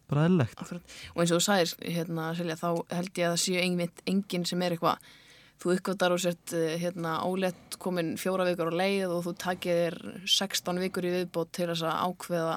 bara 0.07 0.27
akkurat. 0.27 0.97
Og 1.15 1.23
eins 1.23 1.33
og 1.35 1.41
þú 1.41 1.45
sagðir, 1.47 1.77
hérna, 1.97 2.27
Silja, 2.39 2.59
þá 2.59 2.69
held 2.95 3.09
ég 3.19 3.27
að 3.27 3.33
það 3.33 3.41
séu 3.43 3.63
einmitt 3.63 4.03
enginn 4.07 4.45
sem 4.47 4.63
er 4.63 4.77
eitthvað 4.77 5.15
þú 5.63 5.73
uppgötar 5.73 6.15
og 6.15 6.21
sett 6.21 6.53
hérna, 6.83 7.17
ólett 7.27 7.79
komin 7.83 8.15
fjóra 8.21 8.47
vikur 8.49 8.71
á 8.71 8.79
leið 8.79 9.15
og 9.15 9.25
þú 9.27 9.35
takið 9.41 9.81
þér 9.83 9.97
16 10.37 10.83
vikur 10.85 11.09
í 11.09 11.15
viðbót 11.15 11.53
til 11.57 11.71
þess 11.71 11.87
að 11.89 12.03
ákveða 12.07 12.57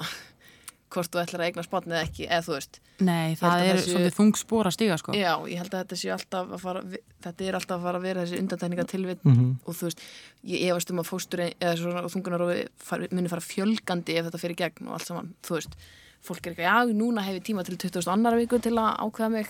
hvort 0.90 1.12
þú 1.14 1.22
ætlar 1.22 1.42
að 1.44 1.50
eigna 1.50 1.64
spatn 1.66 1.94
eða 1.94 2.06
ekki, 2.08 2.26
eða 2.28 2.46
þú 2.48 2.54
veist 2.56 2.80
Nei, 3.00 3.36
það 3.40 3.52
að 3.54 3.64
er 3.66 3.76
þessi- 3.78 3.94
svolítið 3.94 4.16
þung 4.18 4.34
spór 4.40 4.70
að 4.70 4.76
stiga 4.76 4.98
sko 4.98 5.14
Já, 5.16 5.34
ég 5.48 5.58
held 5.62 5.74
að 5.74 5.84
þetta 5.84 5.98
sé 6.02 6.12
alltaf 6.16 6.50
að 6.50 6.60
fara 6.64 6.82
þetta 7.24 7.46
er 7.48 7.58
alltaf 7.60 7.78
að 7.78 7.86
fara 7.88 7.98
að 8.00 8.08
vera 8.10 8.24
þessi 8.26 8.40
undantekninga 8.44 8.86
tilvitt 8.90 9.24
mm 9.26 9.36
-hmm. 9.36 9.56
og 9.66 9.76
þú 9.76 9.88
veist, 9.90 10.02
ég 10.44 10.66
efast 10.70 10.92
um 10.92 11.00
að 11.00 11.10
fóstur 11.12 11.40
eða 11.46 11.78
svona 11.78 12.04
þungunarofi 12.10 12.68
far, 12.78 13.08
muni 13.12 13.30
fara 13.30 13.42
fjölgandi 13.42 14.18
ef 14.18 14.26
þetta 14.26 14.40
fyrir 14.44 14.56
gegn 14.56 14.88
og 14.88 14.94
allt 14.94 15.08
saman 15.08 15.34
þú 15.44 15.56
veist, 15.60 15.76
fólk 16.22 16.46
er 16.48 16.52
eitthvað, 16.54 16.70
já, 16.70 16.94
núna 16.94 17.22
hef 17.24 17.36
ég 17.40 17.44
tíma 17.44 17.64
til 17.64 17.78
20. 17.78 18.08
annar 18.12 18.36
viku 18.36 18.60
til 18.60 18.74
að 18.74 18.98
ákveða 19.00 19.32
mig 19.32 19.48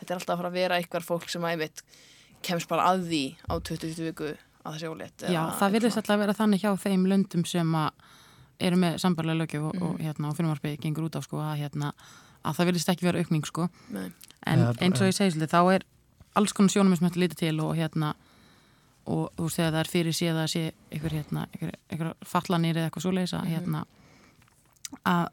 þetta 0.00 0.10
er 0.10 0.18
alltaf 0.20 0.34
að 0.34 0.38
fara 0.38 0.48
að 0.48 0.58
vera 0.60 0.76
eitthvað 0.78 1.04
fólk 1.04 1.28
sem 1.28 1.42
að 1.42 1.50
einmitt 1.50 1.82
kemst 2.42 2.68
bara 2.68 2.88
að 2.92 3.08
því 3.08 3.24
á 3.50 3.54
20. 3.60 4.04
viku 4.06 4.36
að 4.64 4.72
það 4.72 4.80
sé 4.80 4.86
ólétt 4.88 5.26
Já, 5.30 5.42
það 5.58 5.72
virðist 5.72 5.96
alltaf 5.96 6.16
að 6.16 6.22
vera 6.24 6.34
þannig 6.40 6.60
hjá 6.62 6.72
þeim 6.76 7.06
löndum 7.06 7.44
sem 7.44 7.74
að 7.74 7.90
eru 8.60 8.76
með 8.76 8.98
sambarlega 9.02 9.40
lögjöf 9.44 9.66
og, 9.70 9.82
og, 9.82 9.98
hérna, 10.00 10.28
og 10.30 10.36
fyrirmarfið 10.38 10.78
gengur 10.80 11.08
út 11.08 11.16
á 11.18 11.20
sko 11.24 11.40
að, 11.42 11.58
hérna, 11.64 11.92
að 12.44 12.56
það 12.60 12.66
virðist 12.70 12.88
ekki 12.94 13.06
vera 13.08 13.18
aukning 13.24 13.44
sko 13.46 13.68
Nei. 13.92 14.06
en 14.46 14.58
Ja, 14.64 14.72
eins 14.80 15.00
og 15.00 15.06
ég 15.10 15.16
segi 15.16 15.34
svolítið 15.34 15.52
þá 15.52 15.74
er 15.74 15.84
alls 16.36 16.52
konar 16.52 16.70
sjónum 16.70 16.96
sem 16.96 17.08
þetta 17.08 17.20
lítið 17.24 17.36
til 17.42 17.60
og 17.60 17.74
hérna 17.76 18.14
og 19.06 19.28
þú 19.36 19.42
veist 19.46 19.56
þegar 19.60 19.72
það 19.76 19.80
er 19.84 19.90
fyrir 19.92 20.12
séð 20.18 20.38
að 20.42 20.48
sé 20.52 20.62
einhver 20.92 21.12
hérna, 21.14 21.46
einhver, 21.54 21.74
einhver 21.92 22.14
fallanir 22.26 22.76
eða 22.80 22.88
eitthvað 22.90 23.04
svoleiðis 23.06 23.34
að 23.38 23.50
hérna 23.54 23.84
að 25.06 25.28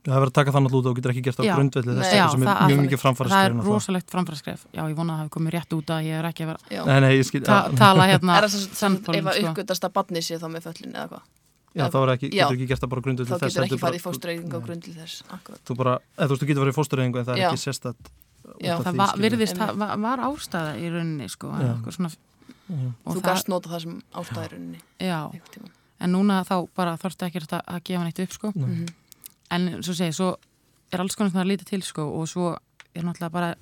það 0.00 0.14
er 0.16 0.22
verið 0.22 0.30
að 0.30 0.36
taka 0.38 0.52
þannig 0.54 0.76
út 0.78 0.86
og 0.88 0.94
getur 0.96 1.12
ekki 1.12 1.22
gert 1.26 1.40
á 1.40 1.44
grundvelli 1.50 1.96
þess 1.98 2.12
sem 2.32 2.44
það- 2.46 2.60
er 2.60 2.70
mjög 2.70 2.78
mikið 2.86 3.00
framfæra 3.02 3.28
það 3.34 3.48
er 3.48 3.56
rosalegt 3.66 4.10
framfærarskref 4.14 4.62
já, 4.72 4.80
ég 4.88 4.94
vona 4.96 5.12
að 5.12 5.16
það 5.18 5.24
hefur 5.26 5.34
komið 5.36 5.52
rétt 5.56 5.74
út 5.76 5.90
að 5.92 6.06
ég 6.08 6.14
er 6.20 6.28
ekki 6.30 6.44
að 6.46 6.50
vera 6.52 6.60
Já. 6.70 6.84
Nei, 6.88 7.00
nei, 7.04 7.10
ég 7.18 7.26
skil, 7.28 7.42
ta 7.44 7.58
já, 7.68 7.76
tala 7.76 8.06
hérna 8.08 8.36
Er 8.38 8.46
það 8.48 8.54
sem 8.80 8.96
ef 8.96 9.10
að 9.12 9.34
sko. 9.36 9.50
uppgötast 9.52 9.84
að 9.84 9.92
badni 9.98 10.22
sé 10.24 10.38
þá 10.40 10.46
með 10.48 10.62
föllin 10.70 10.94
eða 10.96 11.08
hvað? 11.10 11.22
Já, 11.74 11.84
þá 11.90 11.98
ekki, 12.14 12.30
Já. 12.34 12.44
getur 12.48 12.56
ekki 12.56 12.66
gert 12.70 12.82
það 12.84 12.90
bara 12.94 13.04
grundvelli 13.06 13.30
Þá 13.30 13.36
þess 13.38 13.54
getur 13.54 13.62
heldur 13.62 13.76
ekki 13.76 13.84
farið 13.84 14.00
í 14.00 14.04
fóstureyðingu 14.06 14.56
á 14.58 14.60
grundli 14.66 14.94
þess 14.96 15.22
akkurat. 15.36 15.60
þú 15.68 15.76
bara, 15.80 15.92
eða 16.16 16.26
þú 16.26 16.34
veist, 16.34 16.42
þú 16.42 16.48
getur 16.50 16.62
farið 16.64 16.74
í 16.74 16.78
fóstureyðingu 16.80 17.20
en 17.20 17.28
það 17.28 17.34
er 17.36 17.42
Já. 17.44 17.48
ekki 17.50 17.62
sérstætt 17.64 18.10
Já, 18.60 18.74
það 18.82 18.96
var, 18.98 19.12
virðist, 19.20 19.56
það 19.60 19.74
var, 19.78 19.92
var 20.02 20.22
ástæða 20.26 20.72
í 20.80 20.88
rauninni 20.90 21.28
sko, 21.30 21.52
Já. 21.60 21.72
svona, 21.94 22.10
og 23.04 23.14
Þú 23.16 23.22
gast 23.24 23.48
nota 23.52 23.70
það 23.70 23.84
sem 23.84 23.96
ástæðiruninni 24.20 24.80
já, 24.98 25.18
einhvern 25.30 25.52
tímann. 25.54 25.72
en 26.00 26.12
núna 26.14 26.40
þá 26.48 26.56
bara 26.74 26.96
þarfst 26.98 27.22
ekki 27.28 27.42
að, 27.46 27.60
að 27.66 27.82
gefa 27.84 28.04
neitt 28.04 28.20
upp 28.24 28.32
sko. 28.32 28.52
Mhm. 28.54 28.86
en 29.50 29.82
svo 29.82 29.94
segi, 29.94 30.12
svo 30.14 30.36
er 30.92 31.00
alls 31.00 31.14
konar 31.18 31.30
svona 31.32 31.46
lítið 31.46 31.66
til 31.70 31.82
sko, 31.82 32.02
og 32.20 32.26
svo 32.30 32.56
er 32.94 33.02
náttúrulega 33.02 33.30
bara 33.32 33.54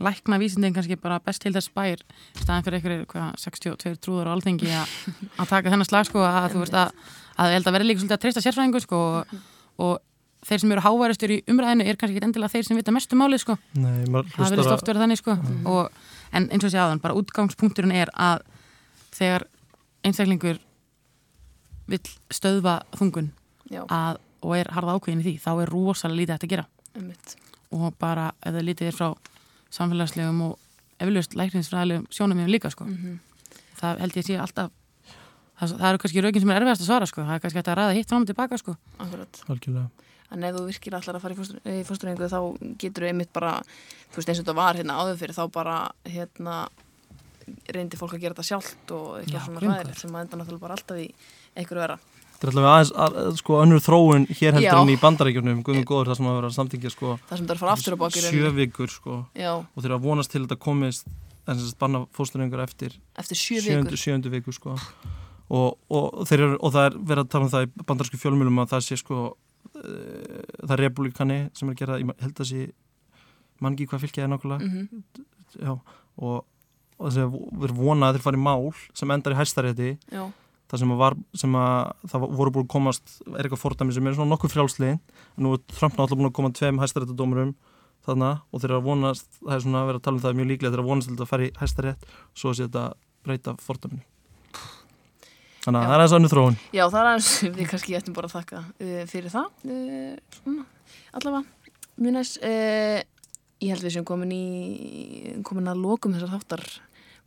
lækna 0.00 0.38
vísindin 0.40 0.72
kannski 0.74 0.96
bara 1.00 1.18
best 1.20 1.42
til 1.42 1.52
þess 1.52 1.68
bær 1.76 2.00
í 2.00 2.40
staðin 2.40 2.64
fyrir 2.64 2.78
einhverjir 2.80 3.06
hvað, 3.06 3.34
62 3.42 3.96
trúður 4.00 4.30
á 4.32 4.34
alþengi 4.36 4.70
að, 4.72 4.94
að 5.36 5.48
taka 5.52 5.72
þennan 5.74 5.88
slag 5.88 6.08
sko, 6.08 6.22
að 6.24 6.54
þú 6.54 6.62
veist 6.64 6.76
að, 6.80 6.92
að 7.40 7.50
ég 7.52 7.58
held 7.58 7.70
að 7.70 7.76
vera 7.78 7.88
líka 7.88 8.02
svolítið 8.02 8.16
að 8.16 8.22
treysta 8.24 8.44
sérfræðingu 8.44 8.82
sko, 8.84 9.00
og, 9.00 9.34
og 9.80 9.98
þeir 10.46 10.62
sem 10.62 10.72
eru 10.74 10.84
háværistur 10.84 11.34
í 11.34 11.38
umræðinu 11.50 11.86
er 11.86 11.98
kannski 12.00 12.16
ekki 12.16 12.28
endilega 12.28 12.54
þeir 12.54 12.66
sem 12.68 12.80
vita 12.80 12.94
mestu 12.94 13.18
máli 13.18 13.38
sko. 13.40 13.56
Nei, 13.76 14.06
maður 14.08 14.32
það 14.36 14.62
að 14.64 14.72
oft 14.76 14.88
vera 14.88 15.02
þannig 15.04 15.20
sko. 15.20 15.36
og, 15.68 16.00
en 16.32 16.48
eins 16.48 16.66
og 16.66 16.72
sé 16.72 16.80
aðan, 16.80 17.02
bara 17.02 17.16
útgangspunkturinn 17.20 17.94
er 17.96 18.12
að 18.16 18.44
þegar 19.16 19.46
einstaklingur 20.06 20.60
vill 21.90 22.02
stöðva 22.32 22.80
þungun 22.96 23.32
Já, 23.70 23.84
að, 23.86 24.20
og 24.42 24.56
er 24.56 24.70
harða 24.74 24.96
ákveðin 24.96 25.22
í 25.22 25.26
því 25.26 25.34
þá 25.42 25.50
er 25.52 25.72
rosalega 25.74 26.20
lítið 26.20 26.36
að 26.36 26.52
gera 26.54 26.66
einmitt. 26.96 27.36
og 27.74 27.94
bara 28.00 28.30
ef 28.40 28.54
það 28.54 28.66
lítið 28.68 28.90
er 28.90 28.96
frá 28.96 29.08
samfélagslegum 29.74 30.40
og 30.48 30.56
eflaust 31.02 31.36
lækninsfræðilegum 31.38 32.06
sjónum 32.14 32.42
líka 32.50 32.70
sko. 32.72 32.86
það 33.80 34.02
held 34.04 34.18
ég 34.18 34.26
sé 34.26 34.38
alltaf 34.40 34.72
það, 35.60 35.74
það 35.76 35.88
eru 35.90 36.02
kannski 36.04 36.24
raukin 36.24 36.44
sem 36.44 36.52
er 36.52 36.60
erfiðast 36.60 36.84
að 36.84 36.90
svara 36.90 37.08
sko. 37.10 37.24
það 37.28 37.34
er 37.36 37.42
kannski 37.44 37.60
hægt 37.60 37.72
að 37.72 37.78
ræða 37.80 37.96
hitt 37.98 38.12
fram 38.12 38.24
og 38.24 38.30
tilbaka 38.30 38.60
sko. 38.60 38.76
Algjörlega. 39.06 39.88
En 40.30 40.44
ef 40.46 40.54
þú 40.54 40.66
virkilega 40.68 41.00
ætlar 41.02 41.18
að 41.18 41.24
fara 41.24 41.34
í 41.34 41.80
fóstureyðingu 41.88 42.28
þá 42.30 42.40
getur 42.78 43.02
þú 43.04 43.08
einmitt 43.10 43.32
bara, 43.34 43.56
þú 44.12 44.20
veist 44.20 44.30
eins 44.30 44.38
og 44.38 44.44
þetta 44.44 44.54
var 44.60 44.78
hérna 44.78 44.98
áður 45.00 45.18
fyrir, 45.18 45.34
þá 45.34 45.44
bara 45.56 45.78
hérna 46.06 46.60
reyndi 47.74 47.98
fólk 47.98 48.14
að 48.14 48.22
gera 48.22 48.36
þetta 48.36 48.46
sjálft 48.46 48.92
og 48.94 49.06
Já, 49.10 49.24
eitthvað 49.24 49.46
svona 49.48 49.62
ræðilegt 49.64 50.00
sem 50.04 50.14
að 50.14 50.24
enda 50.24 50.38
náttúrulega 50.38 50.62
bara 50.62 50.76
alltaf 50.78 51.00
í 51.02 51.08
einhverju 51.58 51.82
vera. 51.82 51.96
Þetta 52.30 52.46
er 52.46 52.52
allavega 52.54 52.74
aðeins, 52.76 52.92
að, 53.04 53.16
að, 53.20 53.32
sko, 53.40 53.56
önnur 53.60 53.82
þróun 53.84 54.26
hér 54.30 54.54
heldur 54.56 54.70
Já. 54.70 54.76
en 54.80 54.92
í 54.94 54.98
bandarækjunum, 55.02 55.58
guðum 55.66 55.82
góður, 55.90 56.08
það 56.12 56.20
sem 56.20 56.28
að 56.30 56.36
vera 56.38 56.50
samtingja, 56.54 56.92
sko, 56.94 57.10
Það 57.26 57.34
sem 57.34 57.42
þetta 57.42 57.52
er 57.52 57.58
að 57.58 57.64
fara 57.64 57.74
aftur 57.74 57.96
á 57.96 58.02
baki 58.04 58.22
sjö 58.24 58.52
vikur, 58.56 58.94
sko, 58.94 59.16
Já, 59.36 59.50
og 59.60 59.84
þeir 59.84 59.96
að 59.98 60.06
vonast 60.06 60.32
til 60.32 60.40
að 60.40 60.46
þetta 60.46 60.60
komist, 60.64 61.10
en 61.44 61.58
þess 61.58 61.74
að 61.74 61.80
banna 61.82 62.00
fósturrengur 62.16 62.62
eftir 62.64 62.96
eftir 63.20 63.40
sjö 63.42 63.60
vikur. 63.66 64.00
sjöndu 64.00 64.32
viku, 64.32 64.54
sko, 64.56 64.78
og, 65.50 65.78
og, 65.90 66.20
þeir 66.30 66.44
eru, 66.46 66.58
og 66.60 66.74
það 66.74 66.88
er 66.88 66.98
verið 67.10 67.24
að 67.24 67.32
tala 67.32 67.46
um 67.46 67.52
það 67.54 67.66
í 67.66 67.86
bandaræsku 67.88 68.20
fjölmjölum 68.22 68.62
að 68.62 68.70
það 68.74 68.84
sé, 68.86 69.00
sko, 69.00 69.24
uh, 69.74 70.44
það 70.60 70.76
er 70.76 70.84
republikani 70.84 71.40
sem 71.58 71.70
er 71.70 71.74
að 71.74 71.82
gera, 71.82 71.98
ég 72.02 72.22
held 72.24 72.44
að 72.44 72.50
sé, 72.52 72.68
mann 73.60 73.74
ekki 73.74 73.90
hvað 73.90 74.06
fylkið 74.06 74.26
er 74.26 74.32
nákvæmlega, 74.34 74.70
Mm 74.70 75.26
já, 75.58 75.72
og, 76.22 76.44
og 77.00 77.08
þess 77.08 77.24
að 77.24 77.32
við 77.34 77.64
erum 77.66 77.80
vonað 77.80 78.06
að 78.06 78.16
þeir 78.16 78.24
fara 78.26 78.38
í 78.38 78.44
mál 78.44 78.68
sem 78.94 79.10
endar 79.10 79.34
í 79.34 79.38
hæstarétti. 79.40 79.88
Það 80.70 80.82
sem 80.84 80.92
var, 81.00 81.16
sem 81.34 81.56
að 81.58 82.04
það 82.12 82.24
voru 82.38 82.52
búin 82.54 82.68
að 82.68 82.70
komast 82.70 83.16
er 83.32 83.40
eitthvað 83.40 83.62
fordæmi 83.64 83.96
sem 83.96 84.06
er 84.06 84.14
svona 84.14 84.30
nokkuð 84.30 84.52
frjálsliðin. 84.54 85.00
En 85.34 85.42
nú 85.42 85.56
er 85.56 85.64
Trump 85.72 85.96
náttúrulega 85.98 86.20
búin 86.20 86.30
að 86.30 86.36
koma 86.36 86.52
tveim 86.54 86.78
hæstaréttadómurum 86.78 87.56
þarna 88.06 88.30
og 88.48 88.62
þeir 88.62 88.70
eru 88.70 88.78
að 88.78 88.86
vonast 88.86 89.26
það 89.40 89.56
er 89.56 89.64
svona 89.64 89.82
að 89.82 89.90
vera 89.90 90.00
að 90.00 90.04
tala 90.06 90.16
um 90.16 90.22
það 90.24 90.38
mjög 90.38 90.50
líklega 90.50 90.70
þeir 90.70 90.78
eru 90.78 90.86
að 90.86 90.92
vonast 90.92 91.24
að 91.24 91.30
fara 91.32 91.46
í 91.46 91.50
hæstarétt 91.58 92.06
svo 92.32 92.52
að 92.52 92.56
sé 92.56 92.68
þetta 92.68 92.84
breyta 93.26 93.56
fordæminu 93.60 94.06
Þannig 95.60 95.80
að 95.80 95.90
það 95.90 95.94
er 95.94 96.02
eins 96.02 96.12
og 96.12 96.18
annu 96.18 96.30
þróun. 96.32 96.58
Já, 96.72 96.82
það 96.82 97.00
er 97.00 97.08
aðeins, 97.10 97.30
við 97.56 97.66
kannski 97.72 97.96
ættum 97.98 98.16
bara 98.16 98.30
að 98.30 98.36
þakka 98.38 98.60
uh, 98.66 99.00
fyrir 99.10 99.32
það. 99.34 99.48
Uh, 99.68 100.60
allavega, 101.18 101.74
mjög 102.00 102.16
næst. 102.16 102.38
Uh, 102.40 103.00
ég 103.60 103.74
held 103.74 103.84
við 103.84 103.96
sem 103.98 104.06
komin 104.08 104.32
í, 104.32 104.44
komin 105.44 105.68
að 105.68 105.82
lokum 105.84 106.16
þessar 106.16 106.32
þáttar, 106.38 106.64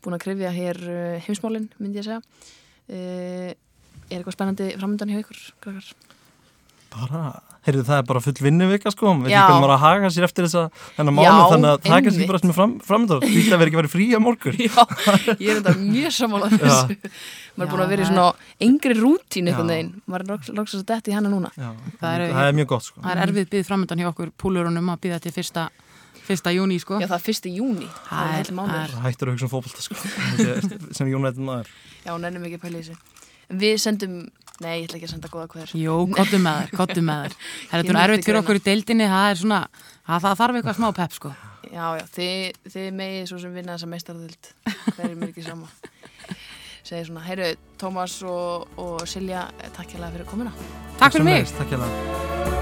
búin 0.02 0.18
að 0.18 0.26
krifja 0.26 0.54
hér 0.56 0.82
uh, 0.88 1.28
heimsmálin, 1.28 1.70
myndi 1.78 2.02
ég 2.02 2.08
að 2.08 2.10
segja. 2.10 2.50
Er 2.94 4.18
eitthvað 4.18 4.36
spennandi 4.36 4.74
framöndan 4.76 5.14
hjá 5.14 5.22
ykkur, 5.22 5.44
krakkar? 5.64 6.13
Bara, 6.94 7.22
heyrðu 7.66 7.84
það 7.88 7.98
er 7.98 8.06
bara 8.10 8.20
full 8.22 8.34
vinnuvika 8.46 8.92
sko, 8.94 9.14
við 9.24 9.32
hvernig 9.34 9.62
maður 9.64 9.72
að 9.74 9.82
haga 9.82 10.10
sér 10.14 10.26
eftir 10.28 10.46
þess 10.46 10.58
að 10.60 10.82
þennan 10.98 11.16
mánu, 11.18 11.46
þannig 11.54 11.70
að 11.72 11.80
það 11.88 11.96
er 11.98 12.04
kannski 12.08 12.28
bara 12.30 12.42
sem 12.44 12.52
er 12.52 12.58
fram, 12.58 12.74
framöndan, 12.86 13.24
því 13.24 13.44
það 13.48 13.62
verður 13.62 13.72
ekki 13.72 13.80
verið 13.80 13.94
frí 13.94 14.06
á 14.14 14.20
morgun. 14.22 14.60
Já, 14.62 14.84
ég 15.40 15.48
er 15.50 15.62
þetta 15.62 15.74
mjög 15.80 16.14
sammálað 16.18 16.54
þessu. 16.64 16.98
Maður 17.54 17.66
er 17.66 17.72
búin 17.74 17.84
að 17.86 17.94
vera 17.94 18.04
í 18.06 18.10
svona 18.12 18.28
yngri 18.68 18.98
rútín 19.00 19.50
Já. 19.50 19.58
veginn. 19.64 19.90
Maður 20.06 20.26
er 20.38 20.54
loksins 20.60 20.84
að 20.84 20.90
detti 20.94 21.14
í 21.14 21.18
hana 21.18 21.32
núna. 21.34 21.50
Já, 21.58 21.72
Það 22.04 22.14
er- 22.20 22.36
það 22.38 22.50
er 22.52 22.58
mjög 22.60 22.70
gott 22.76 22.88
sko. 22.90 23.02
Það 23.06 23.16
er 23.16 23.24
erfið 23.28 23.50
byggð 23.56 23.68
framöndan 23.72 24.04
hjá 24.04 24.10
okkur 24.14 24.32
púlurunum 24.44 24.94
að 24.94 25.02
byggða 25.08 25.20
til 25.26 25.34
fyrsta, 25.40 25.66
fyrsta 26.28 26.54
júni 26.54 26.78
sko. 26.84 27.00
Já, 27.02 27.08
það 27.10 27.18
er 27.20 27.26
fyrsti 27.30 27.56
júni. 27.58 27.90
Það 28.10 28.36
er 28.38 28.54
er- 28.54 28.94
Það 28.94 29.08
hættur 29.08 29.32
að 29.32 29.36
hugsa 29.38 29.50
um 29.50 29.54
fótbolta 29.54 29.82
sko, 29.82 29.98
sem 31.00 31.10
Jón 31.14 31.26
veitum 31.30 31.50
maður. 31.50 31.74
Já, 32.06 32.14
nennum 32.18 32.46
ekki 32.50 32.60
að 32.60 32.66
pæla 32.68 32.82
í 32.82 32.86
þessu. 32.86 32.98
Við 33.64 33.76
sendum, 33.84 34.14
nei, 34.62 34.74
ég 34.82 34.88
ætla 34.88 35.00
ekki 35.00 35.10
að 35.10 35.14
senda 35.16 35.32
góða 35.32 35.48
hverður. 35.54 35.74
Jó, 35.82 35.96
kottum 36.14 36.46
með 36.46 36.60
þær, 36.60 36.76
kottum 36.78 37.10
með 37.10 37.24
þær. 37.24 37.36
Það 37.72 37.80
er 37.80 37.88
myndi 37.90 38.04
erfitt 38.04 38.28
fyrir 38.30 38.42
okkur 38.44 38.60
í 38.60 38.64
deildinni, 38.68 39.10
það 39.10 39.30
er 39.32 39.42
svona, 39.42 39.60
það, 40.06 40.24
það 40.28 40.40
þarf 40.44 40.60
eitthvað 40.60 40.80
smá 40.80 40.88
pepp 41.00 41.18
sko. 41.18 41.34
Já, 41.74 41.86
já, 41.98 42.04
þið, 42.18 42.64
þið 42.76 42.90
megið 43.00 43.30
svo 43.32 43.42
sem 43.42 43.56
vinna 43.58 43.78
þessa 43.78 43.92
meistarðild. 43.94 44.52
Það 44.94 45.06
er 45.08 45.28
ekki 45.30 45.46
sama. 45.48 45.72
Segir 46.88 47.08
svona, 47.08 47.24
heyru, 47.30 47.54
Tómas 47.82 48.18
og, 48.28 48.68
og 48.78 49.08
Silja, 49.10 49.48
takk 49.72 49.96
hérlega 49.96 50.18
fyrir 50.18 50.30
komuna. 50.30 50.58
Takk 51.00 51.18
fyrir 51.18 51.32
mig. 51.32 51.48
Takk 51.58 51.74
hérna. 51.74 52.53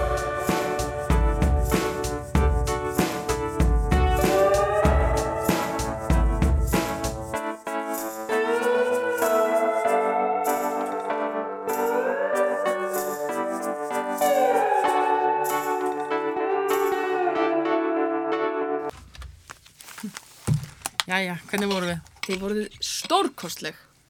Jæja, 21.21 21.35
hvernig 21.51 21.67
voru 21.69 21.85
við? 21.85 21.97
Þið 22.25 22.37
voruð 22.41 22.77
stórkostleg. 22.81 23.75